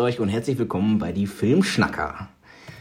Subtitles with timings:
[0.00, 2.28] euch und herzlich willkommen bei die Filmschnacker.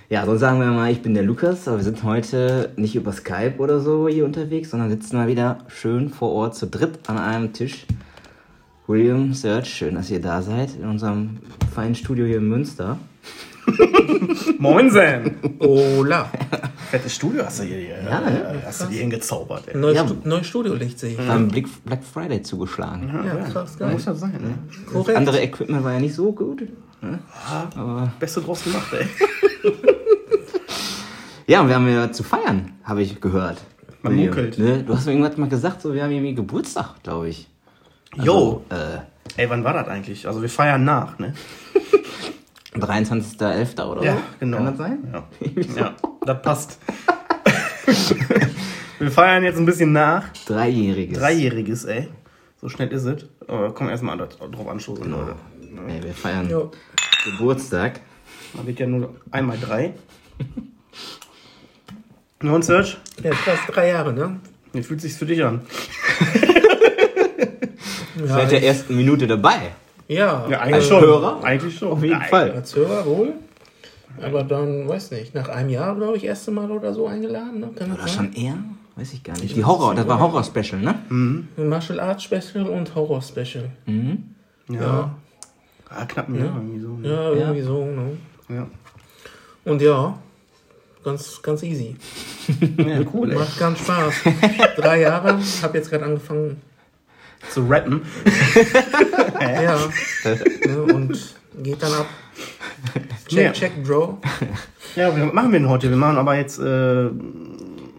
[0.09, 3.11] Ja, sonst sagen wir mal, ich bin der Lukas, aber wir sind heute nicht über
[3.11, 7.17] Skype oder so hier unterwegs, sondern sitzen mal wieder schön vor Ort zu dritt an
[7.17, 7.85] einem Tisch.
[8.87, 11.39] William, Serge, schön, dass ihr da seid in unserem
[11.75, 12.97] feinen Studio hier in Münster.
[14.57, 15.35] Moinsen!
[15.59, 16.31] Hola.
[16.89, 18.61] Fettes Studio hast du hier, hier Ja, ne?
[18.65, 19.77] hast du hier hingezaubert, ey.
[19.77, 20.05] Neues, Ja.
[20.07, 21.17] Stu neues Studiolicht sehe ich.
[21.17, 23.11] Beim Blick Black Friday zugeschlagen.
[23.25, 23.93] Ja, krass, Da geil.
[23.93, 24.55] muss das sein, ne?
[24.85, 25.17] Das Korrekt.
[25.17, 26.63] andere Equipment war ja nicht so gut.
[27.01, 27.19] Ne?
[28.19, 29.05] Beste draus gemacht, ey.
[31.47, 33.57] Ja, und wir haben ja zu feiern, habe ich gehört.
[34.03, 34.59] Man William, munkelt.
[34.59, 34.83] Ne?
[34.83, 37.47] Du hast mir irgendwas mal gesagt, so wir haben irgendwie Geburtstag, glaube ich.
[38.15, 38.63] Jo.
[38.69, 38.99] Äh,
[39.41, 40.27] Ey, wann war das eigentlich?
[40.27, 41.33] Also wir feiern nach, ne?
[42.75, 43.83] 23.11.
[43.85, 44.57] oder Ja, genau.
[44.57, 44.99] Kann das sein?
[45.11, 45.27] Ja,
[45.75, 46.79] ja das passt.
[48.99, 50.27] wir feiern jetzt ein bisschen nach.
[50.45, 51.17] Dreijähriges.
[51.17, 52.09] Dreijähriges, ey.
[52.61, 53.25] So schnell ist es.
[53.47, 55.35] Aber komm erstmal drauf anstoßen, Leute.
[55.59, 56.71] Nee, wir feiern Jo.
[57.25, 58.01] Geburtstag.
[58.53, 59.93] Man wird ja nur einmal drei.
[62.41, 62.97] Ja, und Serge?
[63.23, 64.39] Ja, fast drei Jahre, ne?
[64.73, 65.61] Wie fühlt sich's für dich an?
[68.19, 69.71] Ja, Seit der ersten Minute dabei.
[70.09, 71.01] Ja, eigentlich schon.
[71.01, 71.43] Hörer?
[71.43, 71.91] Eigentlich schon.
[71.91, 72.29] Auf jeden Nein.
[72.29, 72.51] Fall.
[72.51, 73.33] als Hörer wohl.
[74.21, 77.69] Aber dann, weiß nicht, nach einem Jahr, glaube ich, erste Mal oder so eingeladen, ne?
[77.75, 78.55] Kann Oder das schon eher?
[78.97, 79.55] Weiß ich gar nicht.
[79.55, 81.43] Die Horror, das war Horror-Special, ne?
[81.55, 83.69] Martial Arts Special und Horror Special.
[84.67, 84.75] Ja.
[84.79, 85.15] Ja,
[85.91, 86.99] Ah, knapp ein Jahr irgendwie so.
[87.01, 88.17] ja, irgendwie so, ne?
[88.49, 88.67] Ja.
[89.63, 90.19] Und ja,
[91.03, 91.95] ganz, ganz easy.
[92.77, 93.37] ja cool, ey.
[93.37, 94.13] Macht ganz Spaß.
[94.75, 96.61] drei Jahre, hab jetzt gerade angefangen,
[97.49, 98.01] Zu rappen.
[99.41, 99.79] ja.
[100.65, 100.93] ne?
[100.93, 102.07] Und geht dann ab.
[103.27, 103.51] Check, Ja.
[103.51, 104.19] check, Bro.
[104.95, 105.89] Ja, was machen wir denn heute?
[105.89, 107.09] Wir machen aber jetzt äh,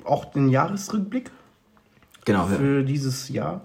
[0.05, 1.31] auch den Jahresrückblick
[2.25, 2.47] Genau.
[2.47, 3.63] Für dieses Jahr.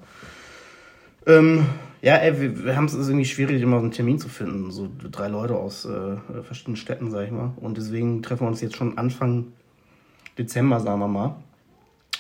[1.28, 1.66] Ähm,
[2.02, 4.72] ja, ey, wir, wir haben es ist irgendwie schwierig, immer so einen Termin zu finden.
[4.72, 7.52] So drei Leute aus äh, verschiedenen Städten, sag ich mal.
[7.58, 9.48] Und deswegen treffen wir uns jetzt schon Anfang
[10.38, 11.36] Dezember, sagen wir mal.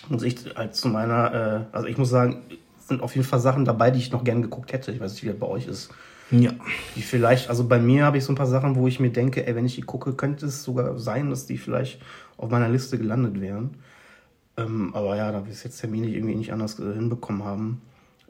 [0.09, 2.41] Und ich halt zu meiner, äh, also ich muss sagen,
[2.87, 4.91] sind auf jeden Fall Sachen dabei, die ich noch gern geguckt hätte.
[4.91, 5.89] Ich weiß nicht, wie das bei euch ist.
[6.31, 6.51] ja.
[6.95, 9.45] Die vielleicht, also bei mir habe ich so ein paar Sachen, wo ich mir denke,
[9.45, 11.99] ey, wenn ich die gucke, könnte es sogar sein, dass die vielleicht
[12.37, 13.75] auf meiner Liste gelandet wären.
[14.57, 17.81] Ähm, aber ja, da wir es jetzt terminlich irgendwie nicht anders äh, hinbekommen haben,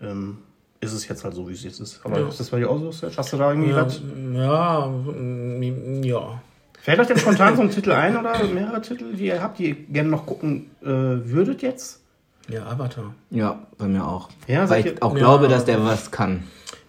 [0.02, 0.38] ähm,
[0.82, 2.02] ist es jetzt halt so, wie es jetzt ist.
[2.04, 2.28] Aber Ja.
[2.28, 3.08] ist das bei dir auch so?
[3.16, 4.02] Hast du da irgendwie Ja, was?
[4.34, 6.42] ja, mm, ja.
[6.82, 9.70] Fällt euch denn spontan so ein Titel ein oder mehrere Titel, die ihr habt, die
[9.70, 12.02] ihr gerne noch gucken äh, würdet jetzt?
[12.48, 13.14] Ja, Avatar.
[13.32, 14.30] Ja, bei mir auch.
[14.48, 15.20] Ja, Weil ich auch Ja.
[15.20, 16.44] glaube, dass der was kann.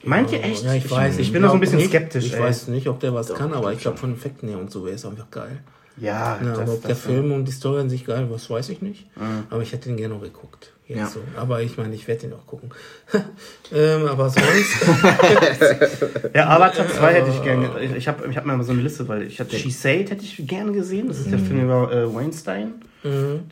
[0.05, 0.63] Meint ihr echt?
[0.65, 1.19] Ja, ich weiß.
[1.19, 2.27] Ich bin da so ein bisschen nicht, skeptisch.
[2.27, 2.41] Ich ey.
[2.41, 4.95] weiß nicht, ob der was kann, aber ich glaube von Effekten her und so wäre
[4.95, 5.59] es einfach geil.
[5.99, 8.49] Ja, Ja, das, aber ob der das, Film und die Story an sich geil, was
[8.51, 9.07] weiß ich nicht.
[9.51, 10.73] Aber ich hätte ihn gerne noch geguckt.
[10.87, 11.07] Jetzt Ja.
[11.09, 11.21] so.
[11.37, 12.71] Aber ich meine, ich werde ihn auch gucken.
[13.75, 14.45] ähm, aber sonst.
[16.35, 17.71] Ja, Avatar 2 hätte ich gerne.
[17.81, 20.11] Ich, ich habe ich hab mir mal so eine Liste, weil ich hatte She Said
[20.11, 21.09] hätte ich gerne gesehen.
[21.09, 22.75] Das ist der Film über äh, Weinstein.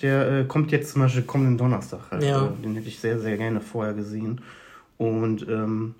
[0.02, 2.10] Der äh, kommt jetzt zum Beispiel kommenden Donnerstag.
[2.10, 2.22] Halt.
[2.22, 2.46] Ja.
[2.46, 4.40] Äh, Den hätte ich sehr, sehr gerne vorher gesehen.
[4.98, 5.94] Und ähm,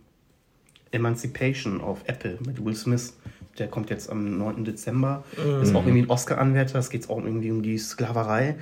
[0.91, 3.15] Emancipation auf Apple mit Will Smith.
[3.59, 4.65] Der kommt jetzt am 9.
[4.65, 5.25] Dezember.
[5.63, 6.79] Ist auch irgendwie ein Oscar-Anwärter.
[6.79, 8.57] Es geht auch irgendwie um die Sklaverei.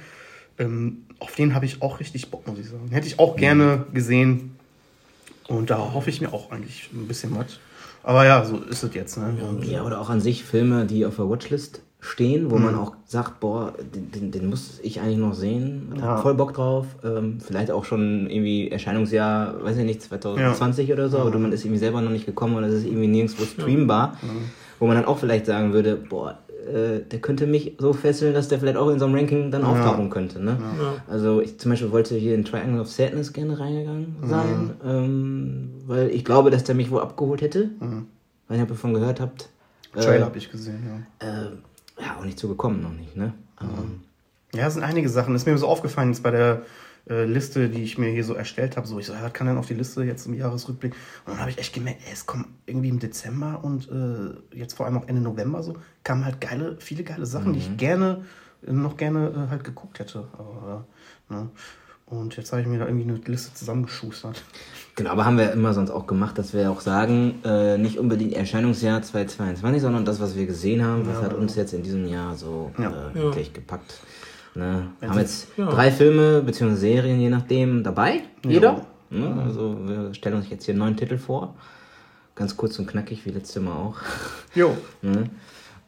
[0.58, 2.88] Ähm, auf den habe ich auch richtig Bock, muss ich sagen.
[2.91, 4.56] Hätte ich auch gerne gesehen.
[5.48, 7.58] Und da hoffe ich mir auch eigentlich ein bisschen was.
[8.02, 9.16] Aber ja, so ist es jetzt.
[9.16, 9.36] Ne?
[9.48, 12.64] Und, Ja, oder auch an sich Filme, die auf der Watchlist stehen, wo Mhm.
[12.64, 15.92] man auch sagt, boah, den, den, den muss ich eigentlich noch sehen.
[15.96, 16.02] Ja.
[16.02, 16.86] Hab voll Bock drauf.
[17.04, 21.64] Ähm, vielleicht auch schon irgendwie Erscheinungsjahr, weiß ich nicht, 2020 oder so, aber man ist
[21.64, 24.16] irgendwie selber noch nicht gekommen und es ist irgendwie nirgendwo streambar.
[24.80, 28.48] Wo man dann auch vielleicht sagen würde, boah, äh, der könnte mich so fesseln, dass
[28.48, 30.43] der vielleicht auch in so einem Ranking dann auftauchen könnte.
[30.43, 30.56] Ne?
[31.08, 36.10] Also ich zum Beispiel wollte hier in Triangle of Sadness gerne reingegangen sein, ähm, weil
[36.10, 37.70] ich glaube, dass der mich wohl abgeholt hätte.
[37.78, 38.02] Nicht,
[38.50, 39.50] ob ihr davon gehört habt.
[39.94, 40.82] Trailer Äh, habe ich gesehen,
[41.22, 41.28] ja.
[41.28, 41.50] äh,
[42.00, 43.35] ja, auch nicht zugekommen, noch nicht, ne?
[43.61, 44.03] Ähm,
[44.55, 45.33] Ja, es sind einige Sachen.
[45.33, 46.62] Das ist mir so aufgefallen jetzt bei der
[47.09, 48.87] äh, Liste, die ich mir hier so erstellt habe.
[48.87, 50.93] So, ich so, ja, was kann denn auf die Liste jetzt im Jahresrückblick?
[51.25, 54.75] Und dann habe ich echt gemerkt, ey, es kommen irgendwie im Dezember und äh, jetzt
[54.75, 58.25] vor allem auch Ende November so, kamen halt geile, viele geile Sachen, die ich gerne,
[58.67, 60.29] äh, noch gerne äh, halt geguckt hätte.
[60.39, 60.87] Aber,
[61.29, 61.49] ne?
[62.12, 64.43] Und jetzt habe ich mir da irgendwie eine Liste zusammengeschustert.
[64.97, 68.35] Genau, aber haben wir immer sonst auch gemacht, dass wir auch sagen, äh, nicht unbedingt
[68.35, 72.35] Erscheinungsjahr 2022, sondern das, was wir gesehen haben, was hat uns jetzt in diesem Jahr
[72.37, 72.91] so Ja.
[73.11, 73.94] äh, wirklich gepackt.
[74.55, 74.88] Ne?
[75.00, 75.70] Haben Sie- jetzt ja.
[75.70, 76.75] drei Filme bzw.
[76.75, 78.85] Serien, je nachdem, dabei, jeder.
[79.11, 79.19] Ja.
[79.19, 79.43] Ne?
[79.43, 81.55] Also wir stellen uns jetzt hier neun Titel vor.
[82.35, 83.97] Ganz kurz und knackig, wie letztes Mal auch.
[84.55, 84.76] Jo.
[85.03, 85.31] Ne?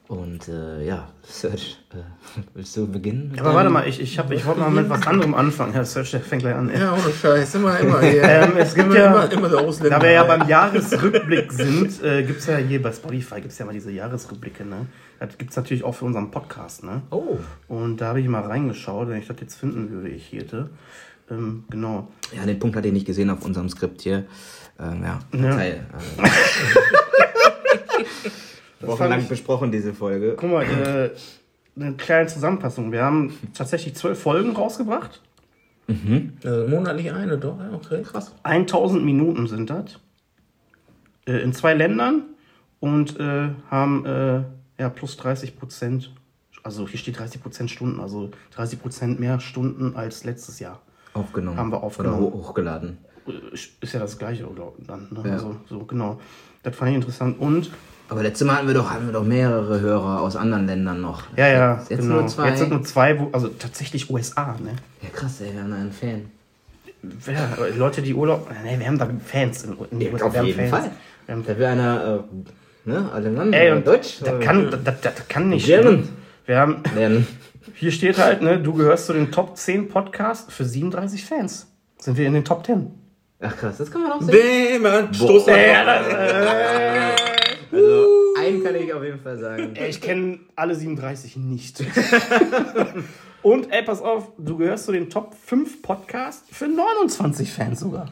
[0.06, 1.56] Und äh, ja, Serge,
[1.94, 3.32] äh, willst du beginnen?
[3.36, 5.72] Aber deinem- warte mal, ich, ich, hab- ich wollte mal mit was anderem anfangen.
[5.72, 6.68] Herr Search, der fängt gleich an.
[6.68, 6.78] ey.
[6.78, 8.00] Ja, ohne Scheiß, immer, immer.
[8.02, 8.22] Hier.
[8.22, 9.98] Ähm, es gibt immer, ja- immer, immer der Ausländer.
[9.98, 13.64] Da wir ja beim Jahresrückblick sind, äh, gibt es ja hier bei Spotify gibt's ja
[13.64, 14.64] mal diese Jahresrückblicke.
[14.66, 14.86] Ne?
[15.20, 16.84] Das gibt es natürlich auch für unseren Podcast.
[16.84, 17.00] Ne?
[17.10, 17.38] Oh.
[17.68, 20.68] Und da habe ich mal reingeschaut, wenn ich das jetzt finden würde, ich hierte.
[21.30, 22.08] Ähm, genau.
[22.36, 24.24] Ja, den Punkt hatte ich nicht gesehen auf unserem Skript hier.
[24.78, 25.56] Ähm, ja, Ja.
[28.80, 30.34] Wochenlang besprochen, diese Folge.
[30.36, 31.10] Guck mal, äh,
[31.76, 32.92] eine kleine Zusammenfassung.
[32.92, 35.20] Wir haben tatsächlich zwölf Folgen rausgebracht.
[36.44, 38.02] Also monatlich eine, doch, ja, okay.
[38.02, 38.34] Krass.
[38.42, 39.98] 1000 Minuten sind das.
[41.26, 42.22] Äh, in zwei Ländern
[42.80, 44.42] und äh, haben äh,
[44.78, 46.12] ja, plus 30 Prozent.
[46.62, 50.80] Also hier steht 30 Prozent Stunden, also 30 Prozent mehr Stunden als letztes Jahr.
[51.12, 51.56] Aufgenommen.
[51.56, 52.22] Haben wir aufgenommen.
[52.22, 52.82] Oder ho oder
[53.26, 54.72] Äh, Ist ja das gleiche, oder?
[54.78, 55.22] Dann, ne?
[55.24, 55.32] Ja.
[55.34, 56.20] also, so, genau.
[56.62, 57.38] Das fand ich interessant.
[57.38, 57.70] Und,
[58.08, 61.22] Aber letztes Mal hatten wir doch, hatten wir doch mehrere Hörer aus anderen Ländern noch.
[61.36, 62.16] ja, ja, Jetzt genau.
[62.20, 62.48] nur zwei.
[62.50, 64.72] Jetzt sind nur zwei, wo, also tatsächlich USA, ne?
[65.02, 66.26] Ja, krass, ey, wir haben da einen Fan.
[67.26, 68.48] Ja, Leute, die Urlaub.
[68.64, 70.26] Ne, wir haben da Fans in, in Ja, USA.
[70.26, 70.70] auf wir haben jeden Fans.
[70.70, 70.90] Fall.
[71.26, 72.24] Wir haben Da wäre einer,
[72.86, 74.18] äh, ne, Alemannn Ey, oder und Deutsch.
[74.20, 75.92] Das äh, kann, das, das, das kann nicht German.
[76.04, 76.08] stimmen.
[76.46, 77.26] Wir haben, lernen.
[77.74, 81.66] hier steht halt, ne, du gehörst zu den Top 10 Podcasts für 37 Fans.
[81.98, 82.90] Sind wir in den Top 10.
[83.40, 84.82] Ach krass, das kann man auch sehen.
[84.82, 87.33] Bäm, Stoß Ja, das, äh,
[87.74, 89.72] Also, einen kann ich auf jeden Fall sagen.
[89.74, 91.82] ey, ich kenne alle 37 nicht.
[93.42, 98.06] Und ey, pass auf, du gehörst zu den Top 5 Podcasts für 29 Fans sogar.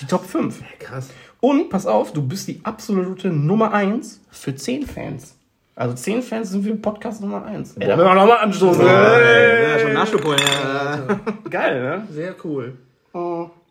[0.00, 0.60] Die Top 5.
[0.80, 1.10] Krass.
[1.40, 5.36] Und pass auf, du bist die absolute Nummer 1 für 10 Fans.
[5.76, 7.76] Also 10 Fans sind für Podcast Nummer 1.
[7.76, 8.84] Ey, da müssen wir nochmal anstoßen.
[8.84, 10.38] Ja, schon Nachschub holen.
[10.40, 11.20] Ja.
[11.50, 12.08] Geil, ne?
[12.12, 12.74] Sehr cool.
[13.12, 13.63] Echt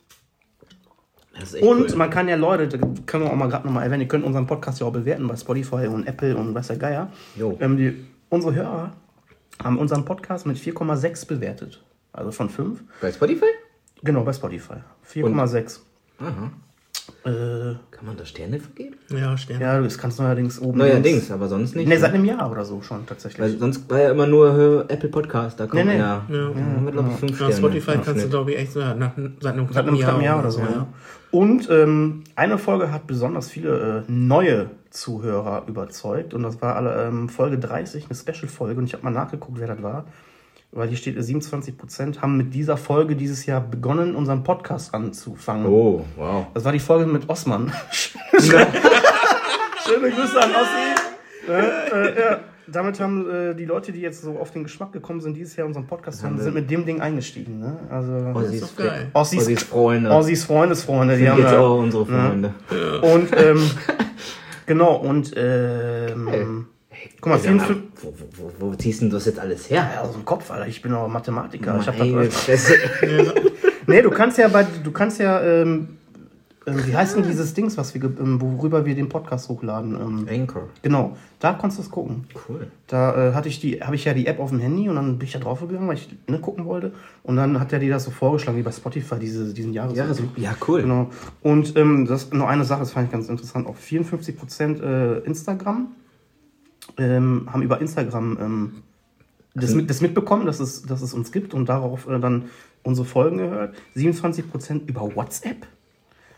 [1.62, 1.96] Und cool.
[1.96, 2.78] man kann ja Leute, da
[3.08, 5.36] können wir auch mal gerade nochmal erwähnen, ihr könnt unseren Podcast ja auch bewerten bei
[5.36, 7.10] Spotify und Apple und weiß der Geier.
[7.36, 7.58] Jo.
[7.60, 8.92] Ähm, die, unsere Hörer
[9.64, 11.84] haben unseren Podcast mit 4,6 bewertet.
[12.12, 12.84] Also von 5.
[13.02, 13.46] Bei Spotify?
[14.04, 14.76] Genau, bei Spotify.
[15.12, 15.80] 4,6.
[16.20, 16.52] Aha.
[17.26, 18.96] Äh, Kann man da Sterne vergeben?
[19.10, 19.60] Ja, Stern.
[19.60, 20.78] ja, das kannst du neuerdings oben.
[20.78, 21.88] Neuerdings, aber sonst nicht.
[21.88, 23.42] Ne, seit einem Jahr oder so schon tatsächlich.
[23.42, 25.98] Weil sonst war ja immer nur äh, Apple Podcast, da kommt Nee, nee.
[26.00, 27.56] ja, ja, haben wir, glaube ich, fünf Ja, Sterne.
[27.56, 30.40] Spotify kannst du, glaube ich, echt so, ja, nach, seit einem Seit einem knappen Jahr
[30.40, 30.60] oder so.
[30.62, 30.88] Ja.
[31.34, 36.36] Und ähm, eine Folge hat besonders viele äh, neue Zuhörer überzeugt.
[36.36, 38.80] Und das war alle, ähm, Folge 30, eine Special-Folge.
[38.80, 40.06] Und ich habe mal nachgeguckt, wer das war.
[40.72, 44.94] Weil hier steht, äh, 27 Prozent haben mit dieser Folge dieses Jahr begonnen, unseren Podcast
[44.94, 45.66] anzufangen.
[45.66, 46.46] Oh, wow.
[46.54, 47.74] Das war die Folge mit Osman.
[48.40, 48.68] Schöne
[50.12, 50.94] Grüße an Ossi.
[51.50, 52.40] Äh, äh, ja.
[52.68, 55.68] Damit haben äh, die Leute, die jetzt so auf den Geschmack gekommen sind, dieses Jahr
[55.68, 57.60] unseren Podcast zu hören, sind mit dem Ding eingestiegen.
[57.60, 57.78] Ne?
[57.90, 59.08] Also Ossis, geil.
[59.14, 60.10] Ossis- Ossis Freunde.
[60.12, 62.54] Ossis Freundesfreunde, die sind haben jetzt da, auch unsere Freunde.
[63.02, 63.72] und ähm,
[64.66, 66.68] genau, und ähm,
[67.20, 69.90] guck mal, mal, 54 wo, wo, wo, wo ziehst du denn das jetzt alles her?
[69.96, 71.78] ja, aus dem Kopf, Alter, ich bin auch Mathematiker.
[71.82, 72.48] Ich hab Meine das,
[73.88, 75.98] nee, du kannst ja bei, du kannst ja, ähm,
[76.66, 79.96] ähm, wie heißt denn dieses Dings, was wir, ähm, worüber wir den Podcast hochladen?
[79.96, 80.70] Ähm, Anchor.
[80.82, 82.26] genau, da konntest du es gucken.
[82.48, 82.68] Cool.
[82.88, 85.18] Da äh, hatte ich die, habe ich ja die App auf dem Handy und dann
[85.18, 86.94] bin ich da drauf gegangen, weil ich ne, gucken wollte.
[87.24, 89.98] Und dann hat er die das so vorgeschlagen, wie bei Spotify, diese, diesen Jahres.
[89.98, 90.82] Ja, so, ja, cool.
[90.84, 91.10] Genau.
[91.42, 93.68] Und ähm, das noch eine Sache, das fand ich ganz interessant.
[93.68, 95.88] Auch 54% äh, Instagram
[96.98, 98.72] ähm, haben über Instagram ähm,
[99.56, 102.46] das, mit, das mitbekommen, dass es, dass es uns gibt und darauf äh, dann
[102.84, 103.76] unsere Folgen gehört.
[103.96, 105.68] 27% über WhatsApp.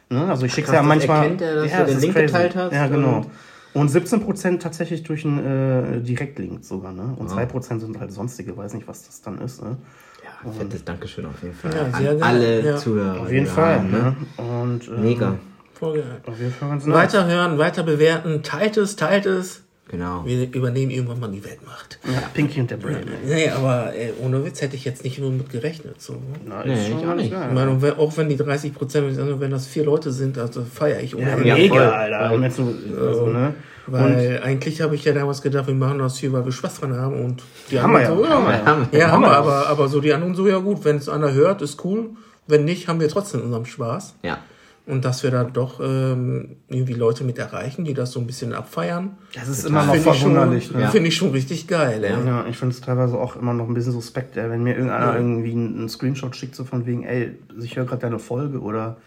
[0.09, 0.27] Ne?
[0.27, 1.23] Also ich schicke ja manchmal.
[1.23, 2.25] erkennt er, dass du das den Link crazy.
[2.27, 3.17] geteilt hast Ja, genau.
[3.17, 3.27] und-
[3.73, 6.93] Und 17% tatsächlich durch einen äh, Direktlink sogar.
[6.93, 7.13] Ne?
[7.17, 9.61] Und 2% sind halt sonstige, weiß nicht, was das dann ist.
[9.61, 9.75] Ne?
[10.23, 11.75] Ja, fettes Dankeschön auf jeden Fall.
[11.75, 12.23] Ja, An sehr geil.
[12.23, 12.77] alle Ja.
[12.77, 13.19] Zuhörer.
[13.21, 13.75] Auf jeden Fall.
[13.75, 14.15] haben, Ne?
[14.37, 15.35] Und, ähm, Mega.
[15.81, 16.03] Geil.
[16.25, 16.95] Auf jeden Fall ganz nice.
[17.13, 19.64] Weiter weiter bewerten, teilt es, teilt es.
[19.87, 20.23] Genau.
[20.25, 21.99] Wir übernehmen irgendwann mal die Weltmacht.
[22.05, 23.05] Ja, Pinky und der Brain.
[23.27, 26.01] Nee, aber ey, ohne Witz hätte ich jetzt nicht nur mit gerechnet.
[26.01, 26.13] So.
[26.13, 26.19] ne?
[26.43, 27.31] Na, Nee, ist schon ich auch nicht.
[27.31, 30.63] Ich meine, und wenn, auch wenn die 30 Prozent, wenn das vier Leute sind, also
[30.63, 31.83] feiere ich ohne Ja, mega, voll.
[31.83, 32.33] Alter.
[32.33, 33.53] Und jetzt so, also, ne?
[33.87, 36.95] Weil eigentlich habe ich ja damals gedacht, wir machen das hier, weil wir Spaß dran
[36.95, 38.65] haben und die Haben wir ja, so, haben wir ja.
[38.65, 38.99] Haben wir.
[38.99, 39.31] Ja, haben wir.
[39.31, 42.09] aber, aber so die anderen so, ja gut, wenn es einer hört, ist cool.
[42.47, 44.15] Wenn nicht, haben wir trotzdem unseren Spaß.
[44.23, 44.39] Ja.
[44.87, 48.53] Und dass wir da doch ähm, irgendwie Leute mit erreichen, die das so ein bisschen
[48.53, 49.17] abfeiern.
[49.33, 50.71] Das ist immer noch verwunderlich.
[50.71, 50.81] Ne?
[50.81, 50.89] Ja.
[50.89, 52.03] finde ich schon richtig geil.
[52.03, 52.11] Ey.
[52.11, 55.15] Ja, ich finde es teilweise auch immer noch ein bisschen suspekt, ey, wenn mir irgendeiner
[55.15, 58.97] irgendwie einen, Screenshot schickt, so von wegen, ey, ich höre gerade deine Folge oder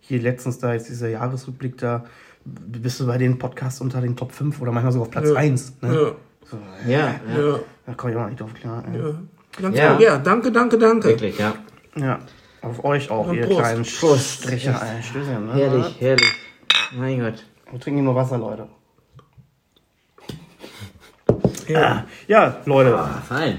[0.00, 2.04] hier letztens da jetzt dieser Jahresrückblick da,
[2.44, 5.36] bist du bei den Podcasts unter den Top 5 oder manchmal sogar auf Platz Ja.
[5.36, 5.72] 1.
[5.82, 5.94] Ne?
[5.94, 6.12] Ja,
[6.50, 7.48] So, Ja, ja.
[7.50, 8.82] ja, da komme ich auch nicht drauf klar.
[8.92, 8.98] Ey.
[8.98, 9.14] ja.
[9.60, 9.84] Ganz Ja.
[9.84, 10.00] ja.
[10.00, 11.08] ja, danke, danke, danke.
[11.08, 11.54] Wirklich, ja.
[11.96, 12.18] Ja.
[12.62, 13.58] Auf euch auch, Und ihr Prost.
[13.60, 14.42] kleinen Prost.
[14.42, 14.70] Striche.
[14.70, 15.54] Ey, Stößchen, ne?
[15.54, 16.32] Herrlich, herrlich.
[16.96, 17.44] Mein Gott.
[17.70, 18.66] Wir trinken nur Wasser, Leute.
[21.68, 22.98] Ja, ja Leute.
[22.98, 23.58] Ah, fein.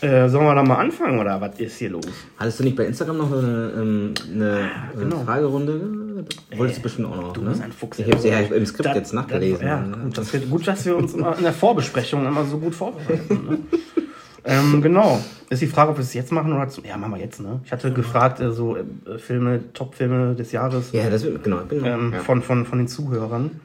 [0.00, 2.04] Äh, sollen wir da mal anfangen oder was ist hier los?
[2.36, 5.16] Hattest du nicht bei Instagram noch eine, ähm, eine, genau.
[5.16, 6.24] eine Fragerunde?
[6.56, 7.32] Wolltest du bestimmt auch noch.
[7.32, 7.50] Du ne?
[7.50, 7.98] bist ein Fuchs.
[7.98, 9.66] Ich habe sie ja im Skript Das- jetzt nachgelesen.
[9.66, 12.76] Ja, gut, dass wir, gut, dass wir uns immer in der Vorbesprechung immer so gut
[12.76, 13.46] vorbereiten.
[13.48, 13.58] Ne?
[14.44, 15.20] ähm, genau.
[15.50, 16.82] Ist die Frage, ob wir es jetzt machen oder zu.
[16.82, 17.60] Ja, machen wir jetzt, ne?
[17.64, 21.58] Ich hatte gefragt, äh, so äh, Filme, Top-Filme des Jahres Ja, das wird, genau.
[21.58, 22.20] Bin, ähm, ja.
[22.20, 23.60] von, von, von den Zuhörern.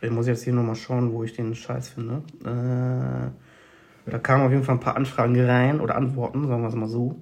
[0.00, 2.22] Ich muss jetzt hier nochmal schauen, wo ich den Scheiß finde.
[2.44, 6.74] Äh, da kamen auf jeden Fall ein paar Anfragen rein oder Antworten, sagen wir es
[6.74, 7.18] mal so.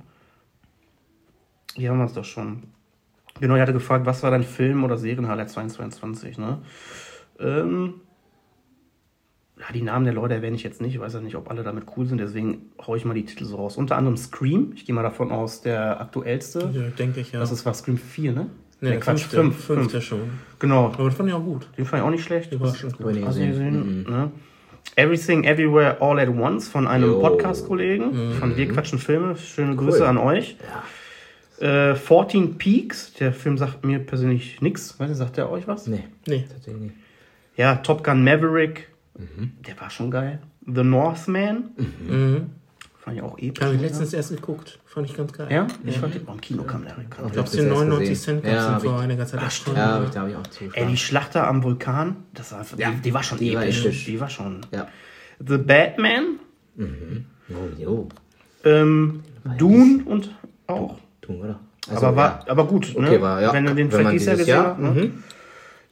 [1.75, 2.64] Hier haben wir es doch schon.
[3.40, 6.58] Genau, ich hatte gefragt, was war dein Film- oder Serienhighlight 2022, ne?
[7.38, 7.94] Ähm,
[9.64, 10.95] ja, die Namen der Leute erwähne ich jetzt nicht.
[10.95, 13.45] Ich weiß ja nicht, ob alle damit cool sind, deswegen haue ich mal die Titel
[13.45, 13.76] so raus.
[13.76, 14.73] Unter anderem Scream.
[14.75, 16.71] Ich gehe mal davon aus, der aktuellste.
[16.73, 17.38] Ja, denke ich, ja.
[17.40, 18.47] Das ist war Scream 4, ne?
[18.81, 20.04] nee, Nee, Quatsch, fünfte, fünf, fünfte fünf.
[20.04, 20.21] schon.
[20.59, 20.87] Genau.
[20.87, 21.69] Aber das fand ich auch gut.
[21.78, 22.50] Den fand ich auch nicht schlecht.
[22.52, 23.07] Der war schon gut.
[23.25, 23.50] Hast du gesehen.
[23.50, 24.02] gesehen?
[24.11, 24.31] Ne?
[24.97, 27.21] Everything Everywhere All at Once von einem.
[27.21, 29.37] Podcast-Kollegen von Wir quatschen Filme.
[29.37, 30.07] Schöne Grüße Cool.
[30.07, 30.57] an euch.
[31.61, 34.97] Äh, 14 Peaks, der Film sagt mir persönlich nichts.
[34.99, 35.87] Sagt der euch was?
[35.87, 36.45] Nee, Nee.
[36.52, 36.95] tatsächlich nicht.
[37.57, 38.88] Ja, Top Gun Maverick,
[39.19, 39.52] Mhm.
[39.66, 40.40] der war schon geil.
[40.66, 41.71] The Northman,
[42.09, 42.47] Mhm.
[42.99, 43.64] fand ich auch episch.
[43.64, 44.78] Habe ich letztens erst geguckt.
[44.87, 45.49] Fand ich ganz geil.
[45.50, 46.97] ja, ich fand den, oh, im Kino kam der.
[46.99, 48.42] Ich glaube, den erst 99 gesehen.
[48.42, 49.40] Cent gab es Ja, ja, hab vor ich- einiger Zeit.
[49.42, 49.76] Ach, stimmt.
[49.76, 50.76] Ja, da habe ich auch zugeschaut.
[50.76, 53.85] Ey, die Schlachter am Vulkan, das war, Ja, die, die war schon die war episch.
[53.85, 54.04] episch.
[54.04, 54.61] Die war schon.
[54.71, 54.87] Ja.
[55.47, 56.38] The Batman,
[56.78, 58.09] Oh, jo.
[58.64, 59.23] ähm,
[59.59, 60.35] Dune und
[60.66, 60.97] auch.
[61.21, 61.59] Tun wir
[61.90, 61.97] doch.
[61.97, 62.50] aber, war, ja.
[62.52, 63.09] aber gut, ne?
[63.09, 63.52] Okay, war, ja.
[63.52, 64.78] wenn du den Jahr- gesehen hast.
[64.78, 65.11] Ne?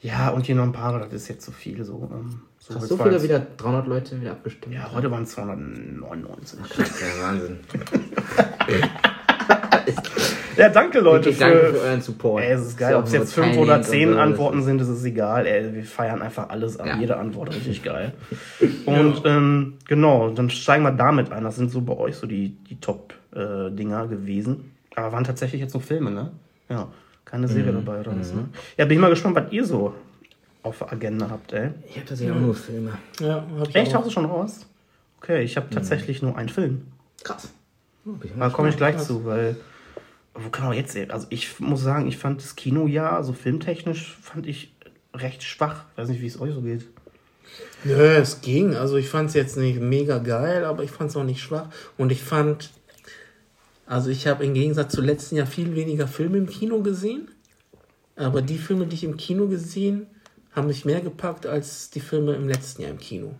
[0.02, 1.84] Ja, und hier noch ein paar, das ist jetzt zu viel.
[1.84, 4.74] So, ähm, so, Hast so viele jetzt- wieder 300 Leute wieder abgestimmt?
[4.74, 6.58] Ja, heute waren es 299.
[6.78, 7.58] Ja, Wahnsinn.
[10.56, 11.80] Ja, danke Leute Okay, danke für für.
[11.80, 12.42] euren Support.
[12.44, 14.62] Ey, es ist geil, Ja, ob es jetzt nur fünf oder teilnehmend zehn so, Antworten
[14.62, 15.46] sind, das ist egal.
[15.46, 16.86] Ey, wir feiern einfach alles an.
[16.86, 16.96] Ja.
[16.98, 18.12] Jede Antwort richtig geil.
[18.86, 21.44] Und ähm, genau, dann steigen wir damit ein.
[21.44, 24.72] Das sind so bei euch so die, die Top-Dinger gewesen.
[24.96, 26.30] Aber waren tatsächlich jetzt so Filme, ne?
[26.68, 26.88] Ja,
[27.30, 27.52] keine Mhm.
[27.52, 28.48] Serie dabei oder was, ne?
[28.76, 29.94] Ja, bin ich mal gespannt, was ihr so
[30.62, 31.70] auf der Agenda habt, ey.
[31.88, 32.92] Ich habe tatsächlich auch nur Filme.
[33.20, 33.98] Ja, hab ich Echt, auch.
[34.00, 34.66] hast du schon raus?
[35.22, 35.70] Okay, ich habe Mhm.
[35.74, 36.86] tatsächlich nur einen Film.
[37.22, 37.48] Krass.
[38.06, 39.06] Oh, Da mal komme ich gleich krass.
[39.06, 39.56] zu, weil.
[40.34, 41.10] Wo kann man jetzt sehen?
[41.10, 44.72] Also ich muss sagen, ich fand das Kinojahr, so filmtechnisch, fand ich
[45.12, 45.84] recht schwach.
[45.96, 46.86] Weiß nicht, wie es euch so geht.
[47.84, 48.76] Nö, es ging.
[48.76, 51.68] Also ich fand es jetzt nicht mega geil, aber ich fand es auch nicht schwach.
[51.98, 52.70] Und ich fand,
[53.90, 57.28] also ich habe im Gegensatz zu letzten Jahr viel weniger Filme im Kino gesehen.
[58.16, 60.06] Aber die Filme, die ich im Kino gesehen,
[60.52, 63.34] haben mich mehr gepackt als die Filme im letzten Jahr im Kino.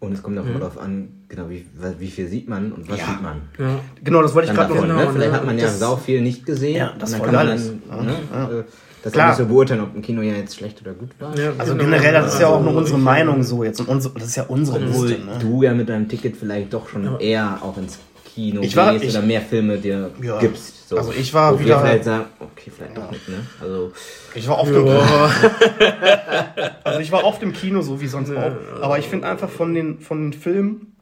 [0.00, 1.64] Und es kommt auch immer darauf an, genau, wie,
[1.98, 3.06] wie viel sieht man und was Ja.
[3.06, 3.42] sieht man.
[3.58, 3.80] Ja.
[4.02, 4.82] Genau, das wollte ich gerade noch.
[4.82, 5.08] genau, ne?
[5.12, 5.36] Vielleicht ne?
[5.36, 6.76] hat man ja sau viel nicht gesehen.
[6.76, 7.72] Ja, das und dann kann man geil ist.
[7.88, 8.50] dann, ne, Ja.
[8.60, 8.64] äh,
[9.02, 9.26] das Klar.
[9.26, 11.38] auch nicht so beurteilen, ob ein Kino ja jetzt schlecht oder gut war.
[11.38, 11.84] Ja, Also genau.
[11.84, 13.78] generell, das ist ja auch nur Also unsere Meinung so jetzt.
[13.80, 15.38] Und unsere, das ist ja unsere Obwohl Liste, ne?
[15.40, 17.18] du ja mit deinem Ticket vielleicht doch schon Ja.
[17.18, 17.98] eher auch ins
[18.34, 20.38] Kino Ich war- gehst ich- oder mehr Filme dir Ja.
[20.40, 20.88] gibst.
[20.88, 20.96] So.
[20.98, 23.46] Also ich war Wo wir wieder- vielleicht sagen, okay, vielleicht doch nicht, ne?
[23.60, 23.92] Also,
[24.34, 25.30] Ich war oft im Ja.
[26.84, 28.52] Also ich war oft im Kino, so wie sonst auch.
[28.82, 30.94] Aber ich finde einfach von den, von den Filmen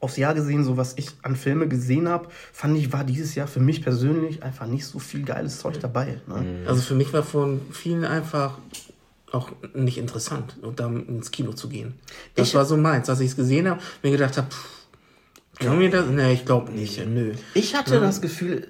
[0.00, 3.48] aufs Jahr gesehen, so was ich an Filme gesehen habe, fand ich, war dieses Jahr
[3.48, 6.20] für mich persönlich einfach nicht so viel geiles Zeug dabei.
[6.28, 6.64] Ne?
[6.66, 8.58] Also für mich war von vielen einfach
[9.32, 11.94] auch nicht interessant, und dann ins Kino zu gehen.
[12.36, 14.46] Das Ich- war so meins, als ich es gesehen habe, mir gedacht habe,
[15.58, 16.06] können wir das?
[16.06, 17.04] Nee, ich glaube nicht.
[17.06, 17.32] Nö.
[17.54, 18.68] Ich hatte das Gefühl,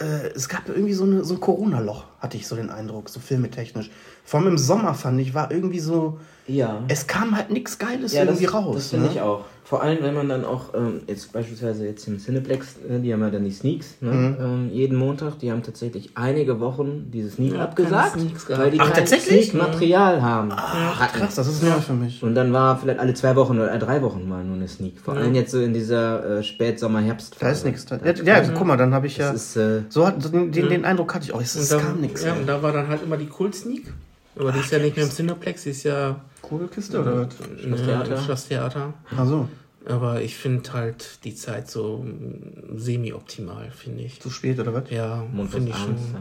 [0.00, 3.20] äh, es gab irgendwie so, eine, so ein Corona-Loch, hatte ich so den Eindruck, so
[3.20, 3.90] filmetechnisch.
[4.24, 6.82] Vor allem im Sommer fand ich, war irgendwie so, ja.
[6.88, 8.74] es kam halt nichts Geiles Ja, das, irgendwie raus.
[8.76, 9.12] das finde ne?
[9.12, 9.44] ich auch.
[9.66, 13.22] Vor allem, wenn man dann auch, ähm, jetzt beispielsweise jetzt im Cineplex, äh, die haben
[13.22, 14.10] ja dann die Sneaks, ne?
[14.12, 14.36] Mhm.
[14.38, 18.78] ähm, jeden Montag, die haben tatsächlich einige Wochen diese Sneak Ja, abgesagt, Sneaks weil die
[18.80, 19.48] Ach, kein tatsächlich?
[19.50, 20.50] Sneak-Material haben.
[20.54, 22.22] Ach, krass, das ist neu für mich.
[22.22, 25.00] Und dann war vielleicht alle zwei Wochen oder drei Wochen mal nur eine Sneak.
[25.00, 27.36] Vor allem jetzt so in dieser äh, Spätsommer-Herbst.
[27.40, 27.86] Da ist nichts.
[27.88, 29.32] Ja, ja, guck mal, dann habe ich ja.
[29.32, 31.40] Das ist, äh, So hat, den, den, den Eindruck hatte ich auch.
[31.40, 32.24] Es, es Und kam dann, nichts.
[32.26, 33.92] ja, und da war dann halt immer die Kult-Sneak.
[34.36, 37.34] Aber die ist ja nicht mehr im Cineplex, die ist ja Coole Kiste oder was?
[37.62, 38.22] Schlosstheater.
[38.22, 38.94] Schlosstheater.
[39.16, 39.48] Ach so,
[39.86, 44.20] Aber ich finde halt die Zeit so mm, semi-optimal, finde ich.
[44.20, 44.90] zu spät oder was?
[44.90, 45.96] Ja, finde ich schon.
[45.96, 46.20] ja.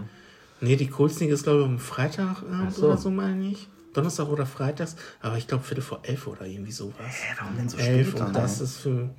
[0.61, 2.85] Nee, die Kult-Sneak ist, glaube ich, am Freitagabend Ach so.
[2.85, 3.67] oder so, meine ich.
[3.93, 6.95] Donnerstag oder Freitags, aber ich glaube Viertel vor elf oder irgendwie sowas.
[7.09, 8.21] Hä, warum denn so elf spät?
[8.21, 9.09] und dann, das ist für.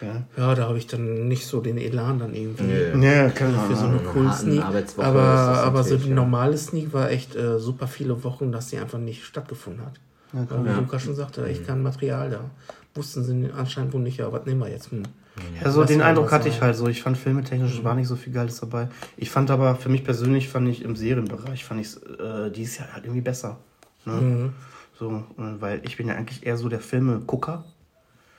[0.00, 0.22] Ja.
[0.36, 2.64] Ja, da habe ich dann nicht so den Elan dann irgendwie.
[2.64, 3.04] Nö.
[3.04, 4.64] Ja, keine Für so eine cool Sneak.
[4.98, 6.14] Aber, aber so die ja.
[6.14, 10.00] normale Sneak war echt äh, super viele Wochen, dass sie einfach nicht stattgefunden hat.
[10.32, 12.40] Weil, wie Lukas schon sagte, echt kein Material da.
[12.94, 14.90] Wussten sie anscheinend wohl nicht, ja, was nehmen wir jetzt?
[14.90, 15.04] Hm.
[15.62, 16.86] Also Lass den mal Eindruck was hatte ich halt so.
[16.86, 18.88] Ich fand filmetechnisch war nicht so viel Geiles dabei.
[19.16, 22.92] Ich fand aber, für mich persönlich, fand ich im Serienbereich, fand ich äh, dieses Jahr
[22.92, 23.58] halt irgendwie besser.
[24.04, 24.12] Ne?
[24.12, 24.52] Mhm.
[24.98, 27.64] So, äh, weil ich bin ja eigentlich eher so der Filme-Gucker.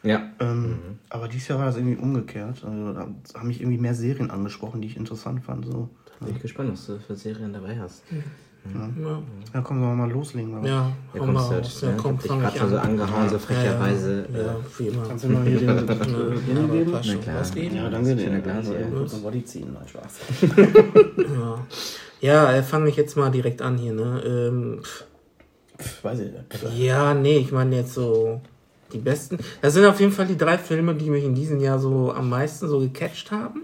[0.05, 0.29] Ja.
[0.39, 0.75] Ähm, mhm.
[1.09, 2.63] Aber dieses Jahr war das irgendwie umgekehrt.
[2.63, 3.07] Also da
[3.39, 5.65] haben mich irgendwie mehr Serien angesprochen, die ich interessant fand.
[5.65, 5.89] So.
[6.19, 8.09] Da bin ich gespannt, was du für Serien dabei hast.
[8.11, 8.23] Mhm.
[8.73, 9.09] Ja.
[9.09, 9.21] Ja.
[9.53, 10.57] ja, komm, sollen wir mal loslegen.
[10.57, 10.67] Oder?
[10.67, 11.81] Ja, ja komm, mal raus.
[11.81, 14.27] Ja, komm, ich gerade so angehauen, so frecherweise.
[14.33, 15.03] Ja, ja, wie immer.
[15.07, 16.91] Kannst du noch hier den Binnen geben?
[16.91, 17.39] Na klar.
[17.39, 17.75] Was geben?
[17.75, 18.39] Ja, danke dir.
[18.39, 18.73] Glas, ja.
[18.91, 20.19] Kurz ein Body ziehen, nein, Spaß.
[21.35, 21.67] ja,
[22.21, 24.23] ja äh, fange ich jetzt mal direkt an hier, ne?
[24.25, 26.77] Ähm, pff, weiß ich nicht.
[26.77, 28.41] Ja, nee, ich meine jetzt so
[28.93, 29.37] die besten.
[29.61, 32.29] Das sind auf jeden Fall die drei Filme, die mich in diesem Jahr so am
[32.29, 33.63] meisten so gecatcht haben.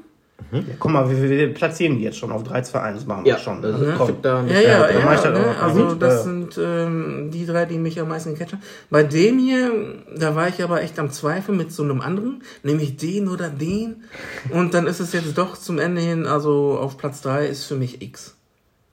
[0.51, 0.57] Mhm.
[0.57, 3.25] Ja, guck mal, wir, wir, platzieren die jetzt schon auf 3, 2, 1, das machen
[3.25, 3.61] wir ja, schon.
[3.61, 3.95] Das ne?
[4.21, 5.55] da ja, ja, ja, ja ne?
[5.61, 8.63] also das sind ähm, die drei, die mich am meisten gecatcht haben.
[8.89, 9.71] Bei dem hier,
[10.15, 14.03] da war ich aber echt am Zweifel mit so einem anderen, nämlich den oder den.
[14.49, 17.75] Und dann ist es jetzt doch zum Ende hin, also auf Platz 3 ist für
[17.75, 18.35] mich X.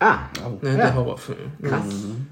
[0.00, 1.38] Ah, oh, ne, der Horrorfilm.
[1.60, 1.82] Krass.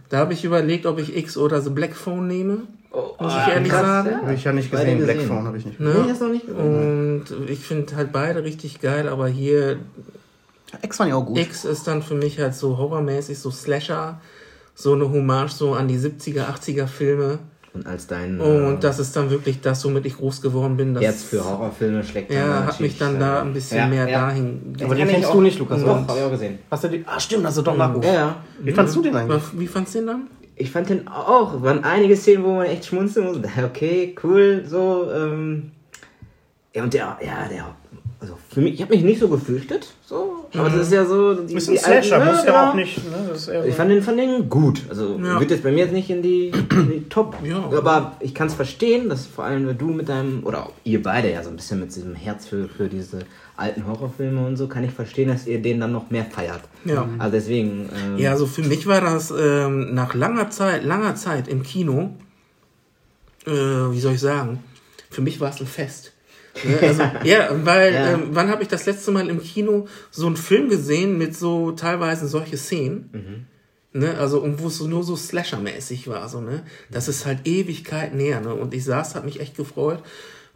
[0.08, 2.58] Da habe ich überlegt, ob ich X oder The Black Phone nehme.
[2.92, 4.08] Oh, muss ich ehrlich krass, sagen.
[4.10, 4.22] Ja.
[4.22, 5.04] Habe ich ja nicht gesehen.
[5.04, 5.86] Black Phone habe ich nicht ne?
[5.86, 6.02] gesehen.
[6.02, 7.26] Nee, hast noch nicht gesehen.
[7.28, 9.78] Und ich finde halt beide richtig geil, aber hier.
[10.82, 11.38] X fand ich auch gut.
[11.38, 14.20] X ist dann für mich halt so horrormäßig, so Slasher,
[14.74, 17.38] so eine Hommage so an die 70er, 80er Filme.
[17.76, 18.40] Und als dein.
[18.40, 20.94] Und äh, das ist dann wirklich das, womit ich groß geworden bin.
[20.94, 24.26] Das Herz für Horrorfilme schlägt Ja, hat mich dann da ein bisschen ja, mehr ja.
[24.26, 24.74] dahin.
[24.82, 25.82] Aber den kennst du nicht, Lukas.
[25.82, 26.58] Doch, habe ich auch gesehen.
[26.70, 27.04] Hast du die?
[27.06, 28.06] Ah, stimmt, hast du doch nachgeguckt.
[28.06, 28.36] Ja, ja.
[28.60, 29.42] Wie fandst du den eigentlich?
[29.52, 30.22] Wie fandst du den dann?
[30.56, 33.38] ich fand den auch, waren einige Szenen, wo man echt schmunzeln muss.
[33.62, 35.10] Okay, cool, so.
[35.14, 35.70] Ähm,
[36.74, 37.74] ja, und der, ja, der,
[38.20, 41.34] also für mich, ich habe mich nicht so gefürchtet, so, aber das ist ja so.
[41.34, 42.70] Die, bisschen die Slasher, muss ja genau.
[42.70, 43.66] auch nicht, ne?
[43.66, 44.82] ich fand den, fand den gut.
[44.88, 45.40] Also ja.
[45.40, 47.58] wird jetzt bei mir jetzt nicht in die, in die Top, ja.
[47.76, 51.42] aber ich kann es verstehen, dass vor allem du mit deinem, oder ihr beide ja
[51.42, 53.20] so ein bisschen mit diesem Herz für, für diese
[53.56, 56.62] alten Horrorfilme und so, kann ich verstehen, dass ihr den dann noch mehr feiert.
[56.84, 57.08] Ja.
[57.18, 57.88] Also deswegen.
[57.94, 62.10] Ähm, ja, also für mich war das ähm, nach langer Zeit, langer Zeit im Kino,
[63.46, 64.62] äh, wie soll ich sagen,
[65.10, 66.12] für mich war es ein Fest.
[66.64, 66.78] Ne?
[66.80, 68.12] Also, ja, weil ja.
[68.12, 71.72] Ähm, wann habe ich das letzte Mal im Kino so einen Film gesehen mit so
[71.72, 73.10] teilweise solche Szenen?
[73.12, 74.00] Mhm.
[74.00, 76.64] Ne, also, und wo es so nur so Slasher-mäßig war, so, ne?
[76.90, 78.54] Das ist halt Ewigkeit näher, ne?
[78.54, 80.02] Und ich saß, hat mich echt gefreut.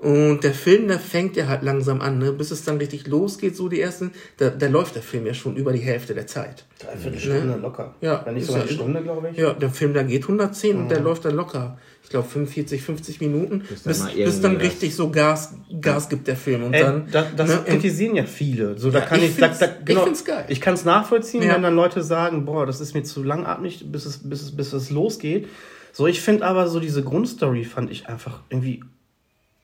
[0.00, 2.32] Und der Film, der fängt ja halt langsam an, ne?
[2.32, 5.56] bis es dann richtig losgeht, so die ersten, da, da läuft der Film ja schon
[5.56, 6.64] über die Hälfte der Zeit.
[6.78, 7.56] Dreiviertel Stunde ne?
[7.58, 7.94] locker.
[8.00, 8.22] Ja.
[8.24, 9.36] Wenn nicht sogar eine Stunde, glaube ich.
[9.36, 10.82] Ja, der Film, da geht 110 mhm.
[10.82, 11.78] und der läuft dann locker.
[12.10, 16.34] Ich glaube 45, 50 Minuten, bis, bis, bis dann richtig so Gas, Gas gibt der
[16.34, 16.64] Film.
[16.64, 17.62] Und äh, dann, das, das ne?
[17.64, 18.76] kritisieren ja viele.
[18.76, 20.44] So, da ja, kann ich, ich, da, da, genau, ich find's geil.
[20.48, 21.54] Ich kann es nachvollziehen, ja.
[21.54, 24.72] wenn dann Leute sagen, boah, das ist mir zu langatmig, bis es, bis es, bis
[24.72, 25.46] es losgeht.
[25.92, 28.82] So, ich finde aber so diese Grundstory fand ich einfach irgendwie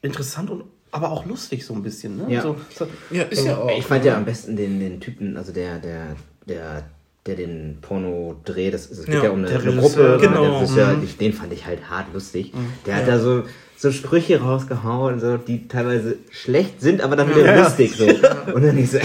[0.03, 2.33] interessant und aber auch lustig so ein bisschen, ne?
[2.33, 3.77] Ja, so, so, ja ist ja auch.
[3.77, 6.15] Ich fand ja am besten den, den Typen, also der, der,
[6.47, 6.85] der,
[7.27, 10.65] der den Porno dreht, das, es geht ja, ja um eine, eine Gruppe, genau.
[10.77, 11.19] Ja, mhm.
[11.19, 12.53] den fand ich halt hart lustig.
[12.55, 12.69] Mhm.
[12.85, 13.01] Der ja.
[13.01, 13.43] hat da so,
[13.77, 17.95] so Sprüche rausgehauen, so, die teilweise schlecht sind, aber dann wieder ja, lustig.
[17.97, 18.07] So.
[18.55, 18.99] Und dann ich so,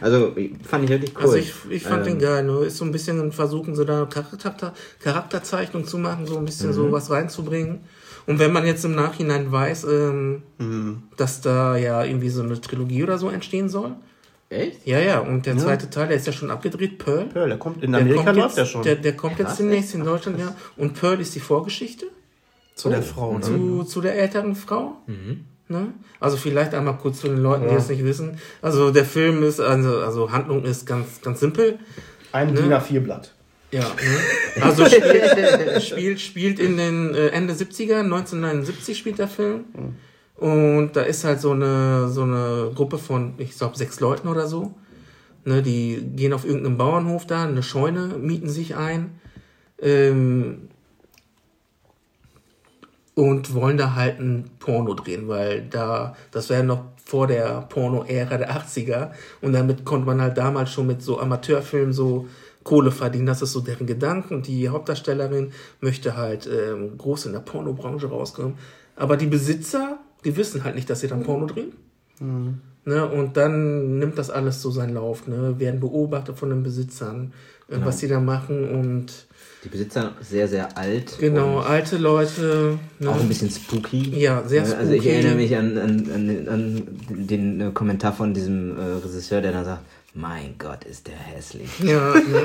[0.00, 0.36] also
[0.68, 1.22] fand ich wirklich cool.
[1.22, 2.64] Also ich, ich fand ähm, den geil, ne?
[2.66, 6.68] Ist so ein bisschen ein Versuchen, so da Charakter, Charakterzeichnung zu machen, so ein bisschen
[6.68, 6.74] mhm.
[6.74, 7.80] so was reinzubringen.
[8.26, 11.02] Und wenn man jetzt im Nachhinein weiß, ähm, mhm.
[11.16, 13.92] dass da ja irgendwie so eine Trilogie oder so entstehen soll.
[14.48, 14.86] Echt?
[14.86, 15.18] Ja, ja.
[15.20, 15.60] Und der ja.
[15.60, 17.26] zweite Teil, der ist ja schon abgedreht, Pearl.
[17.26, 18.82] Pearl, der kommt in Amerika der läuft der schon.
[18.82, 20.54] Der, der kommt jetzt demnächst in Deutschland, ja.
[20.76, 22.06] Und Pearl ist die Vorgeschichte.
[22.74, 22.90] Zu oh.
[22.92, 23.40] der Frau, ne?
[23.40, 24.98] Zu, zu der älteren Frau.
[25.06, 25.44] Mhm.
[25.68, 25.94] Ne?
[26.20, 27.70] Also vielleicht einmal kurz zu den Leuten, ja.
[27.70, 28.38] die es nicht wissen.
[28.62, 31.78] Also der Film ist, also, also Handlung ist ganz, ganz simpel.
[32.30, 32.62] Ein ne?
[32.62, 33.32] DIN A4-Blatt.
[33.72, 34.62] Ja, ne?
[34.62, 39.64] also spielt, spielt, spielt in den äh, Ende 70er, 1979 spielt der Film.
[40.36, 44.46] Und da ist halt so eine, so eine Gruppe von, ich glaube, sechs Leuten oder
[44.46, 44.74] so.
[45.44, 49.20] Ne, die gehen auf irgendeinem Bauernhof da, eine Scheune, mieten sich ein.
[49.80, 50.68] Ähm,
[53.14, 58.36] und wollen da halt ein Porno drehen, weil da, das wäre noch vor der Porno-Ära
[58.36, 62.26] der 80er und damit konnte man halt damals schon mit so Amateurfilmen so
[62.66, 63.26] Kohle verdienen.
[63.26, 64.34] Das ist so deren Gedanken.
[64.34, 68.58] Und die Hauptdarstellerin möchte halt ähm, groß in der Pornobranche rauskommen.
[68.96, 71.72] Aber die Besitzer, die wissen halt nicht, dass sie dann Porno drehen.
[72.20, 72.58] Mhm.
[72.84, 75.26] Ne, und dann nimmt das alles so seinen Lauf.
[75.26, 77.32] Ne, werden beobachtet von den Besitzern,
[77.68, 77.86] äh, genau.
[77.86, 78.68] was sie da machen.
[78.68, 79.26] Und
[79.64, 81.16] die Besitzer sehr, sehr alt.
[81.18, 82.78] Genau, alte Leute.
[82.98, 83.10] Ne?
[83.10, 84.18] Auch ein bisschen spooky.
[84.18, 84.78] Ja, sehr spooky.
[84.78, 89.40] Also ich erinnere mich an, an, an, an den äh, Kommentar von diesem äh, Regisseur,
[89.40, 89.82] der da sagt,
[90.14, 91.68] mein Gott, ist der hässlich.
[91.80, 92.44] Ja, ne?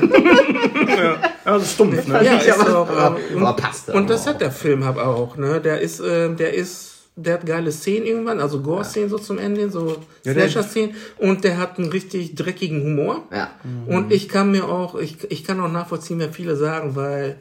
[0.88, 1.16] ja.
[1.44, 2.24] Also stumpf, ne?
[2.24, 5.60] Ja, ist auch, aber, und, passt und das hat der Film hab auch, ne?
[5.60, 9.70] Der ist, äh, der ist, der hat geile Szenen irgendwann, also Gore-Szenen so zum Ende,
[9.70, 13.26] so ja, Slasher-Szenen und der hat einen richtig dreckigen Humor.
[13.30, 13.50] Ja.
[13.86, 17.36] Und ich kann mir auch, ich, ich kann auch nachvollziehen, wer viele sagen, weil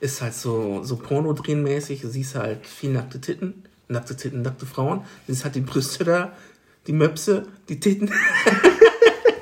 [0.00, 5.02] ist halt so, so Porno-Drehen-mäßig, siehst halt viel nackte Titten nackte Titten, nackte Frauen.
[5.26, 6.32] Das hat die Brüste da,
[6.86, 8.10] die Möpse, die Titten.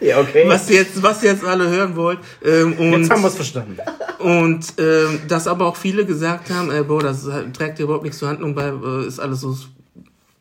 [0.00, 0.44] Ja, okay.
[0.46, 2.18] was jetzt, was ihr jetzt alle hören wollt.
[2.44, 3.76] Ähm, und, Jetzt haben wir es verstanden.
[4.18, 8.18] und ähm, dass aber auch viele gesagt haben, äh, boah, das trägt dir überhaupt nichts
[8.18, 9.56] zur Handlung bei, äh, ist alles so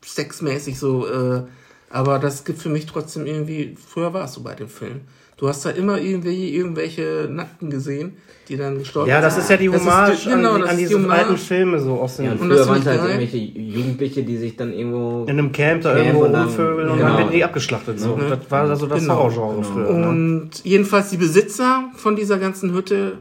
[0.04, 1.06] sexmäßig so.
[1.06, 1.42] Äh,
[1.90, 5.02] aber das gibt für mich trotzdem irgendwie, früher war es so bei dem Film.
[5.36, 8.16] Du hast da immer irgendwie irgendwelche Nackten gesehen,
[8.48, 10.70] die dann gestorben Ja, das ist ja die Das ist Hommage die- genau, an, das
[10.70, 13.36] an die diese alten Filme so aus den Ja, und früher waren halt ich irgendwelche
[13.38, 15.24] Jugendliche, die sich dann irgendwo.
[15.24, 17.08] in einem Camp da Camp irgendwo rumvögeln und genau.
[17.08, 17.98] dann werden die abgeschlachtet.
[17.98, 18.16] So.
[18.16, 18.30] Mhm.
[18.30, 19.16] Das war also das Genau.
[19.24, 19.92] Horrorgenre früher.
[19.92, 20.08] Ne?
[20.08, 23.18] Und jedenfalls die Besitzer von dieser ganzen Hütte,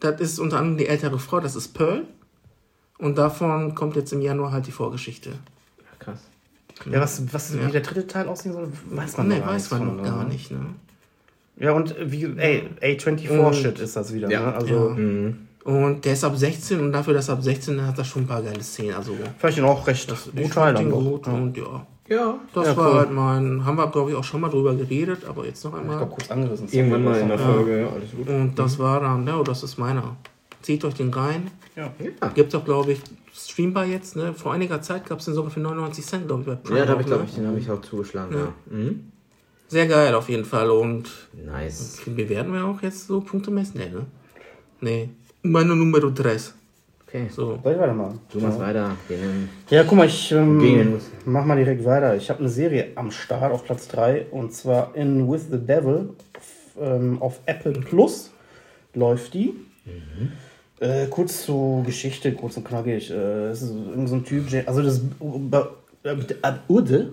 [0.00, 2.02] das ist unter anderem die ältere Frau, das ist Pearl.
[2.98, 5.30] Und davon kommt jetzt im Januar halt die Vorgeschichte.
[5.98, 6.20] Krass.
[6.90, 7.66] Ja, was, was Ja.
[7.66, 10.10] wie der dritte Teil aussehen soll, weiß man Nee, weiß man von, noch ne?
[10.10, 10.58] gar nicht, ne?
[11.56, 14.30] Ja, und wie, ey, A24-Shit ist das wieder.
[14.30, 14.40] Ja.
[14.50, 14.54] Ne?
[14.54, 14.94] Also, Ja.
[14.94, 15.38] Mhm.
[15.64, 18.26] Und der ist ab 16 und dafür, dass er ab 16 hat er schon ein
[18.26, 18.92] paar geile Szenen.
[18.96, 21.32] Also vielleicht auch recht ich brutal fand dann gut Ja.
[21.32, 21.86] und ja.
[22.06, 22.34] Ja.
[22.52, 22.98] Das Ja, war cool.
[22.98, 25.80] halt mein, haben wir glaube ich auch schon mal drüber geredet, aber jetzt noch Ich
[25.80, 25.96] einmal.
[25.96, 26.68] glaube, kurz angerissen.
[26.70, 27.38] Irgendwann mal in der.
[27.38, 28.28] Folge, ja, alles gut.
[28.28, 30.16] Und das war dann, ja, das ist meiner.
[30.60, 31.50] Zieht euch den rein.
[31.76, 31.90] Ja.
[31.98, 33.00] Ja, Gibt doch, glaube ich,
[33.32, 34.34] streambar jetzt, ne?
[34.34, 36.78] Vor einiger Zeit gab es den sogar für 99 Cent, glaube ich, bei Prime.
[36.78, 37.28] ja da habe ich, auch, glaube ne?
[37.30, 38.36] ich, den habe ich auch zugeschlagen.
[38.36, 38.52] Ja.
[38.76, 39.12] Mhm.
[39.68, 40.70] Sehr geil auf jeden Fall.
[40.70, 42.00] Und Nice.
[42.06, 43.74] bewerten wir auch jetzt so punktemäßig?
[43.76, 44.06] Nee, ne?
[44.80, 45.08] Nee.
[45.42, 46.36] Meine Numero 3.
[47.06, 47.26] Okay.
[47.30, 47.58] So.
[47.62, 48.20] Soll ich weitermachen?
[48.32, 48.96] Du machst weiter.
[49.08, 52.16] Gehen Ja, guck mal, ich ähm, mach mal direkt weiter.
[52.16, 56.10] Ich habe eine Serie am Start auf Platz 3 und zwar in With the Devil
[56.36, 58.32] auf, ähm, auf Apple Plus
[58.94, 59.54] läuft die.
[60.80, 63.10] Äh, kurz zur Geschichte, kurz und knackig.
[63.10, 65.00] Äh, es ist irgend so ein Typ, Ja- also das
[66.04, 67.12] äh, Urde.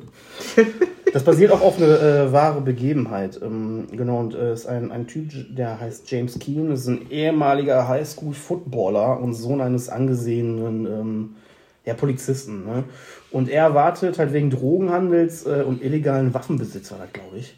[1.13, 3.39] Das basiert auch auf eine äh, wahre Begebenheit.
[3.41, 7.87] Ähm, genau, und äh, ist ein, ein Typ, der heißt James Keen, ist ein ehemaliger
[7.87, 11.35] Highschool-Footballer und Sohn eines angesehenen ähm,
[11.85, 12.65] ja, Polizisten.
[12.65, 12.83] Ne?
[13.31, 17.57] Und er wartet halt wegen Drogenhandels äh, und illegalen Waffenbesitz, war das, glaube ich.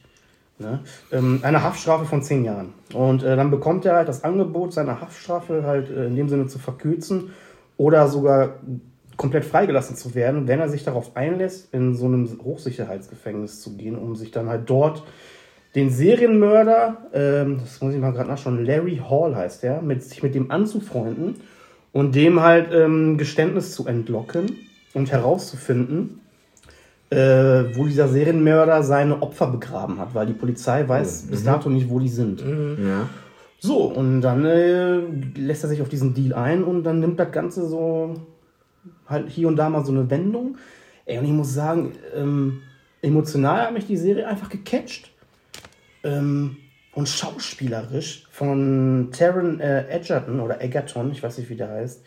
[0.59, 0.79] Ne?
[1.11, 2.73] Ähm, eine Haftstrafe von zehn Jahren.
[2.93, 6.47] Und äh, dann bekommt er halt das Angebot, seine Haftstrafe halt äh, in dem Sinne
[6.47, 7.31] zu verkürzen
[7.77, 8.55] oder sogar
[9.17, 13.97] komplett freigelassen zu werden, wenn er sich darauf einlässt, in so einem Hochsicherheitsgefängnis zu gehen,
[13.97, 15.03] um sich dann halt dort
[15.75, 20.21] den Serienmörder, ähm, das muss ich mal gerade nachschauen, Larry Hall heißt der, mit, sich
[20.21, 21.35] mit dem anzufreunden
[21.91, 24.57] und dem halt ähm, Geständnis zu entlocken
[24.93, 26.19] und herauszufinden,
[27.09, 27.15] äh,
[27.75, 31.99] wo dieser Serienmörder seine Opfer begraben hat, weil die Polizei weiß bis dato nicht, wo
[31.99, 32.41] die sind.
[32.41, 33.09] Ja.
[33.59, 34.97] So, und dann äh,
[35.37, 38.15] lässt er sich auf diesen Deal ein und dann nimmt das Ganze so
[39.07, 40.57] halt hier und da mal so eine Wendung.
[41.05, 42.61] Ey, und ich muss sagen, ähm,
[43.01, 45.11] emotional hat mich die Serie einfach gecatcht.
[46.03, 46.57] Ähm,
[46.95, 52.03] und schauspielerisch von Taron äh, Edgerton oder Egerton, ich weiß nicht, wie der heißt,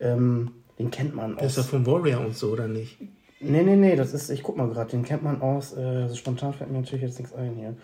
[0.00, 1.64] ähm, den kennt man Das ist aus.
[1.64, 2.98] ja von Warrior und so, oder nicht?
[3.40, 6.14] Nee, nee, nee, das ist, ich guck mal gerade, den kennt man aus, äh, so
[6.14, 7.74] spontan fällt mir natürlich jetzt nichts ein hier.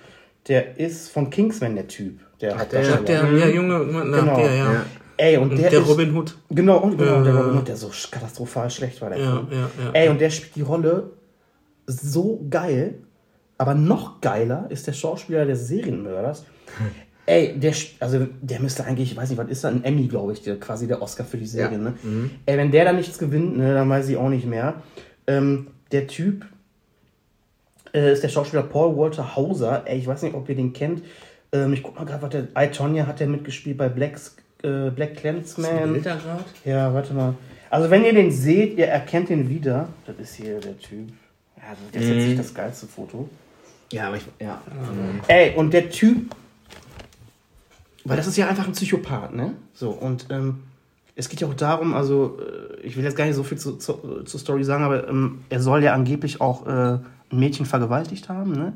[0.46, 2.20] Der ist von Kingsman, der Typ.
[2.40, 3.02] Der der- Hauptdarsteller.
[3.02, 4.36] Der, ja, Junge, na, Genau.
[4.36, 4.86] der, ja.
[5.16, 6.34] Ey, und der, Der ist, Robin Hood.
[6.50, 7.58] Genau, und genau, Ja, der Robin.
[7.58, 9.46] Hood, der so katastrophal schlecht war, der Ja, Film.
[9.50, 9.90] ja, ja.
[9.92, 11.10] Ey, und der spielt die Rolle
[11.86, 12.94] so geil,
[13.58, 16.44] aber noch geiler ist der Schauspieler des Serienmörders.
[17.26, 20.32] Ey, der, also der müsste eigentlich, ich weiß nicht, was ist da, ein Emmy, glaube
[20.34, 21.94] ich, der, quasi der Oscar für die Serie, ne?
[22.44, 24.74] Ey, wenn der da nichts gewinnt, ne, dann weiß ich auch nicht mehr.
[25.26, 26.44] Ähm, der Typ
[27.94, 29.84] äh, ist der Schauspieler Paul Walter Hauser.
[29.86, 31.02] Ey, ich weiß nicht, ob ihr den kennt.
[31.52, 34.33] Ähm, ich guck mal gerade, was der, I, Tonya hat der mitgespielt bei Blacks,
[34.64, 36.02] äh, Black Clansman.
[36.64, 37.34] Ja, warte mal.
[37.70, 39.88] Also wenn ihr den seht, ihr erkennt den wieder.
[40.06, 41.08] Das ist hier der Typ.
[41.56, 43.28] Ja, also das ist jetzt nicht das geilste Foto.
[43.92, 44.24] Ja, aber ich.
[44.40, 44.60] Ja.
[45.28, 46.34] Ey, und der Typ,
[48.04, 49.54] weil das ist ja einfach ein Psychopath, ne?
[49.72, 50.62] So, und ähm,
[51.16, 53.76] es geht ja auch darum, also äh, ich will jetzt gar nicht so viel zu,
[53.76, 58.28] zu, zur Story sagen, aber ähm, er soll ja angeblich auch äh, ein Mädchen vergewaltigt
[58.28, 58.72] haben, ne?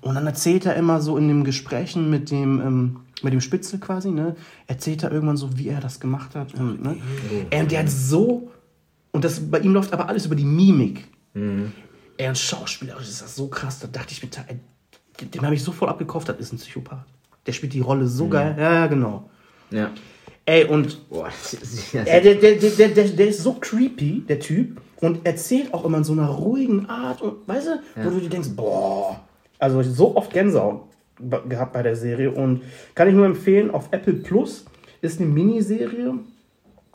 [0.00, 3.78] Und dann erzählt er immer so in den Gesprächen mit dem, ähm, mit dem Spitzel
[3.78, 4.36] quasi, ne?
[4.66, 6.54] Erzählt er irgendwann so, wie er das gemacht hat.
[6.54, 6.96] Und, ne?
[7.52, 8.50] Und der hat so,
[9.12, 11.08] und das bei ihm läuft aber alles über die Mimik.
[11.34, 11.72] Und
[12.38, 16.28] schauspielerisch ist das so krass, da dachte ich mir, den, habe ich so voll abgekauft,
[16.28, 17.04] das ist ein Psychopath.
[17.46, 18.54] Der spielt die Rolle so geil.
[18.58, 19.30] Ja, ja, genau.
[19.70, 19.90] Ja.
[20.44, 24.80] Ey, und Boah, ist, ey, der, der, der, der, der, ist so creepy, der Typ,
[25.00, 28.28] und erzählt auch immer in so einer ruhigen Art, und weißt du, wo du dir
[28.28, 29.20] denkst, boah.
[29.58, 30.86] Also so oft Gänsehaut
[31.48, 32.62] gehabt bei der Serie und
[32.94, 34.66] kann ich nur empfehlen, auf Apple Plus
[35.00, 36.14] ist eine Miniserie,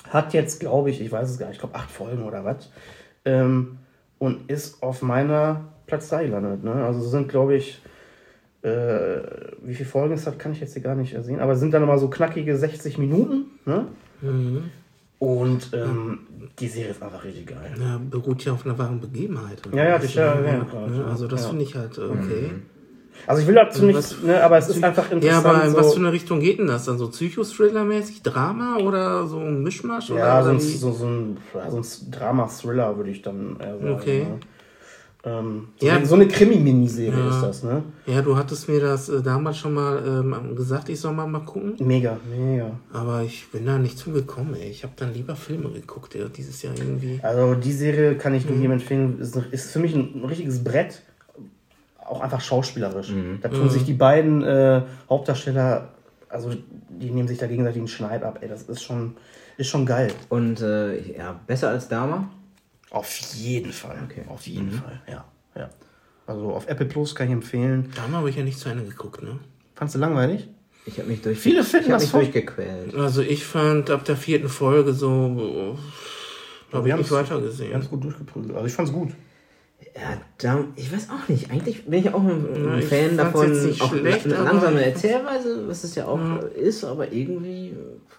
[0.10, 2.72] hat jetzt, glaube ich, ich weiß es gar nicht, ich glaube acht Folgen oder was,
[3.26, 3.78] ähm,
[4.20, 6.64] und ist auf meiner Platz 3 gelandet.
[6.64, 6.74] Ne?
[6.74, 7.82] Also sind, glaube ich,
[8.62, 8.68] äh,
[9.64, 11.74] wie viele Folgen es hat, kann ich jetzt hier gar nicht sehen, aber es sind
[11.74, 13.46] dann immer so knackige 60 Minuten.
[13.66, 13.88] Ne?
[15.20, 16.20] Und ähm,
[16.60, 17.72] die Serie ist einfach richtig geil.
[17.80, 19.62] Ja, beruht ja auf einer wahren Begebenheit.
[19.72, 20.98] Ja, ja, das das ja, ja, ja, ne?
[20.98, 21.06] ja.
[21.06, 21.50] Also das Ja.
[21.50, 22.52] finde ich halt äh, okay.
[23.28, 25.46] Also ich will dazu Was- nichts, ne, aber es ist einfach Ja, interessant.
[25.46, 26.86] aber in was so, für eine Richtung geht denn das?
[26.86, 30.10] Dann so Psychothriller-mäßig, Drama oder so ein Mischmasch?
[30.10, 33.78] ja, oder so ein, so, so ein, ja, so ein Drama-Thriller würde ich dann eher
[33.78, 33.94] sagen.
[33.94, 34.24] Okay.
[34.24, 34.40] Ne?
[35.24, 35.98] Ähm, so, Ja.
[35.98, 37.30] eine, so eine Krimi-Miniserie Ja.
[37.30, 37.84] ist das, ne?
[38.08, 41.42] Ja, du hattest mir das äh, damals schon mal ähm, gesagt, ich soll mal mal
[41.46, 41.76] gucken.
[41.80, 42.72] Mega, mega.
[42.92, 44.70] Aber ich bin da nicht zugekommen, ey.
[44.72, 47.20] Ich habe dann lieber Filme geguckt, ja, dieses Jahr irgendwie.
[47.22, 48.62] Also die Serie kann ich nur Mhm.
[48.62, 49.20] jedem empfehlen.
[49.20, 51.04] Ist, ist für mich ein, richtiges Brett.
[52.06, 53.10] Auch einfach schauspielerisch.
[53.10, 53.40] Mhm.
[53.42, 55.90] Da tun sich die beiden äh, Hauptdarsteller,
[56.30, 56.52] also
[56.90, 58.40] die nehmen sich da gegenseitig einen Schneid ab.
[58.42, 59.16] Ey, das ist schon,
[59.58, 60.12] ist schon geil.
[60.30, 62.30] Und äh, ja, besser als Dama.
[62.90, 63.98] Auf jeden Fall.
[64.10, 64.24] Okay.
[64.28, 65.24] Auf jeden Fall, ja.
[65.56, 65.70] ja.
[66.28, 67.92] Also auf Apple Plus kann ich empfehlen.
[67.96, 69.40] Da habe ich ja nicht zu Ende geguckt, ne?
[69.76, 70.48] Fandst du langweilig?
[70.86, 72.96] Ich habe mich durch Viele finden das mich durchgequält.
[72.96, 75.78] Also ich fand ab der vierten Folge so,
[76.72, 77.72] habe wir ich nicht weitergesehen.
[77.72, 78.56] Ganz gut durchgeprügelt.
[78.56, 79.12] Also ich fand's gut.
[79.96, 81.52] Ja, da, ich weiß auch nicht.
[81.52, 84.86] Eigentlich bin ich auch ein, Ja, ein ich Fan davon, auch schlecht, eine aber- langsame
[84.86, 86.20] Erzählweise, was es ja auch
[86.56, 87.74] ist, aber irgendwie,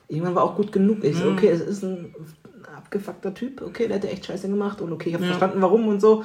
[0.09, 1.03] irgendwann war auch gut genug.
[1.03, 2.15] Ich so, okay, es ist ein
[2.77, 5.89] abgefuckter Typ, okay, der hat ja echt Scheiße gemacht und okay, ich habe verstanden, warum
[5.89, 6.25] und so.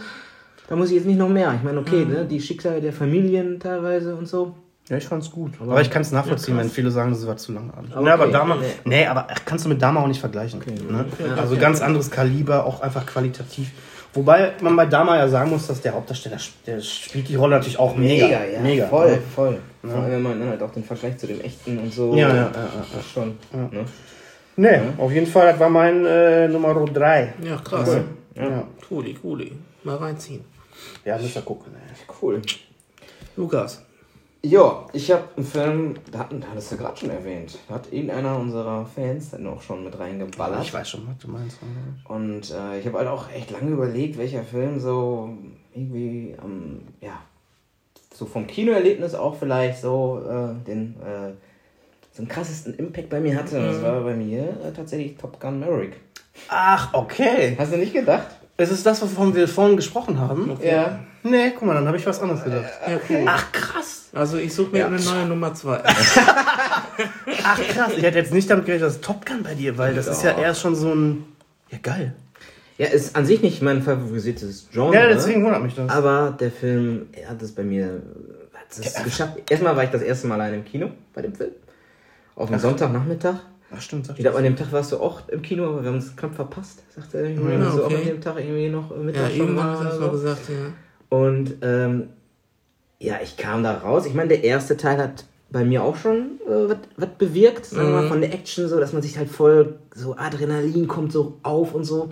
[0.67, 1.54] Da muss ich jetzt nicht noch mehr.
[1.56, 4.54] Ich meine, okay, ne, die Schicksale der Familien teilweise und so.
[4.89, 5.52] Ja, ich fand's gut.
[5.62, 7.88] Aber, ich kann es nachvollziehen, wenn viele sagen, das war zu lange an.
[7.93, 8.34] Aber ne, aber okay.
[8.34, 8.65] Dama, Nee.
[8.86, 10.62] nee, aber kannst du mit Dama auch nicht vergleichen.
[10.89, 11.06] ne?
[11.38, 13.71] also ganz anderes Kaliber, auch einfach qualitativ.
[14.13, 17.78] Wobei man bei Dama ja sagen muss, dass der Hauptdarsteller, der spielt die Rolle natürlich
[17.78, 18.39] auch mega.
[18.62, 18.88] mega.
[18.88, 19.22] Voll, ne?
[19.36, 19.60] voll.
[19.84, 22.15] Vor allem, wenn man dann halt auch den Vergleich zu dem echten und so.
[22.15, 23.38] Ja, ja, ja, ja, schon.
[23.52, 23.86] Ne?
[24.56, 27.34] Nee, auf jeden Fall, das war mein äh, Nummer 3.
[27.43, 28.00] Ja, krass.
[28.36, 28.63] Ja.
[28.89, 29.52] Cooli, cooli.
[29.84, 30.43] Mal reinziehen.
[31.06, 31.74] ja, müsst ihr gucken.
[31.76, 32.15] Ey.
[32.22, 32.41] Cool.
[33.36, 33.84] Lukas.
[34.43, 38.38] Ja, ich habe einen Film, da hatten, hattest du gerade schon erwähnt, da hat irgendeiner
[38.38, 40.63] unserer Fans dann auch schon mit reingeballert.
[40.63, 41.58] Ich weiß schon, was du meinst.
[42.06, 45.30] Und äh, ich habe halt auch echt lange überlegt, welcher Film so
[45.73, 47.19] irgendwie am, ja,
[48.13, 51.34] so vom Kinoerlebnis auch vielleicht so äh, den, äh,
[52.12, 53.58] so einen krassesten Impact bei mir hatte.
[53.58, 55.97] Und das war bei mir äh, tatsächlich Top Gun Maverick.
[56.47, 57.56] Ach, okay.
[57.58, 58.37] Hast du nicht gedacht?
[58.58, 60.58] Es ist das, wovon wir vorhin gesprochen haben.
[60.63, 61.00] Ja.
[61.24, 62.65] Nee, guck mal, dann habe ich was anderes gedacht.
[62.88, 63.24] Ja, cool.
[63.28, 64.10] Ach, krass.
[64.13, 65.82] Also ich suche mir eine neue Nummer zwei.
[67.43, 67.91] Ach, krass.
[67.96, 70.38] Ich hätte jetzt nicht damit gerechnet, dass Top Gun bei dir, weil das ist ja
[70.38, 71.26] erst schon so ein.
[71.70, 72.15] Ja, geil.
[72.78, 74.96] Ja, ist an sich nicht mein favorisiertes Genre.
[74.96, 75.89] Ja, deswegen wundert mich das.
[75.89, 78.02] Aber der Film, er hat es bei mir
[78.54, 79.38] hat es geschafft.
[79.50, 81.52] Erstmal war ich das erste Mal allein im Kino bei dem Film.
[82.36, 83.36] Auf dem Sonntagnachmittag.
[83.71, 84.06] Ach, stimmt.
[84.06, 86.15] sag Ich glaube, an dem Tag warst du auch im Kino, aber wir haben uns
[86.15, 87.32] knapp verpasst, sagte er.
[87.32, 87.95] Julian, dass du auch okay.
[87.97, 91.17] an dem Tag irgendwie noch äh, Ja, Mittag schon irgendwann mal hast du gesagt, ja.
[91.17, 92.10] Und ähm,
[92.99, 94.06] ja, ich kam da raus.
[94.06, 98.01] Ich meine, der erste Teil hat bei mir auch schon äh, was bewirkt, sagen wir
[98.01, 101.73] mal, von der Action so, dass man sich halt voll so Adrenalin kommt so auf
[101.73, 102.10] und so.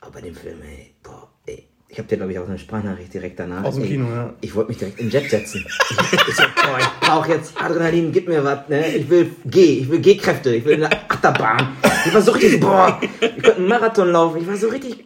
[0.00, 1.28] Aber bei dem Film, ey, boah,
[1.88, 3.64] ich habe dir, glaube ich, auch eine Sprachnachricht direkt danach.
[3.64, 4.34] Aus dem ey, Kino, ja.
[4.40, 5.64] Ich wollte mich direkt in den Jet setzen.
[5.66, 8.86] ich, ich so, boah, ich brauche jetzt Adrenalin, gib mir was, ne?
[8.96, 11.68] Ich will G, ich will G-Kräfte, ich will eine Achterbahn.
[12.06, 14.40] Ich war so richtig, boah, ich konnte einen Marathon laufen.
[14.40, 15.04] Ich war so richtig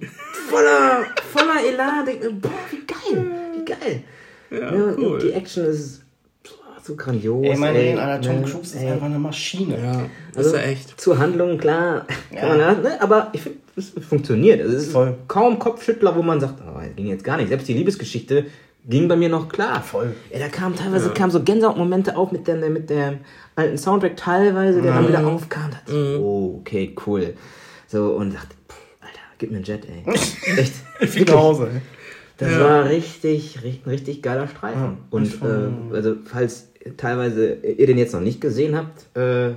[0.48, 2.08] voller, voller Elan.
[2.08, 4.02] Ich, boah, wie geil, wie geil.
[4.50, 5.18] Ja, und cool.
[5.20, 6.02] Die Action ist
[6.42, 7.44] boah, so grandios.
[7.44, 8.46] Ey, mein ey, Alter, Tom ne?
[8.46, 8.90] Cruise ist Ey.
[8.90, 9.78] einfach eine Maschine.
[9.78, 9.92] Ja,
[10.34, 11.00] das Also, ist ja echt.
[11.00, 13.02] Zur Handlung, klar, kann man das, ne?
[13.02, 14.60] aber ich finde, es funktioniert.
[14.60, 15.16] Also, es ist Voll.
[15.28, 17.48] kaum Kopfschüttler, wo man sagt, oh, das ging jetzt gar nicht.
[17.48, 18.46] Selbst die Liebesgeschichte
[18.88, 19.82] ging bei mir noch klar.
[19.82, 20.14] Voll.
[20.32, 23.18] Ja, da kam teilweise kamen so Gänsehautmomente auf mit, der, mit dem
[23.56, 25.70] alten Soundtrack teilweise, der dann wieder aufkam.
[25.70, 27.34] Dachte ich, oh, okay, cool.
[27.86, 28.54] So, und dachte,
[29.00, 30.12] Alter, gib mir einen Jet, ey.
[30.56, 30.74] Echt.
[31.00, 31.68] Ich fliege nach Hause.
[31.74, 31.80] ey.
[32.38, 34.96] Das war richtig, richtig, ein richtig geiler Streifen.
[35.10, 39.52] und äh, also, falls teilweise ihr den jetzt noch nicht gesehen habt, äh,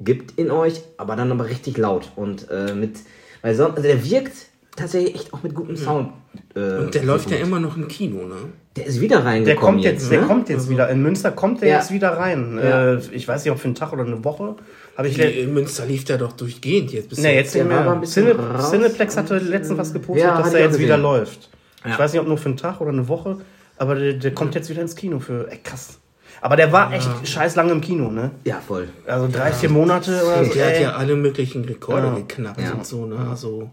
[0.00, 2.12] gibt ihn euch, aber dann aber richtig laut.
[2.14, 2.98] Und äh, mit,
[3.42, 4.32] weil sonst, also der wirkt
[4.76, 6.10] tatsächlich echt auch mit gutem Sound.
[6.54, 8.34] Äh, Und der läuft ja immer noch im Kino, ne?
[8.76, 10.26] Der ist wieder Der reingekommen kommt jetzt, der ne?
[10.26, 10.90] kommt jetzt wieder.
[10.90, 11.76] In Münster kommt der Ja.
[11.78, 12.58] jetzt wieder rein.
[12.62, 12.92] Ja.
[12.94, 14.56] Äh, ich weiß nicht, ob für einen Tag oder eine Woche.
[14.98, 18.00] Habe ich in Münster lief der doch durchgehend jetzt bis Ne, jetzt Der war ein
[18.00, 18.70] bisschen Cine, raus.
[18.70, 21.48] Cineplex hatte letztens was gepostet, Ja, dass der jetzt wieder läuft.
[21.86, 23.38] Ich weiß nicht, ob nur für einen Tag oder eine Woche,
[23.78, 25.50] aber der, der kommt jetzt wieder ins Kino für.
[25.50, 25.98] Ey, krass.
[26.46, 28.30] Aber der war echt scheiß lange im Kino, ne?
[28.44, 28.88] Ja, voll.
[29.04, 30.42] Also drei, vier Monate oder so.
[30.44, 30.82] Und der hat ey.
[30.82, 32.14] ja alle möglichen Rekorde Ja.
[32.14, 32.72] geknackt Ja.
[32.74, 33.16] und so, ne?
[33.28, 33.68] Also,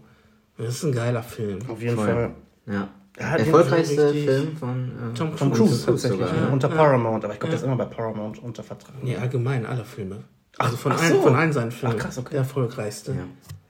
[0.58, 1.60] das ist ein geiler Film.
[1.68, 2.06] Auf jeden Voll.
[2.06, 2.30] Fall.
[2.66, 2.88] Ja.
[3.16, 5.56] Er hat den Erfolgreichste Film von äh, Tom Tom Cruise.
[5.56, 6.26] Cruise tatsächlich.
[6.26, 6.48] sogar, ja.
[6.52, 8.94] Unter Paramount, aber ich glaube, der ist immer bei Paramount unter Vertrag.
[9.04, 10.24] Nee, allgemein alle Filme.
[10.58, 11.22] Also von, ach allen, so.
[11.22, 11.94] von allen seinen Filmen.
[11.96, 12.30] Ach, krass, okay.
[12.32, 13.12] Der erfolgreichste.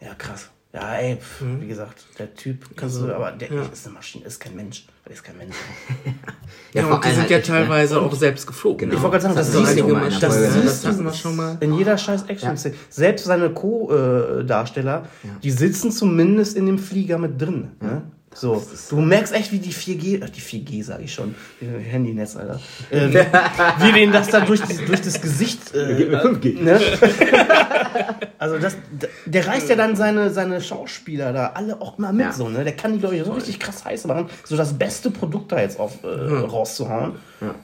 [0.00, 0.08] Ja.
[0.08, 0.48] Ja, krass.
[0.74, 4.40] Ja, ey, pf, wie gesagt, der Typ, kannst du, aber der ist eine Maschine, ist
[4.40, 4.86] kein Mensch.
[5.06, 5.54] Der ist kein Mensch.
[6.72, 7.54] Ja, vor und die sind ja echt, ne?
[7.54, 8.90] teilweise auch selbst geflogen.
[8.90, 8.94] Genau.
[8.96, 10.62] Ich wollte gerade sagen, das Das siehst einige du, Mal das schon.
[10.62, 11.04] siehst Das du.
[11.04, 11.56] wir schon mal.
[11.60, 12.74] In jeder scheiß Action-Szene.
[12.90, 15.06] Selbst seine Co-Darsteller,
[15.44, 17.70] die sitzen zumindest in dem Flieger mit drin.
[17.80, 18.02] Ne?
[18.34, 22.60] So, du merkst echt, wie die 4G, ach, die 4G sage ich schon, Handynetz, Alter,
[22.90, 23.08] äh,
[23.80, 26.60] wie denen das da durch, durch das Gesicht, äh, Gib mir 5G.
[26.62, 26.80] ne?
[28.38, 28.76] Also das,
[29.24, 32.32] der reißt ja dann seine, seine Schauspieler da alle auch mal mit, Ja.
[32.32, 32.62] so, ne?
[32.64, 35.60] Der kann die, glaube ich, so richtig krass heiß machen, so das beste Produkt da
[35.60, 37.12] jetzt auf, äh, rauszuhauen.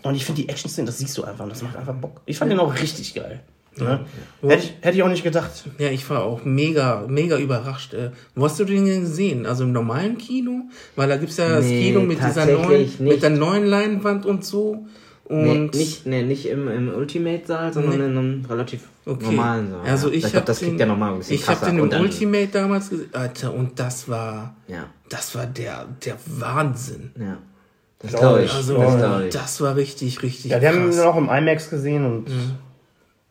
[0.02, 2.20] Und ich finde die Action-Szene, das siehst du einfach, und das macht einfach Bock.
[2.24, 3.40] Ich fand den auch richtig geil.
[3.84, 4.00] Ne?
[4.42, 5.50] Hätte, ich, hätte ich auch nicht gedacht.
[5.78, 7.94] Ja, ich war auch mega, mega überrascht.
[7.94, 9.46] Äh, Wo hast du den denn gesehen?
[9.46, 10.62] Also im normalen Kino?
[10.96, 14.44] Weil da gibt's ja das Nee, Kino mit dieser neuen, mit der neuen Leinwand und
[14.44, 14.86] so.
[15.32, 18.04] Nee, Und nicht, nee, nicht im, im Ultimate-Saal, sondern Nee.
[18.06, 19.24] in einem relativ Okay.
[19.26, 19.80] normalen Saal.
[19.86, 20.14] Also ja.
[20.14, 22.90] ich, ich glaube, das den, ja nochmal ein bisschen Ich habe den im Ultimate damals
[22.90, 23.10] gesehen.
[23.12, 27.12] Alter, und das war, Ja, das war der, der Wahnsinn.
[27.18, 27.38] ja.
[28.02, 28.54] Das Glaub glaube ich.
[28.54, 29.34] Also, das glaube ich.
[29.34, 32.26] das war richtig, richtig Ja, wir haben ihn auch im IMAX gesehen und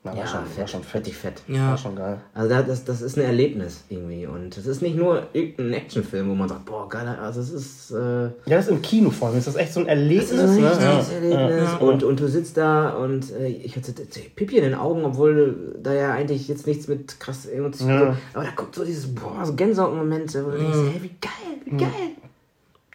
[0.02, 0.90] na, war, ja, schon, war fett, schon fett.
[1.06, 1.42] fettig fett.
[1.46, 1.68] Ja.
[1.70, 2.18] War schon geil.
[2.32, 4.26] Also da- das, das ist ein Erlebnis irgendwie.
[4.26, 7.90] Und es ist nicht nur irgendein Actionfilm, wo man sagt, boah, geil, also es ist...
[7.90, 9.36] Äh, Ja, das ist im Kino vor allem.
[9.38, 10.30] Ist das echt so ein Erlebnis?
[10.30, 10.70] Das ist ein ne?
[10.70, 11.14] richtiges Ja.
[11.16, 11.68] Erlebnis.
[11.72, 11.76] Ja.
[11.76, 13.92] Und, und du sitzt da und äh, ich hatte
[14.36, 18.00] Pipi in den Augen, obwohl da ja eigentlich jetzt nichts mit krass Emotionen.
[18.00, 18.16] Ja.
[18.32, 21.76] Aber da kommt so dieses, boah, so Gänsehautmomente, wo du denkst, hey, wie geil, wie
[21.76, 21.90] geil.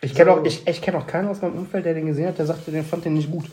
[0.02, 2.38] Ich kenne auch, ich, ich kenn auch keinen aus meinem Umfeld, der den gesehen hat,
[2.38, 3.46] der sagte, den fand den nicht gut.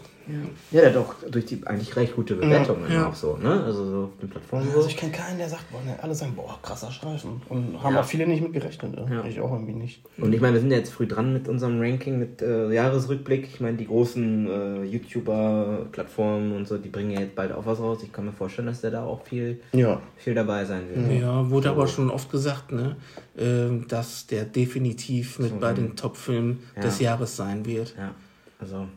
[0.70, 3.08] Ja, der hat auch durch die eigentlich recht gute Bewertungen Ja.
[3.08, 3.62] auch so, ne?
[3.64, 4.76] Also so auf den Plattformen so.
[4.76, 7.42] Also ich kenne keinen, der sagt, boah, ne, alle sagen, boah, krasser Streifen.
[7.48, 8.00] Und haben Ja.
[8.00, 8.94] auch viele nicht mit gerechnet.
[8.94, 9.06] Ne?
[9.10, 9.24] Ja.
[9.24, 10.02] Ich auch irgendwie nicht.
[10.18, 13.44] Und ich meine, wir sind ja jetzt früh dran mit unserem Ranking, mit äh, Jahresrückblick.
[13.52, 17.78] Ich meine, die großen äh, YouTuber-Plattformen und so, die bringen ja jetzt bald auch was
[17.80, 17.98] raus.
[18.02, 20.00] Ich kann mir vorstellen, dass der da auch viel, Ja.
[20.16, 21.20] viel dabei sein wird.
[21.20, 22.96] Ja, wurde aber schon oft gesagt, ne,
[23.38, 26.82] ähm, dass der definitiv mit bei den Top-Filmen Ja.
[26.82, 27.94] des Jahres sein wird.
[27.98, 28.14] Ja,
[28.62, 28.76] also...
[28.76, 28.88] Ne?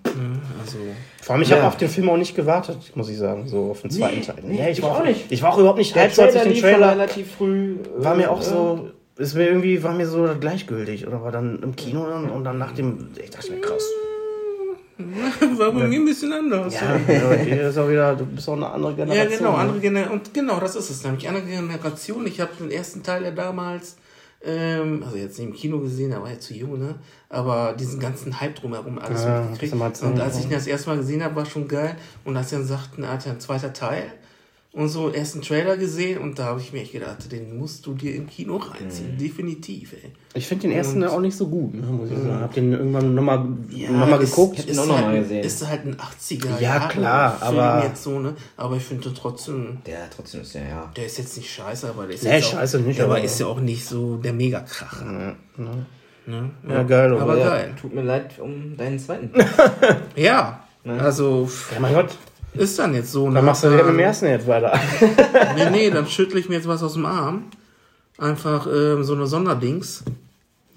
[0.62, 0.78] Also,
[1.22, 1.58] Vor allem, ich Ja.
[1.58, 4.36] habe auf den Film auch nicht gewartet, muss ich sagen, so auf den zweiten Teil.
[4.44, 5.30] Nee, ich war auch nicht.
[5.32, 7.76] Ich war auch überhaupt nicht Der hyped, als ich Trailer den Trailer relativ früh.
[7.98, 11.06] war mir auch äh, so, ist mir irgendwie, war mir so gleichgültig.
[11.08, 13.84] Oder war dann im Kino und, und dann nach dem, ich dachte mir, krass.
[15.58, 16.74] war bei mir ein bisschen anders.
[16.74, 16.96] Ja,
[17.46, 19.38] ihr ist auch wieder, du bist auch eine andere Ja, Generation.
[19.40, 19.58] genau, ne?
[19.58, 20.20] andere Generation.
[20.20, 21.28] Und genau, das ist es nämlich.
[21.28, 22.26] Andere Generation.
[22.28, 23.98] Ich habe den ersten Teil ja damals,
[24.46, 26.96] ähm, also jetzt nicht im Kino gesehen, da war ja zu jung, ne?
[27.30, 29.74] Aber diesen ganzen Hype drumherum alles Ja, mitgekriegt.
[29.74, 30.50] Und als ich ja.
[30.50, 31.96] ihn das erste Mal gesehen habe, war schon geil.
[32.24, 34.04] Und als sie dann sagten, Alter, ein zweiter Teil.
[34.76, 37.94] Und so ersten Trailer gesehen und da habe ich mir echt gedacht, den musst du
[37.94, 39.14] dir im Kino reinziehen.
[39.14, 39.18] Mhm.
[39.18, 40.12] Definitiv, ey.
[40.34, 42.42] Ich finde den ersten Und- auch nicht so gut, ne, muss ich sagen.
[42.42, 44.68] Hab den irgendwann nochmal Ja, noch mal ist- geguckt.
[44.68, 45.44] Ihn auch noch halt, mal ein- gesehen.
[45.46, 48.34] Ist halt ein 80er Ja, klar, Film aber- jetzt so, ne?
[48.58, 50.92] Aber ich finde trotzdem, Der trotzdem ist ja, ja.
[50.94, 53.24] der ist jetzt nicht scheiße, aber der ist Nee, jetzt scheiße auch, nicht, aber- aber
[53.24, 55.06] ist ja auch nicht so der Mega-Kracher.
[55.06, 55.86] Ja, ne.
[56.28, 56.50] Ne?
[56.68, 57.48] Ja, geil, aber aber ja.
[57.50, 57.74] geil.
[57.80, 59.30] Tut mir leid um deinen zweiten.
[60.18, 61.02] Ja, Ne?
[61.02, 62.10] also ja, mein Gott,
[62.58, 63.26] ist dann jetzt so.
[63.26, 63.42] dann ne?
[63.42, 64.80] machst du direkt mit dem Ähm, ersten jetzt weiter.
[65.56, 67.46] Nee, nee, dann schüttle ich mir jetzt was aus dem Arm.
[68.18, 70.04] Einfach ähm, so eine Sonderdings.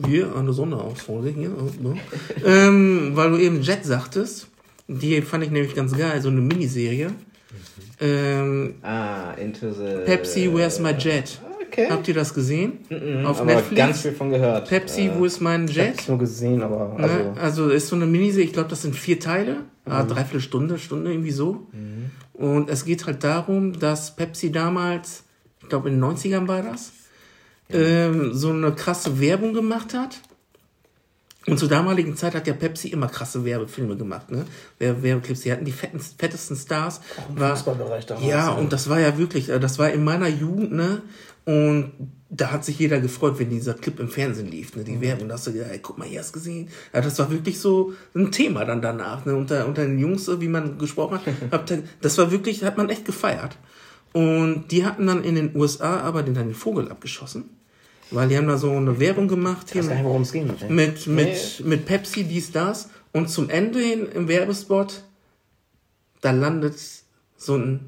[0.07, 1.51] Hier, eine hier.
[1.59, 1.97] oh, ne?
[2.45, 4.47] ähm, weil du eben Jet sagtest.
[4.87, 7.11] Die fand ich nämlich ganz geil, so eine Miniserie.
[8.01, 10.05] Ähm, ah, Into the...
[10.07, 11.41] Pepsi, Where's My Jet?
[11.67, 11.89] Okay.
[11.91, 12.79] Habt ihr das gesehen?
[13.27, 13.77] Auf aber Netflix?
[13.77, 14.69] ganz viel von gehört.
[14.69, 15.89] Pepsi, Wo ist mein Ich Jet?
[15.91, 17.35] hab's nur gesehen, aber also, Ne?
[17.41, 19.59] Also ist so eine Miniserie, ich glaube, das sind vier Teile,
[19.91, 21.67] ah, dreiviertel Stunde, Stunde irgendwie so.
[22.35, 25.25] Und es geht halt darum, dass Pepsi damals,
[25.63, 26.93] ich glaube in den 90ern war das,
[27.71, 30.21] ähm, so eine krasse Werbung gemacht hat.
[31.47, 34.45] Und zur damaligen Zeit hat ja Pepsi immer krasse Werbefilme gemacht, ne?
[34.79, 37.01] Wer- Werbeclips, die hatten die fetten, fettesten Stars.
[37.35, 38.51] War, Fußballbereich damals, ja, ja.
[38.51, 41.01] und das war ja wirklich, äh, das war in meiner Jugend, ne?
[41.49, 41.93] Und
[42.29, 44.85] da hat sich jeder gefreut, wenn dieser Clip im Fernsehen lief, ne?
[44.85, 45.01] Die Mhm.
[45.01, 46.69] Werbung, da hast du gedacht, ey, guck mal, hier hast du gesehen.
[46.93, 49.35] Ja, das war wirklich so ein Thema dann danach, ne?
[49.35, 53.57] Unter, unter den Jungs, wie man gesprochen hat, das war wirklich, hat man echt gefeiert.
[54.13, 57.45] Und die hatten dann in den USA aber den, dann den Vogel abgeschossen.
[58.11, 60.33] Weil die haben da so eine Werbung gemacht hier ich weiß gar nicht, worum es
[60.33, 60.51] ging.
[60.61, 60.71] ey.
[60.71, 62.91] mit, mit, mit Pepsi, dies, das.
[63.13, 65.03] Und zum Ende hin im Werbespot,
[66.21, 66.75] da landet
[67.39, 67.81] so ein,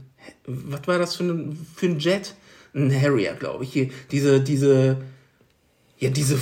[0.47, 2.35] was war das für ein, für ein Jet?
[2.75, 3.73] Ein Harrier, glaube ich.
[3.73, 4.99] Hier, diese, diese,
[5.99, 6.39] ja, diese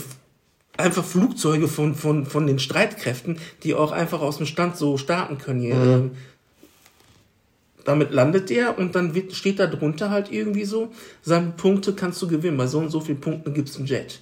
[0.77, 5.39] einfach Flugzeuge von, von, von den Streitkräften, die auch einfach aus dem Stand so starten
[5.39, 5.61] können.
[5.61, 5.75] Hier.
[5.75, 6.11] Ähm,
[7.85, 12.21] Damit landet er und dann wird, steht da drunter halt irgendwie so, sagen Punkte kannst
[12.21, 12.59] du gewinnen.
[12.59, 14.21] Bei so und so vielen Punkten gibt es einen Jet.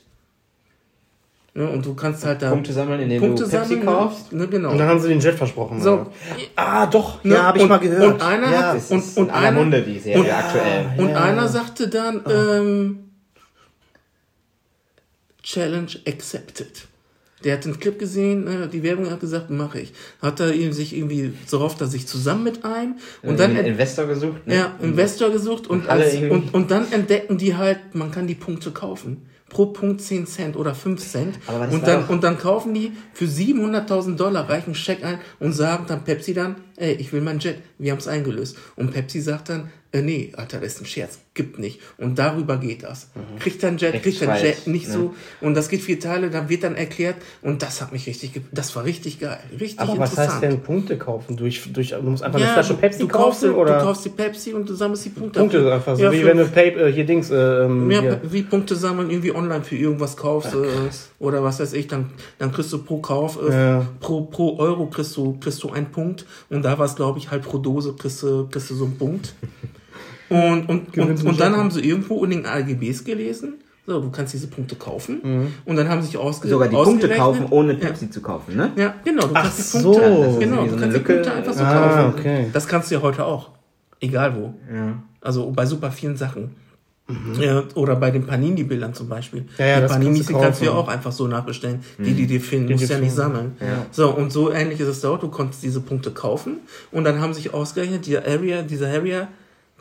[1.58, 4.30] Ne, und du kannst halt da Punkte sammeln, indem Punkte du Pepsi sammeln, kaufst.
[4.30, 4.72] Ne, genau.
[4.72, 5.80] Und dann haben sie den Jet versprochen.
[5.80, 5.92] So.
[5.94, 6.06] oder?
[6.54, 8.12] Ah, doch, Ne, ja, habe ich und- mal gehört.
[8.14, 8.72] und einer ja.
[8.74, 10.86] hat- Und- und einer- Munde, die Serie und- aktuell.
[10.98, 11.22] Und Ja.
[11.22, 12.98] einer sagte dann, ähm,
[15.42, 16.88] Challenge accepted.
[17.44, 19.92] Der hat den Clip gesehen, ne, die Werbung hat gesagt, mache ich.
[20.20, 23.64] Hat er ihm sich irgendwie, so hofft er sich zusammen mit einem und dann einen
[23.66, 24.46] Investor gesucht.
[24.46, 24.56] Ne?
[24.56, 28.70] Ja, Investor gesucht und, als, und, und dann entdecken die halt, man kann die Punkte
[28.72, 31.38] kaufen pro Punkt 10 Cent oder 5 Cent.
[31.70, 36.04] Und dann, und dann kaufen die für 700.000 Dollar, reichen Scheck ein und sagen dann
[36.04, 38.56] Pepsi dann, ey, ich will mein Jet, wir haben es eingelöst.
[38.76, 41.80] Und Pepsi sagt dann, äh, nee, Alter, das ist ein Scherz, gibt nicht.
[41.96, 43.08] Und darüber geht das.
[43.14, 43.38] Mhm.
[43.38, 44.92] Kriegt dann Jet, kriegt dann Jet nicht ja.
[44.92, 45.14] so.
[45.40, 47.16] Und das geht vier Teile, dann wird dann erklärt.
[47.40, 49.38] Und das hat mich richtig, das war richtig geil.
[49.58, 51.36] Richtig Aber was heißt denn Punkte kaufen?
[51.36, 53.54] Durch, durch, du musst einfach ja, eine Flasche Pepsi du kaufen?
[53.54, 53.78] Oder?
[53.78, 55.40] Du kaufst die Pepsi und du sammelst die Punkte.
[55.40, 58.20] Punkte einfach so, ja, wie wenn du Pay, äh, hier Dings, äh, ähm, ja, hier.
[58.24, 60.50] wie Punkte sammeln, irgendwie online für irgendwas kaufst.
[60.52, 60.90] Ach, äh,
[61.24, 65.16] oder was weiß ich, dann, dann kriegst du pro Kauf, äh, pro, pro Euro kriegst
[65.16, 66.26] du, kriegst du einen Punkt.
[66.50, 68.98] Und da war es, glaube ich, halt pro Dose kriegst du, kriegst du so einen
[68.98, 69.34] Punkt.
[70.28, 73.54] Und, und, und, und dann haben sie irgendwo in den AGBs gelesen,
[73.86, 75.20] so, du kannst diese Punkte kaufen.
[75.22, 75.54] Mhm.
[75.64, 78.10] Und dann haben sie sich ausge Sogar die Punkte kaufen, ohne Pepsi ja.
[78.10, 78.72] zu kaufen, ne?
[78.74, 79.28] Ja, genau.
[79.28, 80.38] Du Ach kannst die Punkte, so.
[80.40, 81.12] genau, du so kannst Lücke.
[81.12, 82.18] die Punkte einfach so ah, kaufen.
[82.18, 82.46] Okay.
[82.52, 83.50] Das kannst du ja heute auch.
[84.00, 84.54] Egal wo.
[84.74, 85.00] Ja.
[85.20, 86.50] Also bei super vielen Sachen.
[87.08, 87.40] Mhm.
[87.40, 89.46] Ja, oder bei den Panini-Bildern zum Beispiel.
[89.58, 91.80] Ja, ja, die Panini kannst, kannst du ja auch einfach so nachbestellen.
[91.98, 92.04] Mhm.
[92.04, 93.56] Die, die dir finden, musst ja nicht sammeln.
[93.60, 93.86] Ja.
[93.92, 95.22] So, und so ähnlich ist es dort.
[95.22, 96.58] Du konntest diese Punkte kaufen
[96.90, 99.28] und dann haben sich ausgerechnet, dieser Area, dieser Area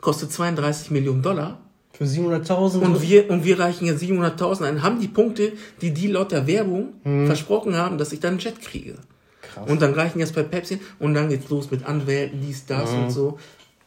[0.00, 1.58] kostet 32 Millionen Dollar.
[1.92, 2.78] Für 700.000?
[2.78, 6.46] Und wir, und wir reichen ja 700.000 ein, haben die Punkte, die die laut der
[6.46, 7.26] Werbung mhm.
[7.26, 8.96] versprochen haben, dass ich dann einen Jet kriege.
[9.40, 9.68] Krass.
[9.68, 13.04] Und dann reichen jetzt bei Pepsi und dann geht's los mit Anwälten, dies, das mhm.
[13.04, 13.38] und so.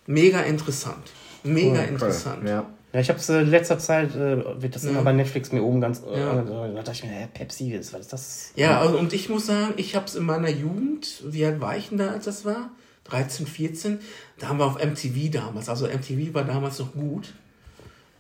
[0.08, 1.04] Mega interessant.
[1.44, 2.40] Mega cool, interessant.
[2.42, 2.50] Cool.
[2.50, 2.66] Ja.
[2.92, 4.90] Ja, ich habe es äh, in letzter Zeit, äh, wird das ja.
[4.90, 6.42] immer bei Netflix mir oben ganz, äh, ja.
[6.42, 8.52] da dachte ich mir, hä, Pepsi, was ist das?
[8.56, 11.78] Ja, also, und ich muss sagen, ich habe es in meiner Jugend, wie alt war
[11.78, 12.72] ich denn da, als das war?
[13.06, 14.00] 13, 14,
[14.40, 17.34] da haben wir auf MTV damals, also MTV war damals noch gut.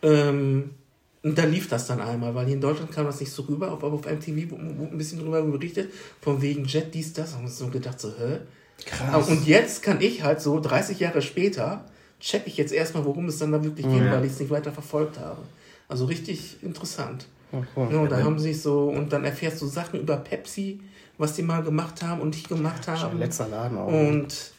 [0.03, 0.71] Ähm,
[1.21, 3.69] und da lief das dann einmal, weil hier in Deutschland kam das nicht so rüber,
[3.69, 5.91] aber auf MTV wurde ein bisschen drüber berichtet,
[6.21, 8.39] von wegen Jet, dies, das, haben wir so gedacht, so, hä?
[8.85, 9.27] Krass.
[9.27, 11.85] Und jetzt kann ich halt so 30 Jahre später
[12.19, 13.99] check ich jetzt erstmal, worum es dann da wirklich mhm.
[13.99, 15.41] geht, weil ich es nicht weiter verfolgt habe.
[15.87, 17.27] Also richtig interessant.
[17.51, 17.87] Cool.
[17.91, 20.81] ja, und da haben sie so, und dann erfährst du Sachen über Pepsi,
[21.17, 22.99] was die mal gemacht haben und nicht gemacht haben.
[22.99, 23.87] Schon letzter Laden auch.
[23.87, 24.53] Und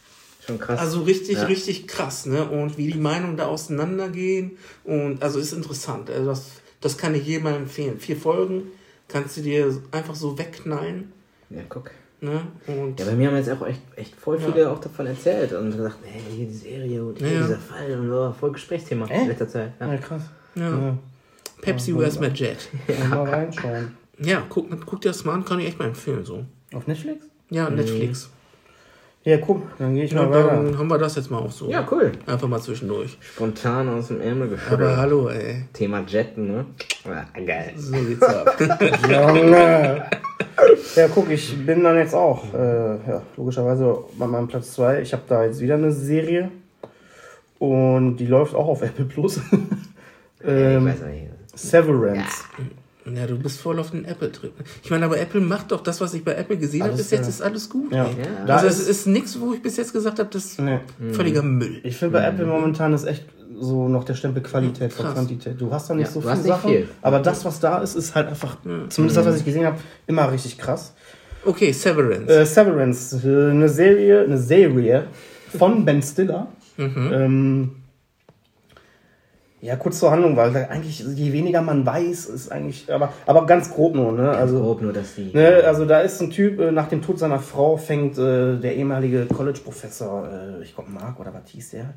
[0.46, 0.80] Schon krass.
[0.80, 1.44] Also richtig, ja.
[1.44, 2.48] richtig krass, ne?
[2.48, 4.58] Und wie die Meinungen da auseinandergehen.
[4.84, 6.10] Und also ist interessant.
[6.10, 6.46] Also das,
[6.80, 8.00] das kann ich jedem empfehlen.
[8.00, 8.64] Vier Folgen
[9.08, 11.12] kannst du dir einfach so wegknallen.
[11.50, 11.90] Ja, guck.
[12.22, 12.42] Ne?
[12.66, 14.70] Und ja, bei mir haben jetzt auch echt, echt voll viele ja.
[14.70, 17.42] auch davon erzählt und gesagt, hey, hier die Serie und hier ja.
[17.42, 19.22] dieser Fall und so, voll Gesprächsthema äh?
[19.22, 19.72] in letzter Zeit.
[19.80, 20.22] Ja, ja krass.
[20.54, 20.98] Ja.
[21.62, 22.68] Pepsi Where's My Jet.
[22.88, 23.08] Ja.
[23.08, 23.96] Mal reinschauen.
[24.18, 26.24] Ja, guck, guck dir das mal an, kann ich echt mal empfehlen.
[26.24, 26.44] So.
[26.74, 27.24] Auf Netflix?
[27.48, 28.30] Ja, Netflix.
[29.22, 29.62] Ja, cool.
[29.78, 30.56] Dann gehe ich ja, mal weiter.
[30.56, 31.68] Dann haben wir das jetzt mal auch so.
[31.68, 32.12] Ja, cool.
[32.26, 33.18] Einfach mal zwischendurch.
[33.20, 34.80] Spontan aus dem Ärmel geschüttelt.
[34.80, 35.64] Aber hallo, ey.
[35.74, 36.64] Thema Jetten, ne?
[37.04, 37.74] Ja, geil.
[37.76, 38.56] So geht's ab.
[39.08, 40.04] Junge.
[40.96, 45.02] Ja, guck, ich bin dann jetzt auch, äh, ja, logischerweise bei meinem Platz 2.
[45.02, 46.50] Ich habe da jetzt wieder eine Serie.
[47.58, 49.38] Und die läuft auch auf Apple Plus.
[50.44, 51.26] ähm, ich weiß nicht.
[51.54, 52.44] Severance.
[52.56, 52.64] Ja.
[53.06, 54.52] Ja, du bist voll auf den Apple-Trip.
[54.82, 56.96] Ich meine, aber Apple macht doch das, was ich bei Apple gesehen habe.
[56.96, 57.92] Bis jetzt ist alles gut.
[57.92, 58.06] Ja.
[58.06, 58.54] ja.
[58.54, 60.80] Also es ist nichts, wo ich bis jetzt gesagt habe, das ist nee.
[61.12, 61.80] völliger Müll.
[61.82, 63.24] Ich finde bei Apple momentan ist echt
[63.58, 65.60] so noch der Stempel Qualität vor Quantität.
[65.60, 66.88] Du hast da nicht ja, so viele Sachen, viel.
[67.02, 68.56] aber das, was da ist, ist halt einfach,
[68.88, 70.94] zumindest das, was ich gesehen habe, immer richtig krass.
[71.44, 72.28] Okay, Severance.
[72.28, 75.04] Äh, Severance, äh, eine Serie, eine Serie
[75.56, 76.48] von Ben Stiller.
[76.76, 77.10] Mhm.
[77.12, 77.70] Ähm,
[79.62, 83.70] ja, kurz zur Handlung, weil eigentlich, je weniger man weiß, ist eigentlich, aber, aber ganz
[83.70, 84.24] grob nur, ne?
[84.24, 85.30] Ganz also, grob nur, dass die.
[85.34, 88.76] Ne, also da ist ein Typ, äh, nach dem Tod seiner Frau fängt äh, der
[88.76, 90.28] ehemalige College-Professor,
[90.60, 91.94] äh, ich glaube Mark oder was hieß der,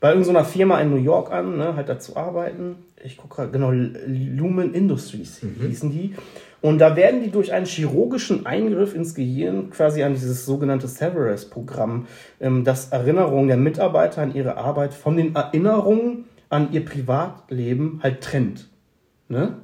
[0.00, 2.76] bei irgendeiner Firma in New York an, ne, halt da zu arbeiten.
[3.02, 5.66] Ich gucke gerade, genau, Lumen Industries mhm.
[5.66, 6.14] hießen die.
[6.60, 12.08] Und da werden die durch einen chirurgischen Eingriff ins Gehirn quasi an dieses sogenannte Severus-Programm,
[12.40, 18.22] ähm, das Erinnerungen der Mitarbeiter an ihre Arbeit von den Erinnerungen an ihr Privatleben halt
[18.22, 18.68] trennt.
[19.28, 19.56] Ne?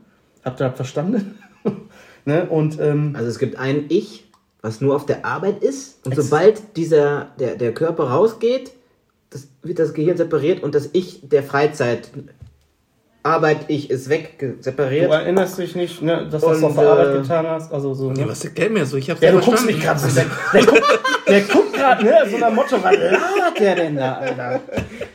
[0.44, 1.38] Habt ihr das verstanden?
[2.24, 2.46] ne?
[2.48, 4.24] Und, ähm, also es gibt ein Ich,
[4.60, 6.04] was nur auf der Arbeit ist.
[6.06, 8.72] Und sobald dieser, der, der Körper rausgeht,
[9.30, 12.10] das, wird das Gehirn separiert und das Ich der Freizeit
[13.24, 15.08] Arbeit, ich ist weg, separiert.
[15.08, 17.72] Du erinnerst dich nicht, ne, dass du das auf der Arbeit äh, getan hast?
[17.72, 18.20] Also so, ne?
[18.20, 18.96] Ja, was erklärt mir so?
[18.96, 20.08] Ich hab's ja, du guckst mich gerade so.
[20.12, 20.82] Der, der guckt,
[21.28, 24.60] der guckt gerade, ne, so nach Motto, was labert der denn da, Alter?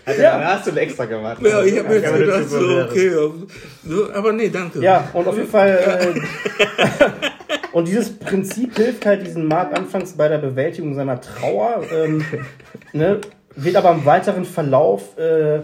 [0.08, 0.40] Also, ja.
[0.40, 1.42] Da hast du extra gemacht.
[1.42, 3.12] Ja, ich hab mir jetzt gedacht, so, okay,
[3.86, 4.80] so, aber nee, danke.
[4.80, 10.30] Ja, und auf jeden Fall, äh, und dieses Prinzip hilft halt diesen Markt anfangs bei
[10.30, 12.24] der Bewältigung seiner Trauer, ähm,
[12.94, 13.20] ne,
[13.58, 15.60] wird aber im weiteren Verlauf, äh,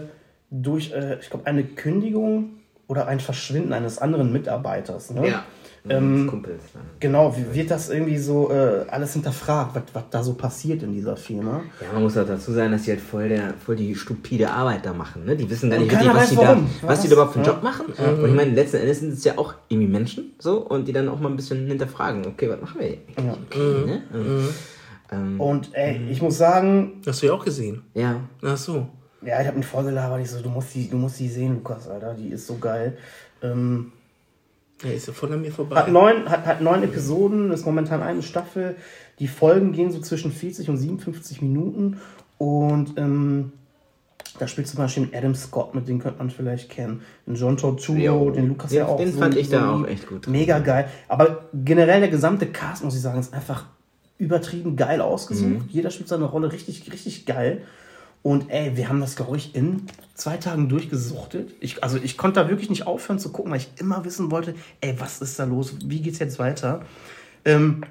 [0.50, 5.10] durch, äh, ich glaube, eine Kündigung oder ein Verschwinden eines anderen Mitarbeiters.
[5.10, 5.26] Ne?
[5.26, 5.44] Ja.
[5.86, 6.62] Ähm, Kumpels,
[6.98, 10.92] genau, wie wird das irgendwie so äh, alles hinterfragt, was, was da so passiert in
[10.94, 11.60] dieser Firma?
[11.80, 14.86] Ja, man muss auch dazu sagen, dass die halt voll, der, voll die stupide Arbeit
[14.86, 15.26] da machen.
[15.26, 15.36] Ne?
[15.36, 17.52] Die wissen gar nicht wirklich, was, die da, was die da überhaupt für einen ja.
[17.52, 17.86] Job machen.
[17.98, 18.22] Mhm.
[18.22, 21.08] Und ich meine, letzten Endes sind es ja auch irgendwie Menschen so und die dann
[21.08, 23.16] auch mal ein bisschen hinterfragen, okay, was machen wir eigentlich?
[23.18, 23.32] Ja.
[23.32, 23.86] Okay, mhm.
[23.86, 24.02] ne?
[24.12, 24.48] mhm.
[25.12, 27.02] Ähm, und ey, ich muss sagen.
[27.06, 27.82] Hast du ja auch gesehen?
[27.92, 28.20] Ja.
[28.42, 28.88] Ach so.
[29.20, 31.54] Ja, ich habe eine Folge gelabert, ich so, du musst, die, du musst die sehen,
[31.54, 32.96] Lukas, Alter, die ist so geil.
[33.42, 33.92] Ähm,
[34.84, 35.76] ja, ist ja voll an mir vorbei.
[35.76, 38.76] Hat neun, hat, hat neun Episoden, ist momentan eine Staffel.
[39.18, 41.98] Die Folgen gehen so zwischen 40 und 57 Minuten.
[42.38, 43.52] Und ähm,
[44.38, 47.02] da spielt zum Beispiel Adam Scott, mit dem könnte man vielleicht kennen.
[47.26, 48.96] Den John Torturo, den Lukas den, ja auch.
[48.96, 50.26] Den so, fand ich da auch echt gut.
[50.26, 50.88] Mega geil.
[51.08, 53.66] Aber generell der gesamte Cast, muss ich sagen, ist einfach
[54.18, 55.48] übertrieben geil ausgesucht.
[55.48, 55.68] Mhm.
[55.68, 57.62] Jeder spielt seine Rolle richtig, richtig geil.
[58.24, 59.82] Und ey, wir haben das, glaube ich, in
[60.14, 61.52] zwei Tagen durchgesuchtet.
[61.60, 64.54] Ich, also ich konnte da wirklich nicht aufhören zu gucken, weil ich immer wissen wollte,
[64.80, 65.76] ey, was ist da los?
[65.84, 66.80] Wie geht's jetzt weiter?
[67.44, 67.84] Ähm,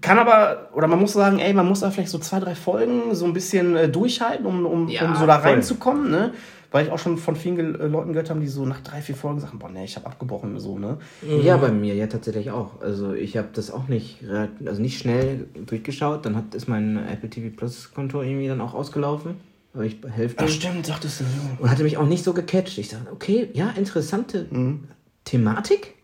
[0.00, 3.12] kann aber, oder man muss sagen, ey, man muss da vielleicht so zwei, drei Folgen
[3.16, 6.32] so ein bisschen äh, durchhalten, um, um, ja, um so da reinzukommen, ne?
[6.70, 9.16] Weil ich auch schon von vielen äh, Leuten gehört habe, die so nach drei, vier
[9.16, 10.98] Folgen sagen, boah, ne, ich habe abgebrochen, so, ne?
[11.42, 12.80] Ja, bei mir, ja, tatsächlich auch.
[12.80, 14.18] Also ich habe das auch nicht,
[14.64, 16.24] also nicht schnell durchgeschaut.
[16.24, 19.34] Dann hat, ist mein Apple TV Plus Konto irgendwie dann auch ausgelaufen.
[19.74, 20.44] Aber ich Hälfte.
[20.44, 21.24] Ach stimmt, sagtest du.
[21.62, 22.78] Und hatte mich auch nicht so gecatcht.
[22.78, 24.84] Ich dachte, okay, ja, interessante mhm.
[25.24, 25.94] Thematik.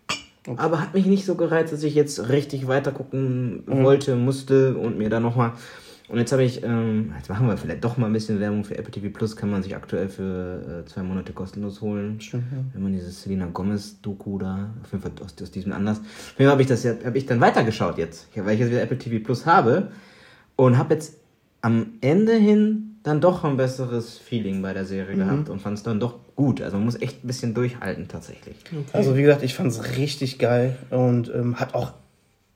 [0.47, 0.57] Okay.
[0.59, 3.83] Aber hat mich nicht so gereizt, dass ich jetzt richtig weiter gucken mhm.
[3.83, 5.53] wollte, musste und mir da nochmal
[6.09, 8.79] und jetzt habe ich, ähm, jetzt machen wir vielleicht doch mal ein bisschen Werbung für
[8.79, 12.21] Apple TV Plus, kann man sich aktuell für äh, zwei Monate kostenlos holen.
[12.21, 12.59] Stimmt, ja.
[12.73, 15.99] Wenn man dieses Selena Gomez Doku da, auf jeden Fall aus, aus diesem Anlass.
[15.99, 16.07] Auf
[16.39, 18.83] jeden Fall habe ich das ja, habe ich dann weitergeschaut jetzt, weil ich jetzt wieder
[18.83, 19.89] Apple TV Plus habe
[20.55, 21.17] und habe jetzt
[21.61, 25.19] am Ende hin dann doch ein besseres Feeling bei der Serie mhm.
[25.19, 26.61] gehabt und fand es dann doch gut.
[26.61, 28.57] Also man muss echt ein bisschen durchhalten tatsächlich.
[28.67, 28.85] Okay.
[28.93, 31.93] Also wie gesagt, ich fand es richtig geil und ähm, hat auch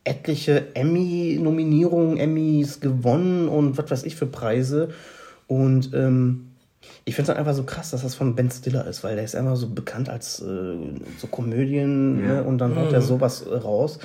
[0.04, 4.90] etliche Emmy-Nominierungen, Emmys gewonnen und was weiß ich für Preise.
[5.46, 6.50] Und ähm,
[7.04, 9.34] ich finde es einfach so krass, dass das von Ben Stiller ist, weil der ist
[9.34, 10.76] immer so bekannt als äh,
[11.18, 12.34] so Komödien ja.
[12.34, 12.44] ne?
[12.44, 12.94] und dann haut mhm.
[12.94, 13.98] er sowas äh, raus.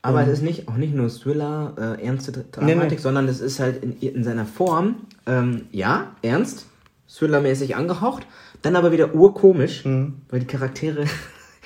[0.00, 2.96] Aber es ist nicht, auch nicht nur Thriller, äh, ernste Dramatik, nee, nee.
[2.96, 6.66] sondern es ist halt in, in seiner Form, ähm, ja, ernst,
[7.08, 8.26] Thriller-mäßig angehaucht,
[8.62, 10.22] dann aber wieder urkomisch, mhm.
[10.30, 11.04] weil die Charaktere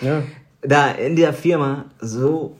[0.00, 0.22] ja.
[0.62, 2.56] da in der Firma so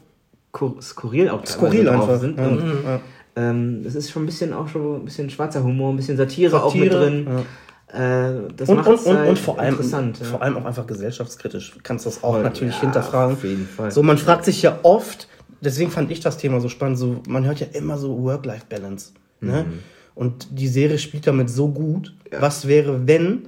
[0.80, 2.38] skurril auch skurril einfach sind.
[2.38, 3.00] Ja, und, ja.
[3.34, 6.50] Ähm, das ist schon ein bisschen auch schon ein bisschen schwarzer Humor, ein bisschen Satire,
[6.50, 7.26] Satire auch mit drin.
[7.26, 7.42] Ja.
[7.92, 10.26] Äh, das und, und, und, halt und vor allem interessant, ja.
[10.26, 11.76] vor allem auch einfach gesellschaftskritisch.
[11.82, 13.36] Kannst das auch Voll, natürlich hinterfragen.
[13.36, 13.90] Auf jeden Fall.
[13.90, 15.28] So, man fragt sich ja oft,
[15.60, 19.12] deswegen fand ich das Thema so spannend, so, man hört ja immer so Work-Life-Balance.
[19.40, 19.64] Ne?
[19.64, 19.78] Mhm.
[20.14, 22.14] Und die Serie spielt damit so gut.
[22.38, 23.46] Was wäre, wenn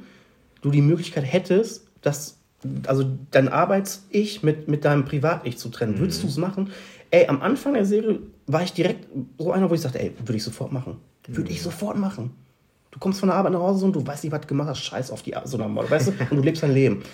[0.62, 2.38] du die Möglichkeit hättest, dass
[2.86, 5.94] also dein Arbeits-Ich mit, mit deinem Privat-Ich zu trennen.
[5.94, 5.98] Mhm.
[6.00, 6.70] Würdest du es machen?
[7.14, 9.06] Ey, am Anfang der Serie war ich direkt
[9.38, 10.96] so einer, wo ich sagte, ey, würde ich sofort machen.
[11.28, 12.32] Würde ich sofort machen.
[12.90, 14.80] Du kommst von der Arbeit nach Hause und du weißt nicht, was du gemacht hast,
[14.80, 16.12] scheiß auf die so normal, weißt du?
[16.30, 17.04] Und du lebst dein Leben.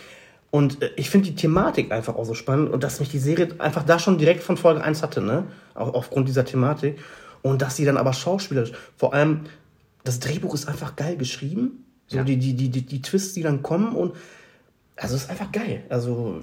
[0.50, 3.48] Und äh, ich finde die Thematik einfach auch so spannend und dass mich die Serie
[3.58, 5.48] einfach da schon direkt von Folge 1 hatte, ne?
[5.74, 6.98] Auch aufgrund dieser Thematik.
[7.42, 9.40] Und dass sie dann aber schauspielerisch, vor allem,
[10.04, 11.84] das Drehbuch ist einfach geil geschrieben.
[12.06, 12.24] So ja.
[12.24, 14.14] die, die, die, die, die Twists, die dann kommen und
[14.96, 15.84] also ist einfach geil.
[15.90, 16.40] Also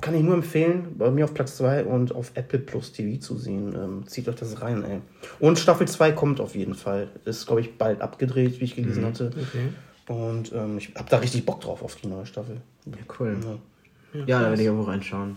[0.00, 3.36] kann ich nur empfehlen, bei mir auf Platz 2 und auf Apple Plus TV zu
[3.36, 3.74] sehen.
[3.74, 5.00] Ähm, zieht euch das rein, ey.
[5.38, 7.08] Und Staffel 2 kommt auf jeden Fall.
[7.24, 9.06] Ist, glaube ich, bald abgedreht, wie ich gelesen mhm.
[9.06, 9.30] hatte.
[9.30, 9.68] Okay.
[10.12, 12.56] Und ähm, ich habe da richtig Bock drauf auf die neue Staffel.
[12.86, 13.36] Ja, cool.
[13.42, 15.36] Ja, ja, ja da werde ich auch reinschauen.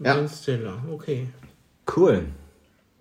[0.00, 0.28] Ja.
[0.28, 1.28] Stiller, okay.
[1.96, 2.24] Cool.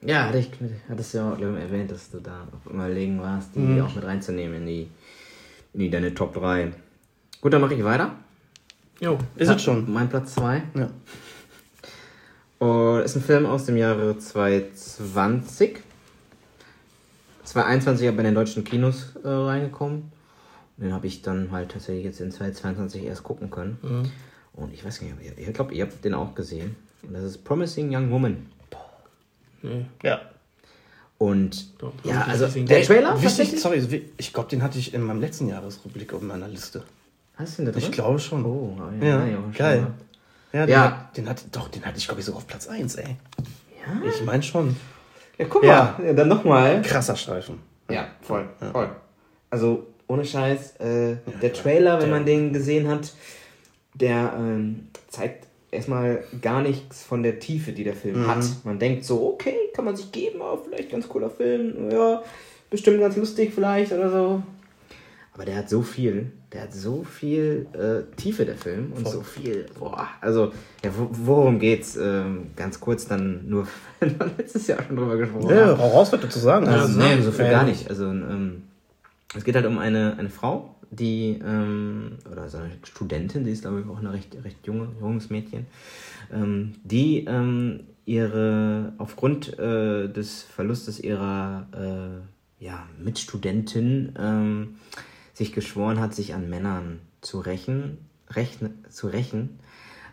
[0.01, 0.51] Ja, hatte ich,
[0.87, 3.81] hattest du ja auch erwähnt, dass du da überlegen warst, die mhm.
[3.81, 4.89] auch mit reinzunehmen in die,
[5.73, 6.71] in die deine Top 3.
[7.41, 8.15] Gut, dann mache ich weiter.
[8.99, 9.91] Jo, ist es schon.
[9.91, 10.63] Mein Platz 2.
[10.75, 10.89] Ja.
[12.59, 15.79] Und ist ein Film aus dem Jahre 2020.
[17.43, 20.11] 2021 aber in den deutschen Kinos äh, reingekommen.
[20.77, 23.77] Den habe ich dann halt tatsächlich jetzt in 2022 erst gucken können.
[23.81, 24.11] Mhm.
[24.53, 26.75] Und ich weiß nicht, ich glaube, ihr habt den auch gesehen.
[27.03, 28.45] Und das ist Promising Young Woman.
[29.61, 29.85] Nee.
[30.03, 30.21] Ja.
[31.17, 33.21] Und Doch, ja, also der Trailer.
[33.21, 36.83] Wichtig, sorry, ich glaube, den hatte ich in meinem letzten Jahresrückblick auf meiner Liste.
[37.37, 37.83] Hast du den da drin?
[37.83, 38.45] Ich glaube schon.
[38.45, 39.87] Oh, ja, ja, geil.
[40.53, 40.83] Ja, den, ja.
[40.83, 43.17] Hat, den, hat, doch, den hatte ich, glaube ich, sogar auf Platz 1, ey.
[43.85, 44.09] Ja?
[44.09, 44.75] Ich meine schon.
[45.37, 46.13] Ja, guck mal, ja.
[46.13, 46.81] dann nochmal.
[46.81, 47.59] Krasser Streifen.
[47.89, 48.89] Ja, voll, voll.
[49.49, 53.13] Also, ohne Scheiß, äh, der Trailer, wenn man den gesehen hat,
[53.93, 58.27] der ähm, zeigt erstmal gar nichts von der Tiefe, die der Film mhm.
[58.27, 58.45] hat.
[58.63, 62.23] Man denkt so, okay, kann man sich geben, aber vielleicht ganz cooler Film, ja,
[62.69, 64.43] bestimmt ganz lustig vielleicht oder so.
[65.33, 69.11] Aber der hat so viel der hat so viel äh, Tiefe, der Film, und Voll.
[69.11, 70.53] so viel, boah, also,
[70.85, 71.97] ja, worum geht's?
[71.97, 73.67] Ähm, ganz kurz dann nur,
[73.99, 75.79] wenn wir letztes Jahr schon drüber gesprochen ja, haben.
[75.79, 76.65] Ja, raus, was dazu sagen.
[76.65, 77.89] Also, nee, so viel äh, gar nicht.
[77.89, 78.63] Also, ähm,
[79.35, 83.63] es geht halt um eine, eine Frau, die, ähm, oder so eine Studentin, die ist,
[83.63, 85.65] glaube ich, auch ein recht, recht junge, junges Mädchen,
[86.33, 91.67] ähm, die ähm, ihre, aufgrund äh, des Verlustes ihrer
[92.61, 94.75] äh, ja, Mitstudentin ähm,
[95.35, 97.97] sich geschworen hat, sich an Männern zu rächen,
[98.29, 99.59] rechne, zu rächen.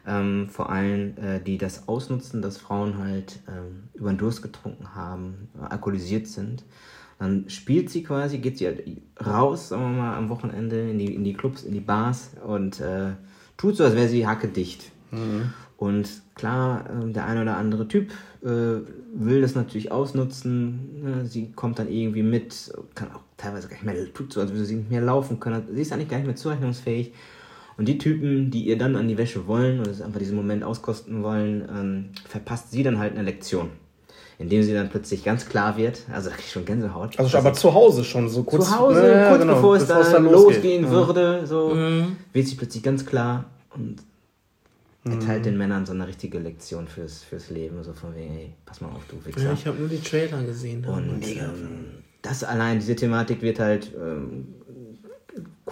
[0.05, 4.97] Ähm, vor allem, äh, die das ausnutzen, dass Frauen halt ähm, über den Durst getrunken
[4.97, 6.65] haben, alkoholisiert sind.
[7.21, 8.83] Dann spielt sie quasi, geht sie halt
[9.25, 12.81] raus, sagen wir mal, am Wochenende in die, in die Clubs, in die Bars und
[12.81, 13.13] äh,
[13.57, 14.91] tut so, als wäre sie hackedicht.
[15.13, 15.53] Mhm.
[15.83, 18.13] Und klar, äh, der ein oder andere Typ
[18.45, 21.03] äh, will das natürlich ausnutzen.
[21.03, 21.27] Ne?
[21.27, 24.65] Sie kommt dann irgendwie mit, kann auch teilweise gar nicht mehr, tut so, als würde
[24.65, 25.65] sie nicht mehr laufen können.
[25.73, 27.13] Sie ist eigentlich gar nicht mehr zurechnungsfähig.
[27.77, 31.25] Und die Typen, die ihr dann an die Wäsche wollen oder einfach diesen Moment auskosten
[31.25, 33.71] wollen, ähm, verpasst sie dann halt eine Lektion.
[34.39, 37.19] Indem sie dann plötzlich ganz klar wird, also da krieg ich schon Gänsehaut.
[37.19, 40.13] Also aber zu Hause schon, so kurz, zu Hause, ja, kurz genau, bevor es dann,
[40.13, 40.91] dann losgehen ja.
[40.91, 42.19] würde, so mhm.
[42.33, 43.97] wird sie plötzlich ganz klar und
[45.05, 45.45] erteilt mhm.
[45.45, 47.83] den Männern so eine richtige Lektion fürs, fürs Leben.
[47.83, 49.43] So von wegen, ey, pass mal auf, du Wichser.
[49.43, 50.85] Ja, ich habe nur die Trailer gesehen.
[50.85, 51.85] Und ähm,
[52.23, 54.47] das allein, diese Thematik wird halt ähm,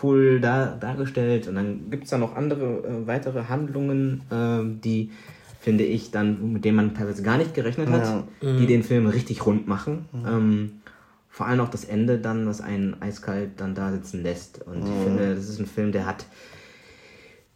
[0.03, 1.47] cool da, dargestellt.
[1.47, 5.11] Und dann gibt es da noch andere, äh, weitere Handlungen, äh, die,
[5.61, 8.24] finde ich, dann, mit denen man teilweise gar nicht gerechnet hat, ja.
[8.43, 8.59] mhm.
[8.59, 10.07] die den Film richtig rund machen.
[10.12, 10.26] Mhm.
[10.26, 10.72] Ähm,
[11.28, 14.66] vor allem auch das Ende dann, was einen eiskalt dann da sitzen lässt.
[14.66, 15.05] Und ich mhm.
[15.05, 16.26] finde, das ist ein Film, der hat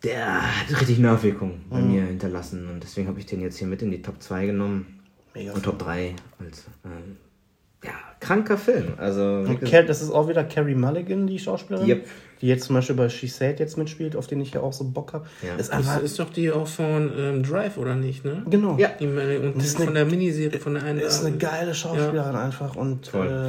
[0.04, 1.92] der hat richtig Nachwirkungen bei mhm.
[1.92, 2.68] mir hinterlassen.
[2.68, 5.00] Und deswegen habe ich den jetzt hier mit in die Top 2 genommen.
[5.34, 7.16] Mega und Top 3 als ähm,
[7.82, 8.94] ja, kranker Film.
[8.96, 11.88] Also, das ist auch wieder Carrie Mulligan, die Schauspielerin.
[11.88, 12.06] Yep.
[12.40, 14.84] Die jetzt zum Beispiel bei She Said jetzt mitspielt, auf den ich ja auch so
[14.84, 15.26] Bock habe.
[15.42, 15.56] Ja.
[15.56, 15.70] Das
[16.02, 18.24] ist doch die auch von ähm, Drive, oder nicht?
[18.24, 18.44] Ne?
[18.48, 18.76] Genau.
[18.78, 18.88] Ja.
[18.88, 21.00] Die, und das ist von eine, der Miniserie, von der einen.
[21.00, 22.44] Ist eine geile Schauspielerin ja.
[22.44, 22.76] einfach.
[22.76, 23.48] Und äh,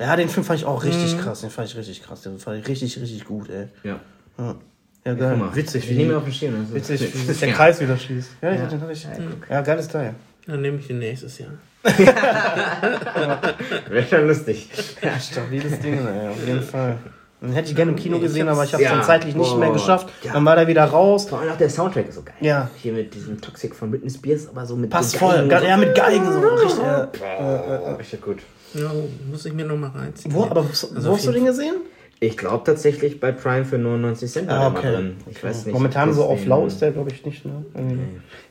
[0.00, 1.20] ja, den Film fand ich auch richtig mhm.
[1.20, 1.40] krass.
[1.40, 2.22] Den fand ich richtig krass.
[2.22, 3.68] Den fand ich richtig, richtig gut, ey.
[3.84, 4.00] Ja.
[4.38, 4.56] ja.
[5.04, 5.36] Ja, geil.
[5.38, 6.54] Ja, witzig, wie, nehme auf den Schirm.
[6.60, 6.74] Also.
[6.74, 7.54] Witzig, wie sich der ja.
[7.54, 8.30] Kreis wieder schießt.
[8.40, 8.66] Ja, ja.
[8.66, 9.06] Den hatte ich.
[9.50, 10.14] Ja, geiles Teil.
[10.46, 11.50] Dann nehme ich den nächstes Jahr.
[13.88, 14.68] Wäre schon lustig.
[15.02, 16.98] Ja, stabiles Ding, ey, auf jeden Fall.
[17.40, 18.94] Den hätte ich gerne im Kino gesehen, aber ich habe es ja.
[18.94, 20.08] dann zeitlich nicht oh, mehr geschafft.
[20.22, 20.32] Ja.
[20.32, 21.28] Dann war der wieder raus.
[21.28, 22.36] Vor allem auch der Soundtrack ist so geil.
[22.40, 22.70] Ja.
[22.76, 25.50] Hier mit diesem Toxic von Britney Spears, aber so mit Passt voll.
[25.50, 25.50] So.
[25.50, 26.38] Ja, mit Geigen so.
[26.38, 28.38] Richtig, äh, äh, äh, richtig gut.
[28.74, 28.92] Ja,
[29.28, 30.32] muss ich mir nochmal reinziehen.
[30.32, 31.74] Wo, aber wo, also wo hast du den gesehen?
[32.22, 34.92] Ich glaube tatsächlich bei Prime für 99 Cent ah, okay.
[34.92, 35.16] drin.
[35.28, 35.74] Ich weiß nicht.
[35.74, 37.44] Momentan so auf Lau ist der, glaube ich, nicht.
[37.44, 37.64] Ne?
[37.74, 37.98] Okay.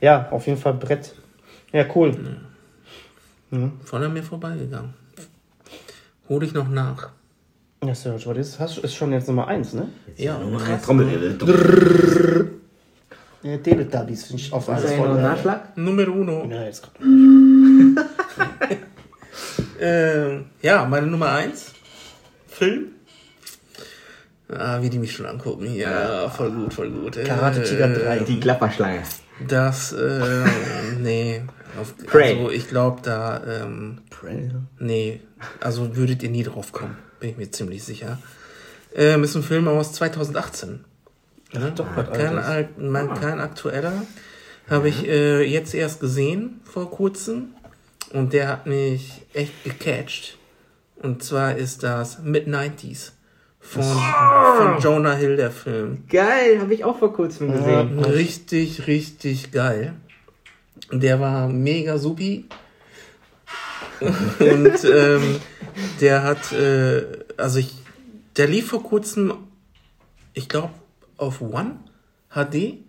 [0.02, 1.16] Ja, auf jeden Fall Brett.
[1.72, 2.12] Ja, cool.
[2.12, 3.58] Ja.
[3.58, 3.72] Mhm.
[3.86, 4.94] Voll an mir vorbeigegangen.
[6.28, 7.12] Hol ich noch nach.
[7.82, 9.88] Ja, Serge, was ist, hast, ist schon jetzt Nummer 1, ne?
[10.18, 10.84] ja, Nummer 1.
[10.84, 11.40] Trommel.
[13.44, 15.22] Ja, Teletubbies finde ich auf alles voll.
[15.22, 15.78] Nachschlag?
[15.78, 16.46] Nummer uno.
[16.50, 17.06] Ja, jetzt gerade.
[19.80, 21.72] äh, ja, meine Nummer 1.
[22.48, 22.96] Film.
[24.58, 25.74] Ah, wie die mich schon angucken.
[25.74, 27.24] Ja, voll gut, voll gut.
[27.24, 28.20] Karate Tiger 3.
[28.20, 29.04] Die Klapperschlange.
[29.48, 30.46] Das, äh,
[31.00, 31.42] nee.
[31.80, 32.36] Auf, Prey.
[32.36, 34.52] Also ich glaube da, ähm, Prey?
[34.80, 35.22] Nee,
[35.62, 38.20] also würdet ihr nie drauf kommen, bin ich mir ziemlich sicher.
[38.94, 40.84] Ähm, ist ein Film aus 2018.
[41.54, 43.16] Ja, doch, kein, alt, mein, ah.
[43.16, 43.94] kein aktueller.
[44.70, 47.50] Habe ich äh, jetzt erst gesehen, vor kurzem.
[48.14, 50.38] Und der hat mich echt gecatcht.
[50.98, 53.12] Und zwar ist das Mid-90s
[53.62, 56.04] von, von Jonah Hill, der Film.
[56.10, 58.00] Geil, habe ich auch vor kurzem gesehen.
[58.00, 59.94] Ja, richtig, richtig geil.
[60.92, 62.46] Der war mega supi.
[64.40, 65.40] Und ähm,
[66.02, 67.06] der hat, äh,
[67.38, 67.76] also ich,
[68.36, 69.34] der lief vor kurzem,
[70.34, 70.72] ich glaube,
[71.18, 71.76] auf One
[72.34, 72.80] HD.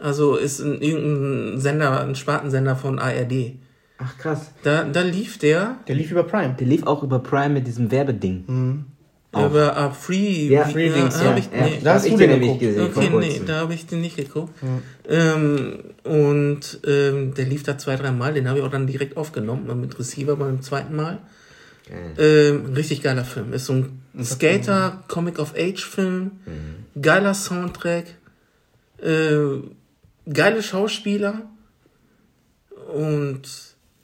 [0.00, 3.56] Also ist ein, irgendein Sender, ein Spartensender von ARD.
[3.98, 4.52] Ach krass.
[4.62, 5.78] Da, da lief der.
[5.88, 6.54] Der lief über Prime.
[6.54, 8.44] Der lief auch über Prime mit diesem Werbeding.
[8.46, 8.84] Mhm.
[9.44, 11.36] Aber uh, Free, ja, Free Links, ja.
[11.36, 12.90] Ich, nee, da hast du den nämlich gesehen.
[12.94, 14.54] Okay, nee, da habe ich den nicht geguckt.
[14.62, 15.34] Ja.
[15.34, 19.16] Ähm, und ähm, der lief da zwei, drei Mal, den habe ich auch dann direkt
[19.16, 21.18] aufgenommen, mal mit Receiver beim zweiten Mal.
[22.18, 23.52] Ähm, richtig geiler Film.
[23.52, 27.00] Ist so ein Skater, Comic of Age Film, mhm.
[27.00, 28.06] geiler Soundtrack,
[29.00, 29.36] äh,
[30.32, 31.42] geile Schauspieler
[32.92, 33.42] und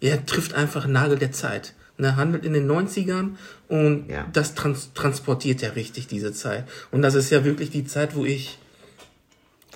[0.01, 3.37] er trifft einfach Nagel der Zeit ne, handelt in den 90ern
[3.69, 4.27] und ja.
[4.33, 6.65] das trans transportiert ja richtig diese Zeit.
[6.91, 8.59] Und das ist ja wirklich die Zeit, wo ich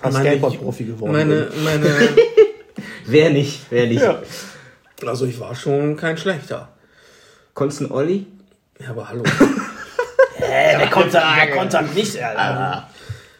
[0.01, 1.63] als Skateboard-Profi geworden meine, bin.
[1.63, 1.89] Meine,
[3.05, 4.01] wer nicht, wer nicht.
[4.01, 4.21] Ja.
[5.05, 6.69] Also ich war schon kein schlechter.
[7.53, 8.27] Konntest du Olli?
[8.79, 9.23] Ja, aber hallo.
[10.35, 12.89] Hä, wer konnte, wer konnte nicht, Alter.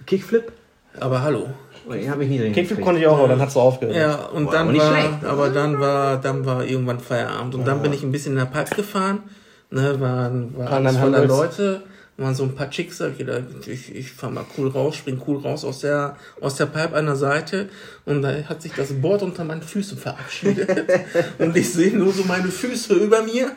[0.08, 0.52] Kickflip?
[1.00, 1.54] Aber hallo.
[1.90, 3.96] Habe nie Kickflip konnte ich auch, aber dann hat es aufgehört.
[3.96, 5.26] Ja, und Boah, dann war, schlecht.
[5.26, 8.46] aber dann war, dann war irgendwann Feierabend und dann bin ich ein bisschen in der
[8.46, 9.24] Pipe gefahren.
[9.70, 11.38] Ne, waren, waren alles voller Handels.
[11.38, 11.84] Leute,
[12.18, 15.38] waren so ein paar Chicks, sag ich, ich, ich fahr mal cool raus, spring cool
[15.38, 17.70] raus aus der, aus der Pipe an der Seite
[18.06, 20.70] und da hat sich das Board unter meinen Füßen verabschiedet
[21.38, 23.52] und ich sehe nur so meine Füße über mir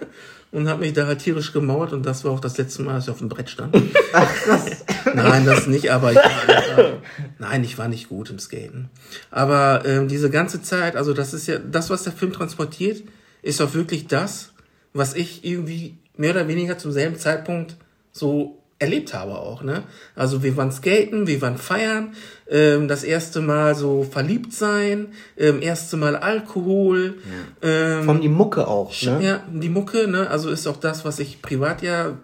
[0.52, 3.04] und habe mich da halt tierisch gemauert und das war auch das letzte Mal, dass
[3.04, 3.74] ich auf dem Brett stand.
[5.14, 6.98] Nein, das nicht, aber ich war,
[7.38, 8.90] nein, ich war nicht gut im Skaten.
[9.30, 13.02] Aber ähm, diese ganze Zeit, also das ist ja, das, was der Film transportiert,
[13.42, 14.52] ist auch wirklich das,
[14.92, 17.76] was ich irgendwie mehr oder weniger zum selben Zeitpunkt
[18.12, 19.84] so erlebt habe auch, ne?
[20.16, 22.14] Also wir waren skaten, wir waren feiern,
[22.48, 27.18] ähm, das erste Mal so verliebt sein, ähm, erste Mal Alkohol,
[27.62, 29.20] ähm, Von die Mucke auch, ne?
[29.22, 30.28] ja, die Mucke, ne?
[30.28, 32.16] Also ist auch das, was ich privat ja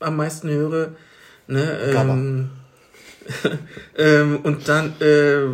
[0.00, 0.92] am meisten höre.
[1.46, 1.78] Ne?
[1.94, 2.50] Ähm,
[3.98, 5.46] ähm, und dann äh,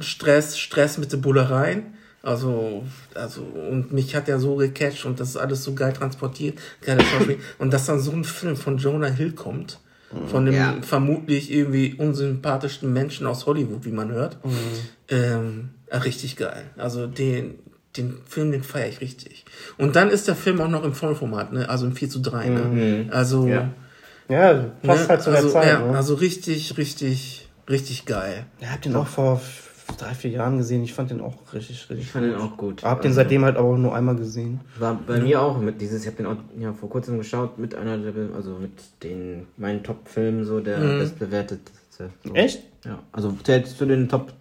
[0.00, 1.94] Stress, Stress mit den Bullereien.
[2.22, 2.84] Also,
[3.14, 7.38] also, und mich hat er so gecatcht und das ist alles so geil transportiert, Schauspiel.
[7.58, 9.80] und dass dann so ein Film von Jonah Hill kommt,
[10.26, 10.76] von dem Ja.
[10.82, 14.38] vermutlich irgendwie unsympathischsten Menschen aus Hollywood, wie man hört.
[15.08, 16.64] Ähm, äh, richtig geil.
[16.76, 17.54] Also den,
[17.96, 19.44] den Film, den feiere ich richtig.
[19.78, 21.68] Und dann ist der Film auch noch im Vollformat, ne?
[21.68, 23.08] Also im 4 zu 3, ne?
[23.10, 23.70] Also, Ja.
[24.28, 25.08] Ja, passt ne?
[25.08, 25.66] halt zu der also, Zeit.
[25.68, 25.96] ja, ne?
[25.96, 28.46] also richtig, richtig, richtig geil.
[28.60, 29.40] Ich hab den auch vor
[29.98, 30.82] drei, vier Jahren gesehen.
[30.84, 32.82] Ich fand den auch richtig, richtig Ich fand den auch gut.
[32.84, 34.60] Hab den seitdem halt aber auch nur einmal gesehen.
[34.78, 37.74] War bei mir auch mit dieses, ich habe den auch ja, vor kurzem geschaut mit
[37.74, 38.72] einer der, also mit
[39.02, 41.60] den meinen Top-Filmen so der bestbewertete.
[41.90, 42.34] So.
[42.34, 42.62] Echt?
[42.84, 44.32] Ja, also zählt zu den Top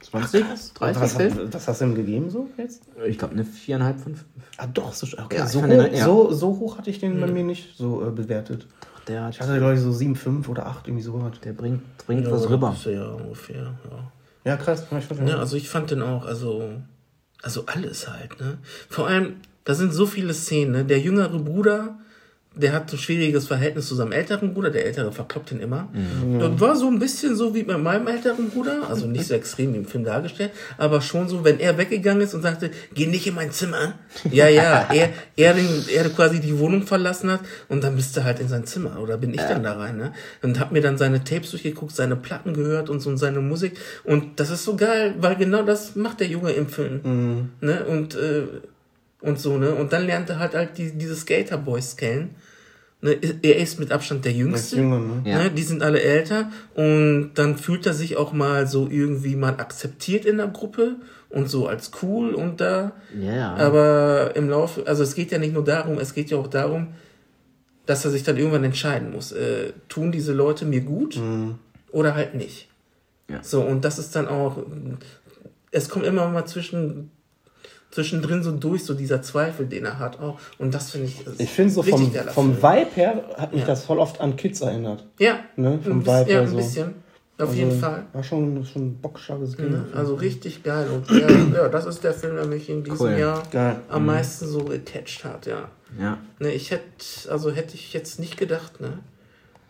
[0.00, 1.38] 20, 30 was, Filmen?
[1.38, 2.82] hast- was hast du ihm gegeben so jetzt?
[3.06, 4.26] Ich glaube eine viereinhalb von fünf.
[4.56, 6.04] Ah doch, so, okay, Ja, so, hoch, den- ja.
[6.04, 8.66] so, so hoch hatte ich den bei mir nicht so äh, bewertet.
[9.06, 11.30] Der, hat, Ich hatte glaube ich so 7,5 oder 8 irgendwie so.
[11.44, 12.76] der bringt, bringt Ja, was rüber.
[12.84, 14.12] Ja, ungefähr, ja.
[14.48, 14.86] Ja, krass.
[14.98, 16.72] Ich Ja, also ich fand den auch, also,
[17.42, 18.56] also alles halt, ne?
[18.88, 20.84] Vor allem, da sind so viele Szenen, ne?
[20.86, 21.98] Der jüngere Bruder,
[22.58, 25.88] der hat ein schwieriges Verhältnis zu seinem älteren Bruder, der ältere verkloppt ihn immer.
[26.38, 29.72] Das war so ein bisschen so wie bei meinem älteren Bruder, also nicht so extrem
[29.72, 33.26] wie im Film dargestellt, aber schon so, wenn er weggegangen ist und sagte, geh nicht
[33.26, 33.94] in mein Zimmer.
[34.30, 38.24] Ja, ja, er, er, den, er quasi die Wohnung verlassen hat und dann bist du
[38.24, 40.12] halt in sein Zimmer oder bin ich dann da rein, ne?
[40.42, 43.78] Und hab mir dann seine Tapes durchgeguckt, seine Platten gehört und so und seine Musik
[44.04, 47.84] und das ist so geil, weil genau das macht der Junge im Film, ne?
[47.86, 48.42] Und, äh,
[49.20, 49.74] und so, ne?
[49.74, 52.34] Und dann lernt er halt halt die, diese Skater-Boys kennen.
[53.00, 53.16] Ne?
[53.42, 54.76] Er ist mit Abstand der Jüngste.
[54.76, 55.22] Jünger, ne?
[55.24, 55.42] Ja.
[55.44, 55.50] Ne?
[55.50, 56.50] Die sind alle älter.
[56.74, 60.96] Und dann fühlt er sich auch mal so irgendwie mal akzeptiert in der Gruppe
[61.30, 62.92] und so als cool und da.
[63.18, 63.54] Ja.
[63.54, 66.88] Aber im Laufe, also es geht ja nicht nur darum, es geht ja auch darum,
[67.86, 69.32] dass er sich dann irgendwann entscheiden muss.
[69.32, 71.20] Äh, tun diese Leute mir gut
[71.90, 72.68] oder halt nicht?
[73.30, 73.42] Ja.
[73.42, 74.58] So, und das ist dann auch,
[75.70, 77.10] es kommt immer mal zwischen,
[77.90, 80.20] zwischendrin so durch, so dieser Zweifel, den er hat.
[80.20, 80.38] Auch.
[80.58, 81.24] Und das finde ich.
[81.38, 82.56] Ich finde so vom, vom.
[82.56, 83.66] Vibe her hat mich Ja.
[83.68, 85.04] das voll oft an Kids erinnert.
[85.18, 86.56] Ja, Ne, vom ein bisschen, Vibe ja, her ein so.
[86.56, 86.94] bisschen.
[87.40, 88.04] Auf jeden Also, Fall.
[88.12, 89.70] War schon, schon ein bockstarkes Game.
[89.70, 89.84] Ne?
[89.94, 90.88] Also richtig geil.
[90.90, 93.12] Und ja, ja, das ist der Film, der mich in diesem Cool.
[93.16, 93.76] Jahr Geil.
[93.88, 95.68] am meisten so gecatcht hat, ja.
[96.00, 96.18] ja.
[96.40, 96.82] Ne, ich hätte,
[97.30, 98.98] also hätte ich jetzt nicht gedacht, ne?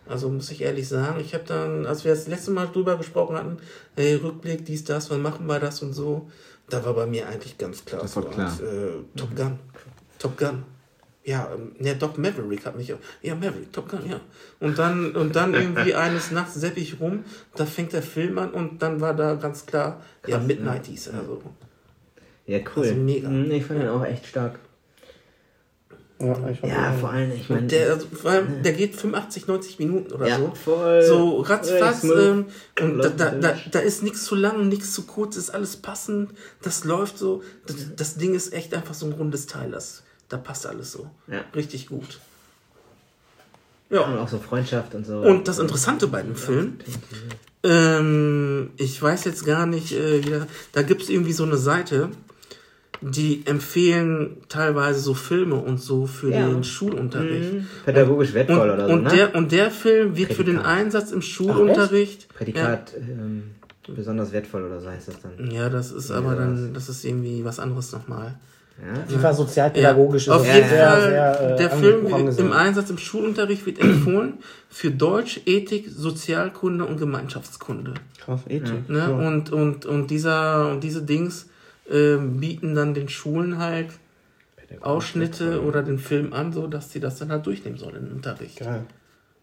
[0.09, 3.37] Also muss ich ehrlich sagen, ich habe dann, als wir das letzte Mal drüber gesprochen
[3.37, 3.59] hatten,
[3.95, 6.31] hey, Rückblick, dies, das, wann machen wir das und so,
[6.71, 8.03] da war bei mir eigentlich ganz klar.
[8.03, 8.47] Das war so, klar.
[8.51, 9.59] als, äh, Top Gun.
[10.19, 10.65] Top Gun.
[11.25, 12.99] Ja, ähm, ja, doch, Maverick hat mich auch.
[13.21, 14.21] Ja, Maverick, Top Gun, ja.
[14.61, 18.51] Und dann, und dann irgendwie eines Nachts sepp ich rum, da fängt der Film an
[18.53, 21.43] und dann war da ganz klar, ja, Mid-90s, also.
[22.47, 22.83] Ja, cool.
[22.85, 23.29] Also mega.
[23.29, 24.59] Mhm, Ich fand den auch echt stark.
[26.21, 27.63] Ja, Ja, vor allem, ich meine.
[27.63, 30.53] Und der, also, vor allem, der geht 85, 90 Minuten oder ja, so.
[30.55, 31.03] voll.
[31.03, 32.03] so ratzfatz.
[32.05, 32.47] Ähm,
[32.81, 36.31] und da, da, da, da ist nichts zu lang, nichts zu kurz, ist alles passend.
[36.63, 37.43] Das läuft so.
[37.67, 39.71] Das, das Ding ist echt einfach so ein rundes Teil.
[39.71, 41.09] Das, da passt alles so.
[41.29, 41.45] Ja.
[41.55, 42.19] Richtig gut.
[43.91, 44.23] Und Ja.
[44.23, 45.19] auch so Freundschaft und so.
[45.21, 46.79] Und das Interessante bei dem Film,
[47.63, 51.57] ähm, ich weiß jetzt gar nicht, äh, wie das, da gibt es irgendwie so eine
[51.57, 52.11] Seite,
[53.01, 56.49] die empfehlen teilweise so Filme und so für Ja.
[56.49, 57.53] den Schulunterricht.
[57.53, 57.67] Mhm.
[57.85, 59.11] Pädagogisch wertvoll Und, oder so, und, ne?
[59.11, 60.77] der, und der Film wird für den Prädikat.
[60.79, 62.29] Einsatz im Schulunterricht.
[62.35, 63.51] Prädikat ähm,
[63.87, 65.51] besonders wertvoll oder so heißt das dann.
[65.51, 68.35] Ja, das ist aber dann, das ist irgendwie was anderes nochmal.
[68.81, 69.03] Ja?
[69.03, 72.53] Auf jeden Fall sozialpädagogisch Ja, auf ist jeden sehr, Fall, sehr, äh, der Film im
[72.53, 74.35] Einsatz im Schulunterricht wird empfohlen
[74.69, 77.95] für Deutsch, Ethik, Sozialkunde und Gemeinschaftskunde.
[78.25, 78.89] Krass, Ethik.
[78.89, 78.99] Ne?
[78.99, 79.09] Ja.
[79.09, 81.48] Und, und, und, dieser, und diese Dings
[81.91, 83.89] ähm, bieten dann den Schulen halt
[84.81, 88.59] Ausschnitte oder den Film an, so dass sie das dann halt durchnehmen sollen im Unterricht.
[88.61, 88.85] Geil.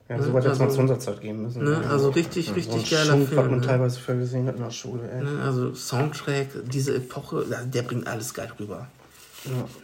[0.08, 1.64] Ja, so weit hätte man zu unserer Zeit gehen müssen.
[1.64, 1.82] Ne?
[1.90, 3.38] Also richtig, richtig so geiler Schunk, Film.
[3.42, 3.66] was man ne?
[3.66, 5.02] teilweise für gesehen hat in der Schule.
[5.12, 5.24] Ey.
[5.24, 5.42] Ne?
[5.44, 8.88] Also Soundtrack, diese Epoche, ja, der bringt alles geil rüber.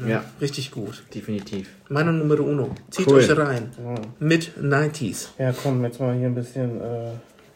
[0.07, 1.03] Ja, Richtig gut.
[1.14, 1.70] definitiv.
[1.89, 2.72] Meine Nummer uno.
[2.89, 3.20] Zieht Cool.
[3.20, 3.72] euch rein.
[4.20, 5.30] Mit 90s.
[5.38, 6.82] Ja, komm, jetzt mal hier ein bisschen.
[6.82, 7.12] Äh,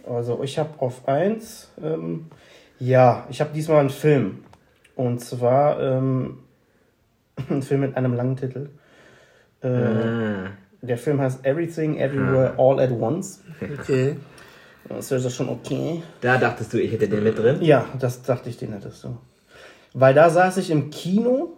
[0.07, 2.27] also, ich habe auf 1, ähm,
[2.79, 4.43] ja, ich habe diesmal einen Film.
[4.95, 6.39] Und zwar ähm,
[7.49, 8.69] ein Film mit einem langen Titel.
[9.61, 10.51] Äh, Ah.
[10.81, 13.41] Der Film heißt Everything, Everywhere, All at Once.
[13.59, 14.17] Okay.
[14.87, 16.03] Das ist ja schon okay.
[16.21, 17.57] Da dachtest du, ich hätte den mit drin?
[17.61, 19.17] Ja, das dachte ich, den hättest du.
[19.93, 21.53] Weil da saß ich im Kino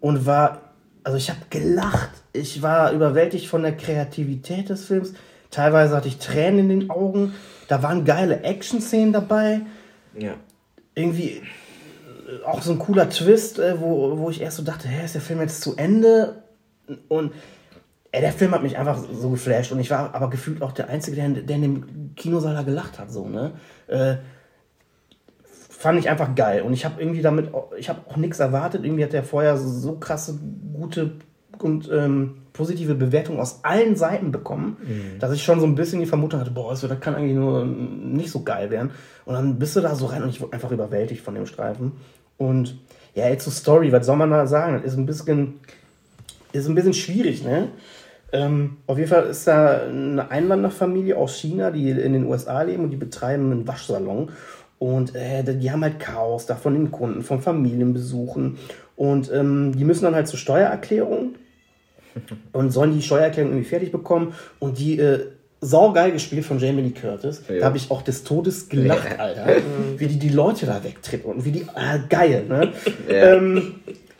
[0.00, 0.72] und war,
[1.02, 2.10] also ich habe gelacht.
[2.32, 5.14] Ich war überwältigt von der Kreativität des Films.
[5.50, 7.34] Teilweise hatte ich Tränen in den Augen.
[7.66, 9.62] Da waren geile Action-Szenen dabei.
[10.16, 10.34] Ja.
[10.94, 11.42] Irgendwie
[12.44, 15.22] auch so ein cooler Twist, äh, wo, wo ich erst so dachte, hä, ist der
[15.22, 16.42] Film jetzt zu Ende?
[17.08, 17.32] Und
[18.12, 20.88] ey, der Film hat mich einfach so geflasht und ich war aber gefühlt auch der
[20.88, 23.10] Einzige, der, der in dem Kinosaal da gelacht hat.
[23.10, 23.52] So, ne?
[23.86, 24.16] Äh,
[25.68, 28.84] fand ich einfach geil und ich habe irgendwie damit, ich habe auch nichts erwartet.
[28.84, 30.38] Irgendwie hat der vorher so, so krasse,
[30.72, 31.12] gute
[31.58, 34.76] und ähm, positive Bewertungen aus allen Seiten bekommen,
[35.18, 38.30] dass ich schon so ein bisschen die Vermutung hatte, boah, das kann eigentlich nur nicht
[38.30, 38.92] so geil werden.
[39.24, 41.92] Und dann bist du da so rein und ich wurde einfach überwältigt von dem Streifen.
[42.38, 42.78] Und
[43.14, 44.80] ja, jetzt zur Story, was soll man da sagen?
[44.82, 45.60] Das ist ein bisschen,
[46.52, 47.68] ist ein bisschen schwierig, ne?
[48.32, 52.82] Ähm, auf jeden Fall ist da eine Einwanderfamilie aus China, die in den USA leben
[52.82, 54.32] und die betreiben einen Waschsalon.
[54.80, 58.58] Und äh, die haben halt Chaos da von den Kunden, von Familienbesuchen.
[58.96, 61.36] Und ähm, die müssen dann halt zur Steuererklärung
[62.52, 64.34] und sollen die Steuererklärung irgendwie fertig bekommen.
[64.58, 65.26] Und die äh,
[65.64, 67.42] saugeil gespielt von Jamie Lee Curtis.
[67.48, 67.60] Ja.
[67.60, 69.24] Da habe ich auch des Todes gelacht, Ja.
[69.24, 69.46] Alter.
[69.96, 72.72] wie die die Leute da wegtritt und wie die, ah, geil, ne?
[73.08, 73.34] Ja.
[73.36, 73.76] ähm,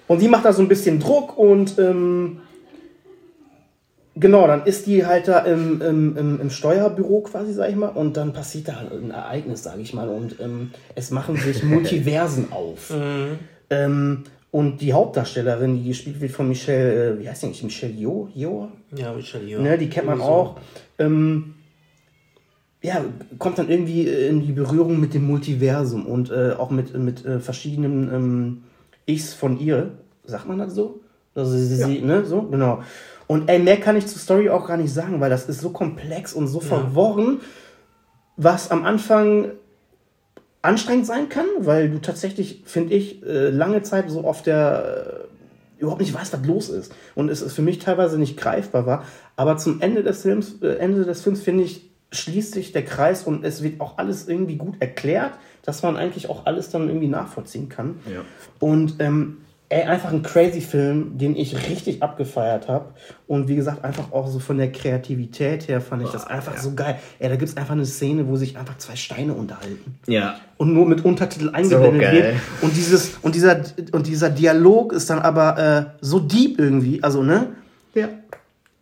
[0.08, 2.40] und die macht da so ein bisschen Druck und ähm,
[4.16, 7.88] genau, dann ist die halt da im, im, im, im Steuerbüro quasi, sag ich mal,
[7.88, 12.52] und dann passiert da ein Ereignis, sag ich mal, und ähm, es machen sich Multiversen
[12.52, 12.92] auf.
[13.70, 17.92] Ähm, und die Hauptdarstellerin, die gespielt wird von Michelle, äh, wie heißt die eigentlich, Michelle
[17.92, 18.28] Yeoh?
[18.34, 18.68] Yeoh?
[18.94, 19.58] Ja, Michel, ja.
[19.58, 20.56] Ne, die kennt man auch.
[20.98, 21.54] Ähm,
[22.82, 23.02] ja,
[23.38, 27.24] kommt dann irgendwie äh, in die Berührung mit dem Multiversum und äh, auch mit, mit
[27.24, 28.62] äh, verschiedenen ähm,
[29.06, 29.92] Ichs von ihr.
[30.24, 31.00] Sagt man das so?
[31.34, 32.82] Also sie, sie, ne, so, genau.
[33.26, 35.70] Und ey, mehr kann ich zur Story auch gar nicht sagen, weil das ist so
[35.70, 37.40] komplex und so verworren,
[38.36, 39.52] was am Anfang
[40.62, 45.33] anstrengend sein kann, weil du tatsächlich, finde ich, äh, lange Zeit so auf der äh,
[45.78, 46.94] überhaupt nicht weißt, was los ist.
[47.14, 49.04] Und es ist für mich teilweise nicht greifbar war.
[49.36, 53.24] Aber zum Ende des Films, äh, Ende des Films finde ich, schließt sich der Kreis
[53.24, 57.08] und es wird auch alles irgendwie gut erklärt, dass man eigentlich auch alles dann irgendwie
[57.08, 57.96] nachvollziehen kann.
[58.12, 58.20] Ja.
[58.60, 59.38] Und ähm,
[59.74, 62.86] ey, einfach ein crazy Film, den ich richtig abgefeiert habe.
[63.26, 66.74] Und wie gesagt, einfach auch so von der Kreativität her fand ich das einfach so
[66.74, 66.96] geil.
[67.18, 70.36] Ey, da gibt es einfach eine Szene, wo sich einfach zwei Steine unterhalten Ja.
[70.58, 72.22] und nur mit Untertitel eingeblendet geil.
[72.22, 72.34] wird.
[72.62, 73.60] Und dieses und dieser
[73.92, 77.48] und dieser Dialog ist dann aber äh, so deep irgendwie, also ne?
[77.94, 78.08] Ja.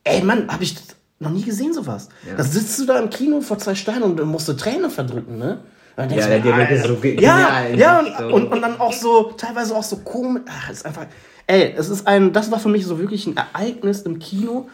[0.05, 0.75] Ey, Mann, habe ich
[1.21, 2.09] noch nie gesehen sowas.
[2.29, 2.35] Ja.
[2.37, 5.59] Da sitzt du da im Kino vor zwei Steinen und musst du Tränen verdrücken, ne?
[5.97, 7.79] Dann denkst Ja, der Dialog ist so ja, genial.
[7.79, 8.35] ja und, So.
[8.35, 10.43] und, und dann auch so teilweise auch so komisch.
[10.49, 11.07] Ach, ist einfach.
[11.47, 14.69] Ey, es ist ein, das war für mich so wirklich ein Ereignis im Kino.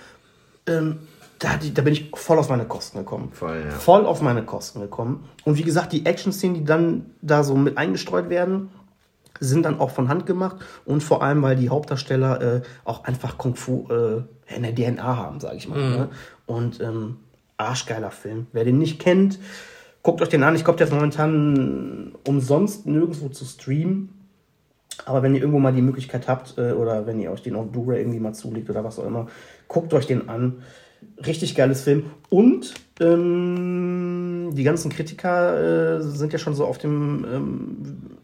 [0.66, 0.98] Ähm,
[1.38, 3.30] da, die- da bin ich voll auf meine Kosten gekommen.
[3.32, 3.70] Voll, ja.
[3.70, 5.28] Voll auf meine Kosten gekommen.
[5.44, 8.70] Und wie gesagt, die Action-Szenen, die dann da so mit eingestreut werden,
[9.40, 13.38] sind dann auch von Hand gemacht und vor allem, weil die Hauptdarsteller äh, auch einfach
[13.38, 15.78] Kung Fu äh, in der DNA haben, sage ich mal.
[15.78, 16.08] Ne?
[16.46, 17.18] Und ähm,
[17.56, 18.48] arschgeiler Film.
[18.52, 19.38] Wer den nicht kennt,
[20.03, 20.55] guckt euch den an.
[20.55, 24.14] Ich glaube, der ist momentan umsonst nirgendwo zu streamen.
[25.05, 27.70] Aber wenn ihr irgendwo mal die Möglichkeit habt äh, oder wenn ihr euch den auf
[27.70, 29.28] Blu-ray irgendwie mal zulegt oder was auch immer,
[29.68, 30.62] guckt euch den an.
[31.24, 32.07] Richtig geiles Film.
[32.28, 37.76] Und ähm, die ganzen Kritiker äh, sind ja schon so auf dem, ähm,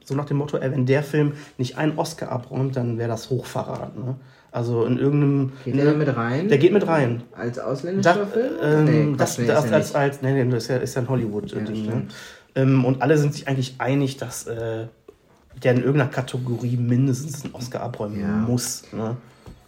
[0.05, 3.31] so nach dem Motto, ey, wenn der Film nicht einen Oscar abräumt, dann wäre das
[3.31, 3.97] Hochverrat.
[3.97, 4.17] Ne?
[4.55, 5.51] Also in irgendeinem.
[5.65, 6.49] Geht der da mit rein?
[6.49, 7.25] Der geht mit rein.
[7.37, 8.53] Als Das, ausländischer Film?
[8.63, 11.03] ähm, Nee, das, das ist ja als, als, nee, nee, das ist ja, ist ja
[11.03, 11.65] ein Hollywood-Ding.
[11.65, 11.75] ne?
[11.77, 12.15] stimmt.
[12.55, 14.87] ähm, und alle sind sich eigentlich einig, dass äh,
[15.65, 18.29] der in irgendeiner Kategorie mindestens einen Oscar abräumen Ja.
[18.29, 18.85] muss.
[18.93, 19.17] Ne?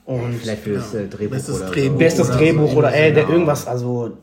[0.05, 1.93] Und Vielleicht für das äh, Drehbuch Bestes oder Drehbuch.
[1.95, 1.99] so.
[1.99, 3.29] bestes oder Drehbuch so oder ey, der Ja.
[3.31, 4.17] irgendwas, also.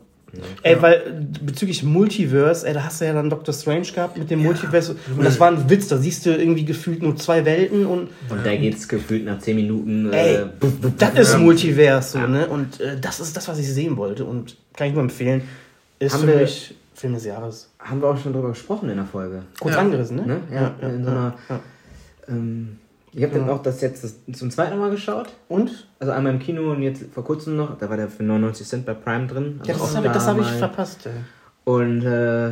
[0.62, 4.30] Ey, weil äh, bezüglich Multiverse, ey, da hast du ja dann Doctor Strange gehabt mit
[4.30, 4.96] dem Multiverse.
[5.16, 8.44] Und das war ein Witz, da siehst du irgendwie gefühlt nur zwei Welten und Und
[8.44, 10.12] da geht's gefühlt nach 10 Minuten.
[10.12, 11.38] Ey, Äh, buff, buff, das ist.
[11.38, 12.26] Multiverse, so, Ja.
[12.28, 12.46] ne?
[12.48, 14.24] Und äh, das ist das, was ich sehen wollte.
[14.24, 15.42] Und kann ich nur empfehlen.
[15.98, 17.70] Ist Haben für wir- mich Film des Jahres.
[17.80, 19.42] Haben wir auch schon drüber gesprochen in der Folge.
[19.60, 19.80] Kurz Ja.
[19.80, 20.22] angerissen, ne?
[20.26, 20.40] Ne?
[20.52, 21.34] Ja, in so einer.
[21.48, 21.60] ja.
[22.28, 22.78] Ähm,
[23.16, 25.28] Ich habe dann auch das jetzt das, zum zweiten Mal geschaut.
[25.48, 25.86] Und?
[26.00, 27.78] Also einmal im Kino und jetzt vor kurzem noch.
[27.78, 29.60] Da war der für 99 Cent bei Prime drin.
[29.60, 31.12] Also Ja, das habe da hab ich verpasst, ey.
[31.64, 32.50] Und äh,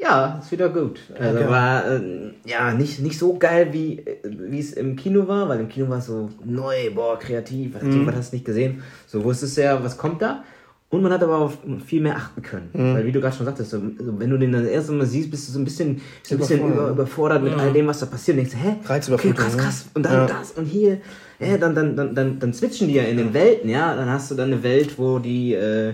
[0.00, 1.00] ja, ist wieder gut.
[1.18, 1.50] Also geil.
[1.50, 2.00] war äh,
[2.46, 5.88] ja nicht, nicht so geil, wie äh, wie es im Kino war, weil im Kino
[5.88, 8.06] war es so neu, boah, kreativ, was, Mhm.
[8.06, 8.82] was hast du nicht gesehen.
[9.06, 10.42] So wusstest du ja, was kommt da.
[10.90, 12.70] Und man hat aber auf viel mehr achten können.
[12.72, 12.94] Mhm.
[12.94, 15.30] Weil wie du gerade schon sagtest, so, so, wenn du den das erste Mal siehst,
[15.30, 16.82] bist du so ein bisschen, so ein bisschen Überfordert.
[16.86, 18.38] über, überfordert mit all dem, was da passiert.
[18.38, 19.12] Und denkst, hä?
[19.12, 19.84] Okay, krass, krass.
[19.92, 20.26] Und dann Ja.
[20.26, 20.98] das und hier.
[21.40, 23.94] Ja, dann, dann, dann, dann, dann switchen die ja in den Welten, ja.
[23.94, 25.92] Dann hast du dann eine Welt, wo die, äh,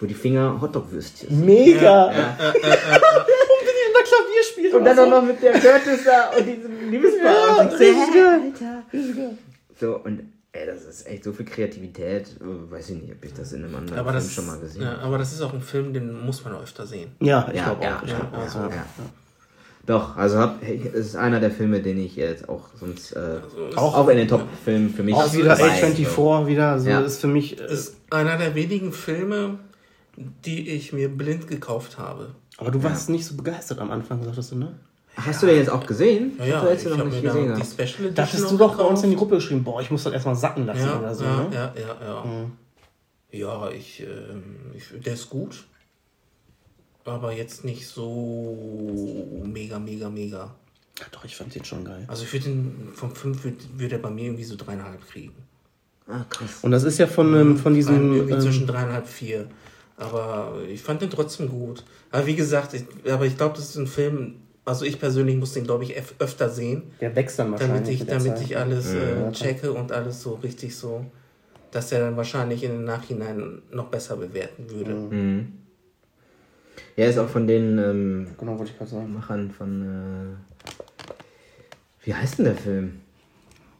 [0.00, 1.44] wo die Finger Hotdog-Würstchen sind.
[1.44, 2.10] Mega!
[2.10, 2.10] Ja.
[2.10, 5.02] Und wenn ihr in der Klavier spielt Und dann so.
[5.02, 7.56] auch noch mit der Curtis da und diesem Liebespaar.
[7.56, 8.40] Ja, und richtig hä, geil.
[8.54, 8.82] Alter.
[9.78, 10.22] So, und
[10.52, 12.36] ey, das ist echt so viel Kreativität.
[12.40, 14.58] äh, Weiß ich nicht, ob ich das in einem anderen Aber Film das, schon mal
[14.58, 15.02] gesehen ja, habe.
[15.02, 17.12] aber das ist auch ein Film, den muss man öfter sehen.
[17.20, 18.06] Ja, ich Ja, glaube ja, auch.
[18.06, 18.68] Ja, glaub also, ja.
[18.70, 18.86] Ja.
[19.86, 23.38] Doch, also hab, hey, es ist einer der Filme, den ich jetzt auch sonst äh,
[23.76, 25.70] Auch- auch in den Top-Filmen für mich Auch wieder dabei.
[25.82, 27.00] A24 wieder, so Ja.
[27.00, 27.58] ist für mich.
[27.58, 29.58] Äh, ist einer der wenigen Filme,
[30.44, 32.34] die ich mir blind gekauft habe.
[32.58, 34.74] aber du warst nicht so begeistert am Anfang, sagtest du, ne?
[35.16, 36.32] Hast du den jetzt auch gesehen?
[36.38, 37.62] Ja, ja, ich du noch habe nicht mir gesehen die.
[37.62, 39.90] Special Edition Da hattest auch du doch bei uns in die Gruppe geschrieben, boah, ich
[39.90, 41.48] muss das erstmal sacken lassen ja, oder so, ja, ne?
[41.52, 42.50] ja, ja, ja.
[43.32, 45.64] Ja, ich, ähm, ich, der ist gut.
[47.04, 50.54] Aber jetzt nicht so mega, mega, mega.
[50.98, 52.04] Ja, doch, ich fand den schon geil.
[52.08, 55.34] Also ich würde den vom 5 würde würd er bei mir irgendwie so dreieinhalb kriegen.
[56.06, 56.58] Ah, krass.
[56.62, 58.14] Und das ist ja von, ähm, von diesem.
[58.14, 59.48] irgendwie Ähm, zwischen dreieinhalb vier.
[59.96, 61.84] Aber ich fand den trotzdem gut.
[62.10, 64.36] Aber wie gesagt, ich, aber ich glaube, das ist ein Film.
[64.64, 67.98] Also ich persönlich muss den, glaube ich, öf- öfter sehen, der wächst dann wahrscheinlich.
[67.98, 68.42] damit ich, damit Zeit.
[68.42, 71.06] ich alles äh, checke und alles so richtig so,
[71.70, 74.92] dass er dann wahrscheinlich in den Nachhinein noch besser bewerten würde.
[74.94, 75.52] Mhm.
[76.96, 79.12] Ja, ist auch von den ähm, Genau, wollte ich gerade sagen.
[79.14, 79.82] Machern von.
[79.82, 80.36] Äh,
[82.04, 82.99] wie heißt denn der Film?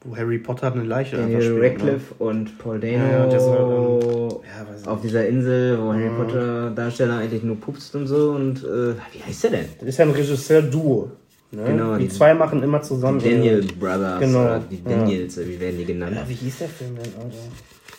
[0.02, 3.40] Wo Harry Potter eine Leiche einfach Daniel spielt, Radcliffe und Paul Dano Ja, ja, der
[3.40, 4.00] soll,
[4.32, 4.38] ähm,
[4.84, 8.94] ja, auf dieser Insel, wo Harry Potter Darsteller eigentlich nur pupst und so und äh,
[9.12, 9.60] wie heißt der denn?
[9.60, 9.66] Ne?
[9.80, 11.10] Das ist ja ein Regisseur-Duo.
[11.52, 11.64] Ne?
[11.66, 13.20] Genau, die die- zwei machen immer zusammen.
[13.22, 14.82] Daniel Brothers Genau, die.
[14.82, 16.16] Daniels, wie werden die genannt?
[16.16, 17.36] Ja, wie hieß der Film denn, Alter?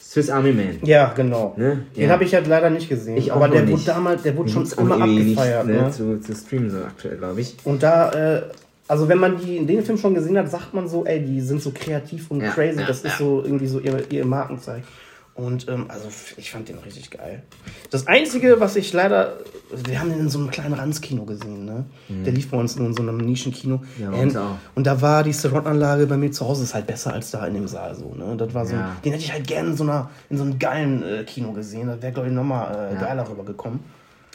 [0.02, 0.80] Swiss Army Man.
[0.84, 1.54] Ja, genau.
[1.56, 1.86] Ne?
[1.96, 3.16] Den habe ich halt leider nicht gesehen.
[3.16, 3.74] Ich aber der nicht.
[3.74, 5.68] wurde damals, der wurde schon immer abgefeiert.
[5.68, 5.84] nicht, ne?
[5.84, 5.92] ne?
[5.92, 7.56] zu, zu streamen so aktuell, glaube ich.
[7.64, 8.42] Und da, äh,
[8.92, 11.40] also wenn man die in den Film schon gesehen hat, sagt man so, ey, die
[11.42, 12.80] sind so kreativ und Ja, crazy.
[12.80, 13.18] ja, das ist ja.
[13.18, 14.86] so irgendwie so ihr, ihr Markenzeichen.
[15.34, 17.42] Und ähm, also ich fand den richtig geil.
[17.90, 19.38] Das Einzige, was ich leider,
[19.88, 21.86] wir haben den in so einem kleinen Ranzkino gesehen, ne?
[22.10, 23.78] Der lief bei uns nur in so einem Nischenkino.
[23.78, 24.04] Mhm.
[24.04, 24.38] Ja, und,
[24.76, 27.54] und da war die Surround-Anlage bei mir zu Hause ist halt besser als da in
[27.54, 28.36] dem Saal so, ne?
[28.36, 28.92] Das war so, Ja.
[29.06, 31.88] den hätte ich halt gerne in so einer, in so einem geilen äh, Kino gesehen.
[31.88, 33.80] Das wäre glaube ich nochmal äh, geiler rübergekommen.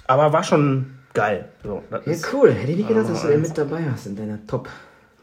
[0.06, 0.86] Aber war schon
[1.16, 1.48] geil.
[1.64, 2.52] So, das Ja, ist- cool.
[2.52, 4.68] Hätte ich nicht gedacht, dass du den mit dabei hast in deiner Top,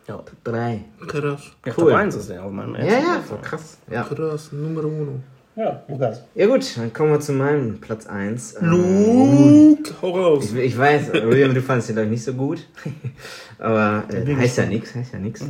[0.08, 0.16] Ja.
[0.18, 0.82] Top 3.
[1.08, 1.41] Krass.
[1.66, 1.91] Ja, Cool.
[1.91, 3.78] Top 1 ist der auf meinem Ja, ja, so krass.
[3.89, 4.04] Ja.
[4.04, 5.20] Krass, Numero uno.
[5.56, 6.24] Ja, Lukas.
[6.34, 8.56] ja, gut, dann kommen wir zu meinem Platz 1.
[8.60, 10.52] Luke, hau raus.
[10.52, 12.68] Ich, ich weiß, William, du fandest den, glaube ich, nicht so gut.
[13.60, 15.46] Aber äh, heißt ja nichts, heißt ja nichts.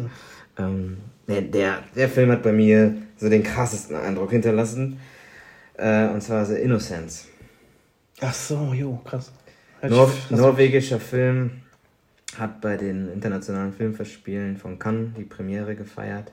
[0.60, 5.00] Ähm, der, der, der Film hat bei mir so den krassesten Eindruck hinterlassen.
[5.78, 7.28] Äh, und zwar The Innocence.
[8.22, 9.32] Ach so, jo, krass.
[9.92, 10.32] Nor krass.
[10.32, 11.52] norwegischer Film
[12.38, 16.32] hat bei den internationalen Filmfestspielen von Cannes die Premiere gefeiert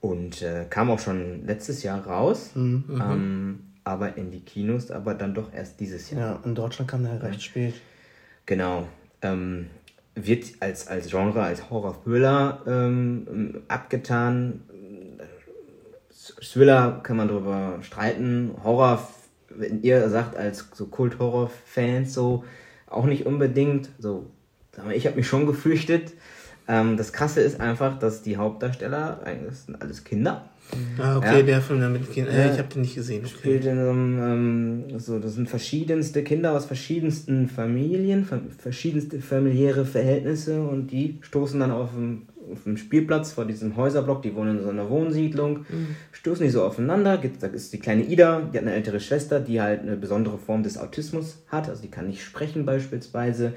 [0.00, 2.84] und äh, kam auch schon letztes Jahr raus, Mhm.
[3.02, 6.20] ähm, aber in die Kinos, aber dann doch erst dieses Jahr.
[6.20, 7.74] Ja, in Deutschland kam der recht spät.
[8.46, 8.86] Genau.
[9.22, 9.66] Ähm,
[10.14, 14.62] wird als, als Genre, als Horror-Thriller ähm, abgetan.
[16.40, 18.52] Thriller kann man darüber streiten.
[18.62, 19.06] Horror,
[19.50, 22.44] wenn ihr sagt, als so Kult-Horror-Fans so,
[22.86, 23.88] auch nicht unbedingt.
[23.98, 24.26] So,
[24.94, 26.12] ich habe mich schon gefürchtet.
[26.68, 30.46] Ähm, das Krasse ist einfach, dass die Hauptdarsteller, eigentlich das sind alles Kinder,
[30.98, 31.42] Ah, okay, Ja.
[31.42, 32.16] der Film damit.
[32.16, 32.52] Äh, Ja.
[32.52, 33.24] Ich habe den nicht gesehen.
[33.24, 33.34] Okay.
[33.36, 34.18] spielt in so einem,
[34.92, 41.18] ähm, so, das sind verschiedenste Kinder aus verschiedensten Familien, ver- verschiedenste familiäre Verhältnisse und die
[41.22, 42.22] stoßen dann auf dem,
[42.52, 45.66] auf dem Spielplatz vor diesem Häuserblock, die wohnen in so einer Wohnsiedlung,
[46.12, 47.20] stoßen die so aufeinander.
[47.40, 50.62] Da ist die kleine Ida, die hat eine ältere Schwester, die halt eine besondere Form
[50.62, 53.54] des Autismus hat, also die kann nicht sprechen beispielsweise.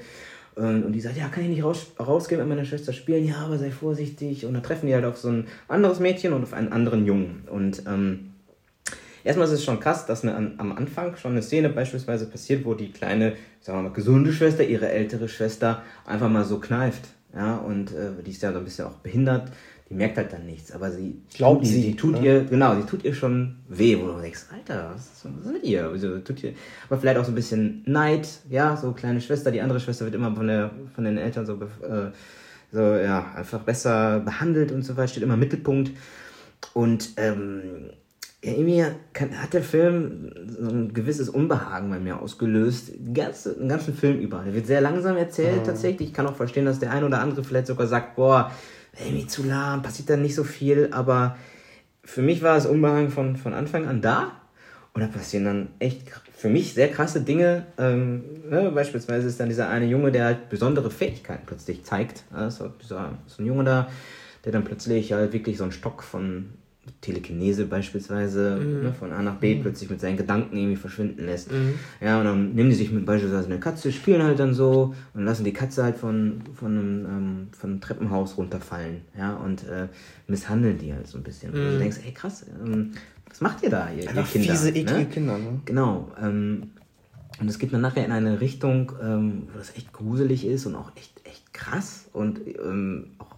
[0.56, 3.26] Und, die sagt, ja, kann ich nicht raus, rausgehen mit meiner Schwester spielen?
[3.26, 4.46] Ja, aber sei vorsichtig.
[4.46, 7.42] Und dann treffen die halt auf so ein anderes Mädchen und auf einen anderen Jungen.
[7.50, 8.30] Und ähm,
[9.24, 12.74] Erstmal ist es schon krass, dass eine, am Anfang schon eine Szene beispielsweise passiert, wo
[12.74, 17.08] die kleine, sagen wir mal, gesunde Schwester, ihre ältere Schwester einfach mal so kneift.
[17.34, 19.50] Ja, und äh, die ist ja so ein bisschen auch behindert,
[19.90, 22.24] die merkt halt dann nichts, aber sie Glaubt tut, sie, sie tut ne?
[22.24, 25.52] ihr, genau, sie tut ihr schon weh, wo du denkst, Alter, was ist, was ist
[25.52, 25.90] mit ihr?
[25.92, 26.54] Wieso tut ihr?
[26.88, 30.14] Aber vielleicht auch so ein bisschen Neid, ja, so kleine Schwester, die andere Schwester wird
[30.14, 32.10] immer von der von den Eltern so, äh,
[32.72, 35.90] so, ja, einfach besser behandelt und so weiter, steht immer im Mittelpunkt.
[36.72, 37.90] Und ähm,
[38.44, 43.68] ja, irgendwie hat der Film so ein gewisses Unbehagen bei mir ausgelöst, den ganzen, den
[43.70, 44.42] ganzen Film über.
[44.44, 45.64] Der wird sehr langsam erzählt mhm.
[45.64, 46.08] tatsächlich.
[46.08, 48.52] Ich kann auch verstehen, dass der ein oder andere vielleicht sogar sagt, boah,
[49.02, 51.38] irgendwie zu lahm, passiert da nicht so viel, aber
[52.04, 54.32] für mich war das Unbehagen von, von Anfang an da.
[54.92, 57.64] Und da passieren dann echt für mich sehr krasse Dinge.
[57.78, 62.24] Ähm, ne, beispielsweise ist dann dieser eine Junge, der halt besondere Fähigkeiten plötzlich zeigt.
[62.30, 63.88] Also dieser, so ein Junge da,
[64.44, 66.50] der dann plötzlich halt wirklich so einen Stock von
[67.00, 68.82] Telekinese beispielsweise mhm.
[68.82, 69.62] ne, von A nach B mhm.
[69.62, 71.52] plötzlich mit seinen Gedanken irgendwie verschwinden lässt.
[71.52, 71.74] Mhm.
[72.00, 75.24] Ja, und dann nehmen die sich mit beispielsweise eine Katze, spielen halt dann so und
[75.24, 79.02] lassen die Katze halt von, von, einem, ähm, von einem Treppenhaus runterfallen.
[79.16, 79.88] Ja, und äh,
[80.26, 81.52] misshandeln die halt so ein bisschen.
[81.52, 81.78] Und du mhm.
[81.78, 82.92] denkst, ey krass, ähm,
[83.28, 84.24] was macht ihr da, ihr, ihr Kinder?
[84.24, 84.78] Fiese, ne?
[84.78, 85.06] eklige ne?
[85.06, 85.60] Kinder, ne?
[85.64, 86.12] Genau.
[86.22, 86.70] Ähm,
[87.40, 90.76] und es geht dann nachher in eine Richtung, ähm, wo das echt gruselig ist und
[90.76, 93.33] auch echt, echt krass und ähm, auch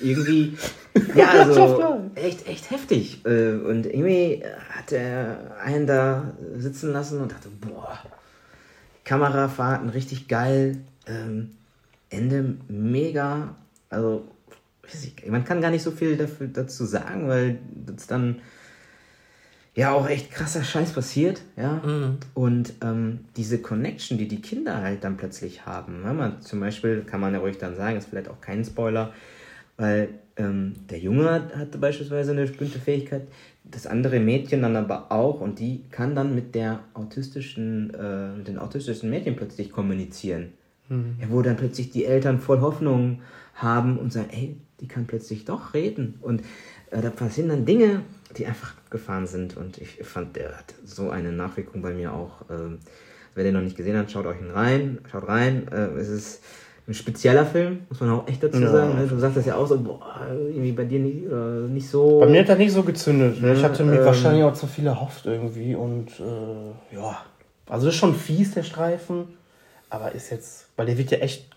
[0.00, 0.56] irgendwie,
[1.14, 3.24] ja, also echt, echt heftig.
[3.24, 7.98] Äh, und irgendwie hat er einen da sitzen lassen und dachte, boah,
[9.04, 11.50] Kamerafahrten richtig geil, ähm,
[12.10, 13.56] Ende mega,
[13.90, 14.26] also
[14.86, 18.40] ich, man kann gar nicht so viel dafür, dazu sagen, weil das dann
[19.74, 21.82] ja auch echt krasser Scheiß passiert, ja.
[21.84, 22.18] Mhm.
[22.34, 27.02] Und ähm, diese Connection, die die Kinder halt dann plötzlich haben, wenn man zum Beispiel,
[27.02, 29.12] kann man ja ruhig dann sagen, ist vielleicht auch kein Spoiler,
[29.76, 33.22] weil ähm, der Junge hatte beispielsweise eine bestimmte Fähigkeit,
[33.64, 38.48] das andere Mädchen dann aber auch und die kann dann mit der autistischen, äh, mit
[38.48, 40.52] den autistischen Mädchen plötzlich kommunizieren.
[40.88, 41.16] Mhm.
[41.20, 43.22] Ja, wo dann plötzlich die Eltern voll Hoffnung
[43.54, 46.18] haben und sagen, ey, die kann plötzlich doch reden.
[46.20, 46.42] Und
[46.90, 48.02] äh, da passieren dann Dinge,
[48.36, 49.56] die einfach abgefahren sind.
[49.56, 52.42] Und ich fand, der hat so eine Nachwirkung bei mir auch.
[52.50, 52.76] Äh,
[53.34, 54.98] wer den noch nicht gesehen hat, schaut euch ihn rein.
[55.10, 55.68] Schaut rein.
[55.68, 56.44] Äh, es ist
[56.86, 58.70] ein spezieller Film, muss man auch echt dazu ja.
[58.70, 58.96] sagen.
[58.96, 59.06] Ne?
[59.06, 62.20] Du sagst das ja auch so, boah, irgendwie bei dir nicht, äh, nicht so.
[62.20, 63.40] Bei mir hat er nicht so gezündet.
[63.40, 63.54] Ne?
[63.54, 67.22] Ich hatte mir ähm, wahrscheinlich auch zu viel erhofft irgendwie und äh, ja.
[67.66, 69.28] Also ist schon fies, der Streifen,
[69.88, 71.48] aber ist jetzt, weil der wird ja echt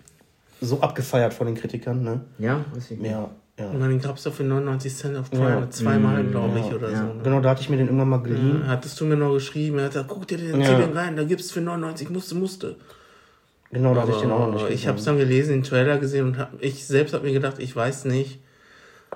[0.62, 2.22] so abgefeiert von den Kritikern, ne?
[2.40, 3.02] Ja, weiß ich.
[3.02, 3.70] Ja, ja.
[3.70, 5.70] Und dann gab es doch für 99 Cent auf Prime ja.
[5.70, 7.00] zweimal, mm, glaube ich, oder ja.
[7.00, 7.04] so.
[7.06, 7.22] Ne?
[7.24, 8.62] Genau, da hatte ich mir den irgendwann mal geliehen.
[8.64, 10.80] Ja, hattest du mir noch geschrieben, er hat gesagt, guck dir den, ja.
[10.80, 12.76] den rein, da gibt's für 99, musste, musste.
[13.72, 14.76] Genau, da hatte ich den auch noch nicht gesehen.
[14.76, 17.56] Ich habe es dann gelesen, den Trailer gesehen und hab, ich selbst habe mir gedacht,
[17.60, 18.40] ich weiß nicht,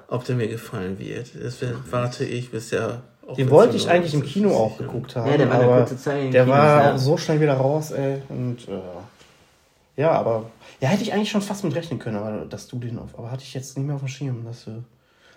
[0.08, 1.32] ob der mir gefallen wird.
[1.36, 3.04] Deswegen warte ich, bis er.
[3.38, 5.30] Den wollte ich eigentlich im Kino auch geguckt haben.
[5.32, 6.34] Ja, der war eine kurze Zeit.
[6.34, 6.98] Der Kinos, war ja.
[6.98, 8.22] so schnell wieder raus, ey.
[8.28, 10.50] Und äh, ja, aber
[10.82, 13.18] ja, hätte ich eigentlich schon fast mit rechnen können, aber dass du den auf.
[13.18, 14.84] Aber hatte ich jetzt nicht mehr auf dem Schirm, dass du.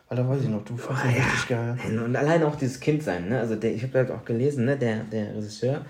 [0.08, 1.22] Weil da weiß ich noch, du fandest oh, ihn ja.
[1.22, 2.04] richtig geil.
[2.04, 3.40] Und allein auch dieses Kind sein, ne?
[3.40, 5.82] Also der, ich habe halt auch gelesen, ne, der, der Regisseur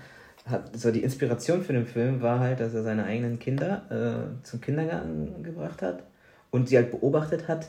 [0.45, 4.45] hat so die Inspiration für den Film war halt, dass er seine eigenen Kinder äh,
[4.45, 6.03] zum Kindergarten gebracht hat
[6.51, 7.67] und sie halt beobachtet hat,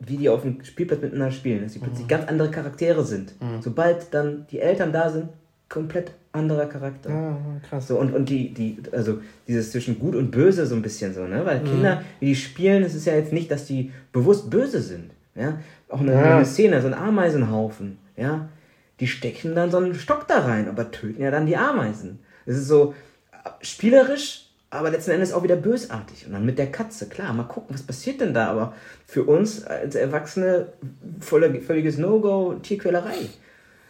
[0.00, 2.08] wie die auf dem Spielplatz miteinander spielen, dass sie plötzlich mhm.
[2.08, 3.40] ganz andere Charaktere sind.
[3.40, 3.62] Mhm.
[3.62, 5.28] Sobald dann die Eltern da sind,
[5.68, 7.10] komplett anderer Charakter.
[7.10, 7.36] Ja,
[7.68, 7.86] krass.
[7.86, 11.26] So, und, und die, die, also dieses zwischen gut und böse so ein bisschen so,
[11.26, 11.46] ne?
[11.46, 11.66] Weil mhm.
[11.66, 15.12] Kinder, wie die spielen, es ist ja jetzt nicht, dass die bewusst böse sind.
[15.36, 15.58] Ja?
[15.88, 16.36] Auch eine, ja.
[16.36, 18.48] eine Szene, so ein Ameisenhaufen, ja
[19.02, 22.20] die stecken dann so einen Stock da rein, aber töten ja dann die Ameisen.
[22.46, 22.94] Es ist so
[23.60, 26.24] spielerisch, aber letzten Endes auch wieder bösartig.
[26.24, 28.46] Und dann mit der Katze, klar, mal gucken, was passiert denn da.
[28.46, 28.74] Aber
[29.04, 30.68] für uns als Erwachsene
[31.18, 33.28] voller, völliges No-Go, Tierquälerei.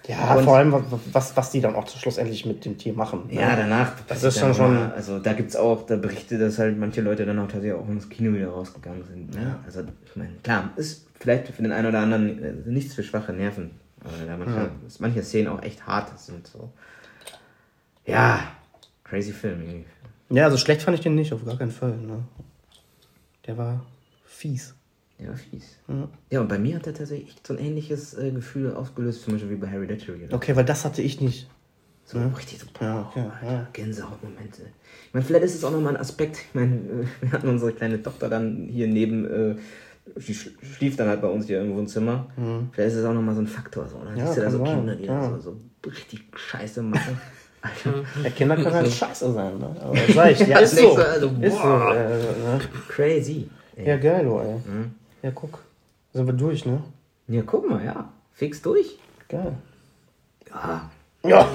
[0.09, 0.83] Ja, und vor allem,
[1.13, 3.25] was, was die dann auch schlussendlich mit dem Tier machen.
[3.29, 3.35] Ne?
[3.35, 3.93] Ja, danach.
[4.09, 4.79] Das ist schon schon.
[4.93, 7.89] Also da gibt es auch, da Berichte, dass halt manche Leute dann auch tatsächlich auch
[7.91, 9.35] ins Kino wieder rausgegangen sind.
[9.35, 9.59] Ne?
[9.67, 13.35] Also, ich meine, klar, ist vielleicht für den einen oder anderen äh, nichts für schwache
[13.35, 13.82] Nerven.
[14.05, 14.71] Weil da manche, ja.
[14.99, 16.47] manche Szenen auch echt hart sind.
[16.47, 16.73] So.
[18.07, 18.53] Ja,
[19.05, 19.85] crazy Film irgendwie.
[20.31, 21.97] Ja, also schlecht fand ich den nicht, auf gar keinen Fall.
[21.97, 22.25] Ne?
[23.47, 23.85] Der war
[24.25, 24.75] fies.
[25.21, 25.79] Der war fies.
[25.89, 26.09] Ja.
[26.31, 29.35] ja, und bei mir hat er tatsächlich echt so ein ähnliches äh, Gefühl ausgelöst, zum
[29.35, 30.29] Beispiel wie bei Harry Hereditary.
[30.31, 31.49] Okay, weil das hatte ich nicht.
[32.05, 32.27] So ja.
[32.29, 33.69] richtig so, boah, ja, okay, ja.
[33.73, 34.63] Gänsehautmomente.
[35.07, 36.39] Ich meine, vielleicht ist es auch nochmal ein Aspekt.
[36.49, 39.57] Ich meine, äh, wir hatten unsere kleine Tochter dann hier neben äh,
[40.17, 42.27] die schlief dann halt bei uns hier irgendwo im Zimmer.
[42.37, 42.71] Mhm.
[42.73, 43.87] Vielleicht ist es auch nochmal so ein Faktor.
[43.89, 43.99] So.
[44.05, 44.77] Dann ja, siehst du da so sein.
[44.77, 45.31] Kinder, die ja.
[45.31, 47.21] so, so richtig Scheiße machen.
[47.63, 48.05] Alter.
[48.25, 49.77] Ja, Kinder können halt scheiße sein, ne?
[49.81, 50.97] Aber sag ich, ja, ist so.
[50.97, 52.61] Also, ist so äh, ne?
[52.89, 53.49] Crazy.
[53.77, 53.89] Ey.
[53.89, 54.55] Ja, geil, du, ey.
[54.57, 54.95] Mhm.
[55.23, 55.61] Ja, guck.
[56.13, 56.83] Sind wir durch, ne?
[57.29, 58.13] Ja, guck mal, ja.
[58.33, 58.99] Fix durch.
[59.29, 59.55] Geil.
[60.51, 60.91] Ja.
[61.25, 61.49] Ja.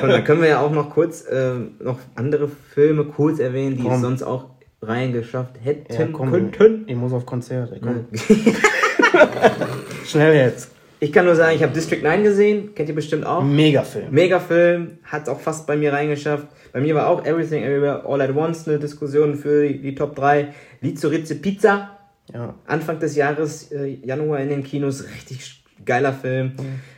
[0.00, 3.82] Und dann können wir ja auch noch kurz äh, noch andere Filme kurz erwähnen, die
[3.82, 3.94] Komm.
[3.94, 4.46] es sonst auch
[4.82, 6.84] reingeschafft hätten ja, komm, könnten.
[6.86, 8.06] Ich muss auf Konzert, ey, komm.
[10.06, 10.70] Schnell jetzt.
[11.00, 13.42] Ich kann nur sagen, ich habe District 9 gesehen, kennt ihr bestimmt auch.
[13.42, 14.06] Mega Film.
[14.10, 16.48] Mega Film, hat auch fast bei mir reingeschafft.
[16.72, 20.16] Bei mir war auch Everything Everywhere All at Once eine Diskussion für die, die Top
[20.16, 20.48] 3.
[20.80, 21.98] Lied zur Ritze Pizza.
[22.32, 22.54] Ja.
[22.66, 26.52] Anfang des Jahres, äh, Januar in den Kinos, richtig geiler Film.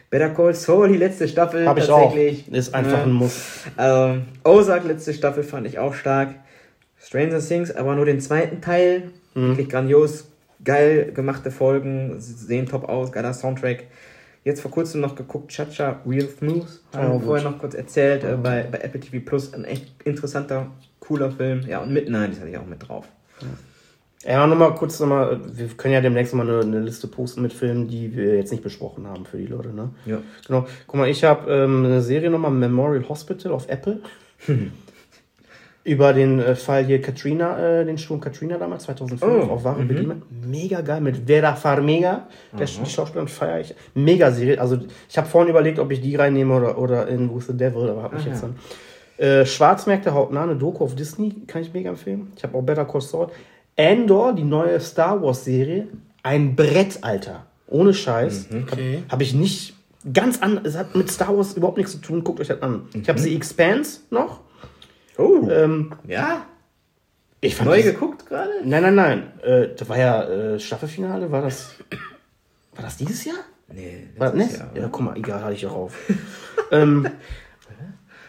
[0.09, 2.13] Better Call Saul, die letzte Staffel Hab ich auch.
[2.13, 2.53] tatsächlich.
[2.53, 3.65] Ist einfach ein Muss.
[3.79, 6.35] Ähm, Ozark, letzte Staffel fand ich auch stark.
[7.11, 9.11] Stranger Things, aber nur den zweiten Teil.
[9.35, 9.49] Mhm.
[9.49, 10.29] Wirklich grandios.
[10.63, 13.85] Geil gemachte Folgen, sehen top aus, geiler Soundtrack.
[14.45, 16.67] Jetzt vor kurzem noch geguckt, Chacha Real Smooth.
[16.95, 17.25] Haben Ja, wir gut.
[17.25, 19.53] vorher noch kurz erzählt, äh, bei, bei Apple TV Plus.
[19.53, 20.69] Ein echt interessanter,
[21.01, 21.63] cooler Film.
[21.67, 23.07] Ja, und Midnight, das hatte ich auch mit drauf.
[24.25, 27.89] Ja, nochmal kurz nochmal, wir können ja demnächst nochmal eine, eine Liste posten mit Filmen,
[27.89, 29.91] die wir jetzt nicht besprochen haben für die Leute, ne?
[30.07, 30.19] Ja.
[30.47, 30.67] Genau.
[30.87, 33.99] Guck mal, ich habe ähm, eine Serie nochmal, Memorial Hospital auf Apple.
[35.83, 39.83] Über den äh, Fall hier Katrina, äh, den Sturm Katrina damals, 2005, Oh, auf wahre
[39.83, 40.19] Begebenheit.
[40.47, 42.27] Mega geil, mit Vera Farmiga,
[42.59, 43.75] der die Schauspielerin feiere ich.
[43.95, 44.79] Mega Serie, also
[45.09, 48.03] ich habe vorhin überlegt, ob ich die reinnehme oder, oder in Who's the Devil, aber
[48.03, 48.33] habe mich Aha.
[48.33, 48.57] jetzt dann...
[49.17, 52.33] Äh, Schwarzmärkte hautnah, eine Doku auf Disney, kann ich mega empfehlen.
[52.37, 53.29] Ich habe auch Better Call Saul.
[53.77, 55.89] Andor, die neue Star Wars Serie,
[56.23, 57.47] ein Brett, Alter.
[57.67, 58.49] Ohne Scheiß.
[58.63, 59.03] Okay.
[59.11, 59.75] Habe ich nicht
[60.13, 60.61] ganz an.
[60.65, 62.25] Es hat mit Star Wars überhaupt nichts zu tun.
[62.25, 62.83] Guckt euch das an.
[62.95, 64.41] Ich habe The Expanse noch.
[65.21, 66.47] Oh, Ähm, ja?
[67.41, 68.51] ich fand Neu das- geguckt gerade?
[68.65, 69.33] Nein, nein, nein.
[69.43, 71.31] Äh, das war ja äh, Staffelfinale.
[71.31, 71.75] War das.
[72.75, 73.37] War das dieses Jahr?
[73.73, 74.45] Nee, War, ne?
[74.45, 74.89] Jahr, ja, oder?
[74.91, 75.97] guck mal, egal, hatte ich auch auf.
[76.73, 77.09] ähm,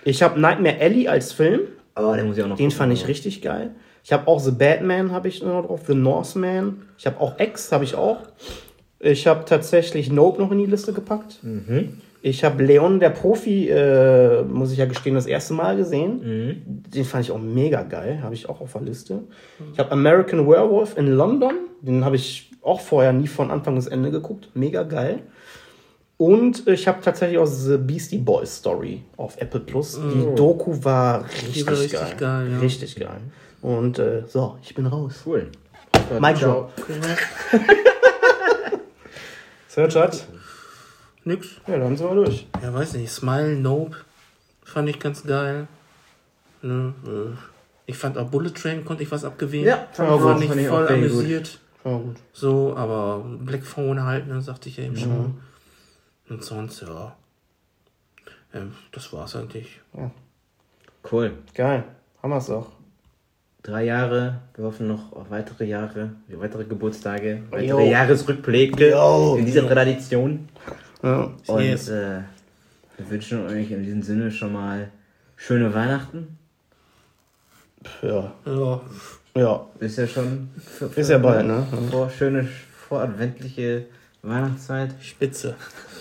[0.03, 1.61] ich habe Nightmare Alley als Film.
[1.93, 3.71] Aber den muss ich auch noch Den gucken, fand ich aber- richtig geil.
[4.03, 6.87] Ich habe auch The Batman habe ich noch drauf, The Northman.
[6.97, 8.17] Ich habe auch X habe ich auch.
[8.99, 11.39] Ich habe tatsächlich Nope noch in die Liste gepackt.
[12.23, 16.63] Ich habe Leon der Profi, äh, muss ich ja gestehen, das erste Mal gesehen.
[16.93, 19.21] Den fand ich auch mega geil, habe ich auch auf der Liste.
[19.73, 23.87] Ich habe American Werewolf in London, den habe ich auch vorher nie von Anfang bis
[23.87, 25.19] Ende geguckt, mega geil.
[26.17, 29.99] Und ich habe tatsächlich auch The Beastie Boys Story auf Apple Plus.
[30.13, 32.15] Die Doku war richtig, war richtig geil.
[32.19, 32.59] geil, ja.
[32.59, 33.21] Richtig geil.
[33.63, 35.23] Und äh, so, ich bin raus.
[35.25, 35.47] Cool.
[36.19, 36.71] Mic drop.
[39.67, 40.27] Searchat.
[41.23, 41.47] Nix.
[41.67, 42.47] Ja, dann sind wir durch.
[42.61, 43.11] Ja, weiß nicht.
[43.11, 43.97] Smile, Nope.
[44.63, 45.67] Fand ich ganz geil.
[46.61, 47.35] Ne, äh,
[47.85, 49.67] ich fand auch Bullet Train, konnte ich was abgewinnen.
[49.67, 50.41] Ja, fand ich fand, auch.
[50.41, 50.95] ich Fand ich auch voll gut.
[50.95, 51.59] amüsiert.
[51.83, 52.15] Ja, gut.
[52.33, 55.41] So, aber Black Phone halt, ne, sagte ich ja eben schon.
[56.29, 57.15] Und sonst, ja.
[58.53, 59.79] Ähm, das war's eigentlich.
[61.11, 61.33] Cool.
[61.55, 61.83] Geil.
[62.21, 62.71] Haben wir es doch.
[63.63, 67.91] Drei Jahre, wir hoffen noch auf weitere Jahre, weitere Geburtstage, weitere Jo.
[67.91, 69.35] Jahresrückblicke Jo.
[69.37, 70.47] in dieser Tradition.
[71.03, 71.31] Ja.
[71.47, 71.89] Und Yes.
[71.89, 72.19] äh,
[72.97, 74.89] wir wünschen euch in diesem Sinne schon mal
[75.35, 76.37] schöne Weihnachten.
[78.01, 78.31] Ja.
[78.45, 78.81] Ja,
[79.35, 79.65] Ja.
[79.79, 81.65] Ist ja schon für, Ist ja bald, ne?
[81.89, 82.47] Vor, schöne
[82.87, 83.85] voradventliche
[84.21, 84.93] Weihnachtszeit.
[85.01, 85.55] spitze.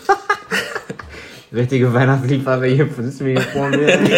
[1.53, 3.89] Richtige Weihnachtsliebhaber hier sitzen wir hier vor mir.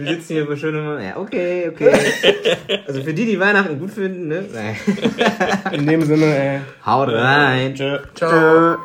[0.00, 1.04] Ja, wir sitzen hier für schöne.
[1.04, 1.92] Ja, okay, okay.
[2.86, 4.44] Also für die, die Weihnachten gut finden, ne?
[4.52, 4.76] Nein.
[5.72, 6.60] In dem Sinne, ey.
[6.86, 7.74] Haut rein.
[7.74, 7.98] Tschö.
[8.14, 8.78] Ciao.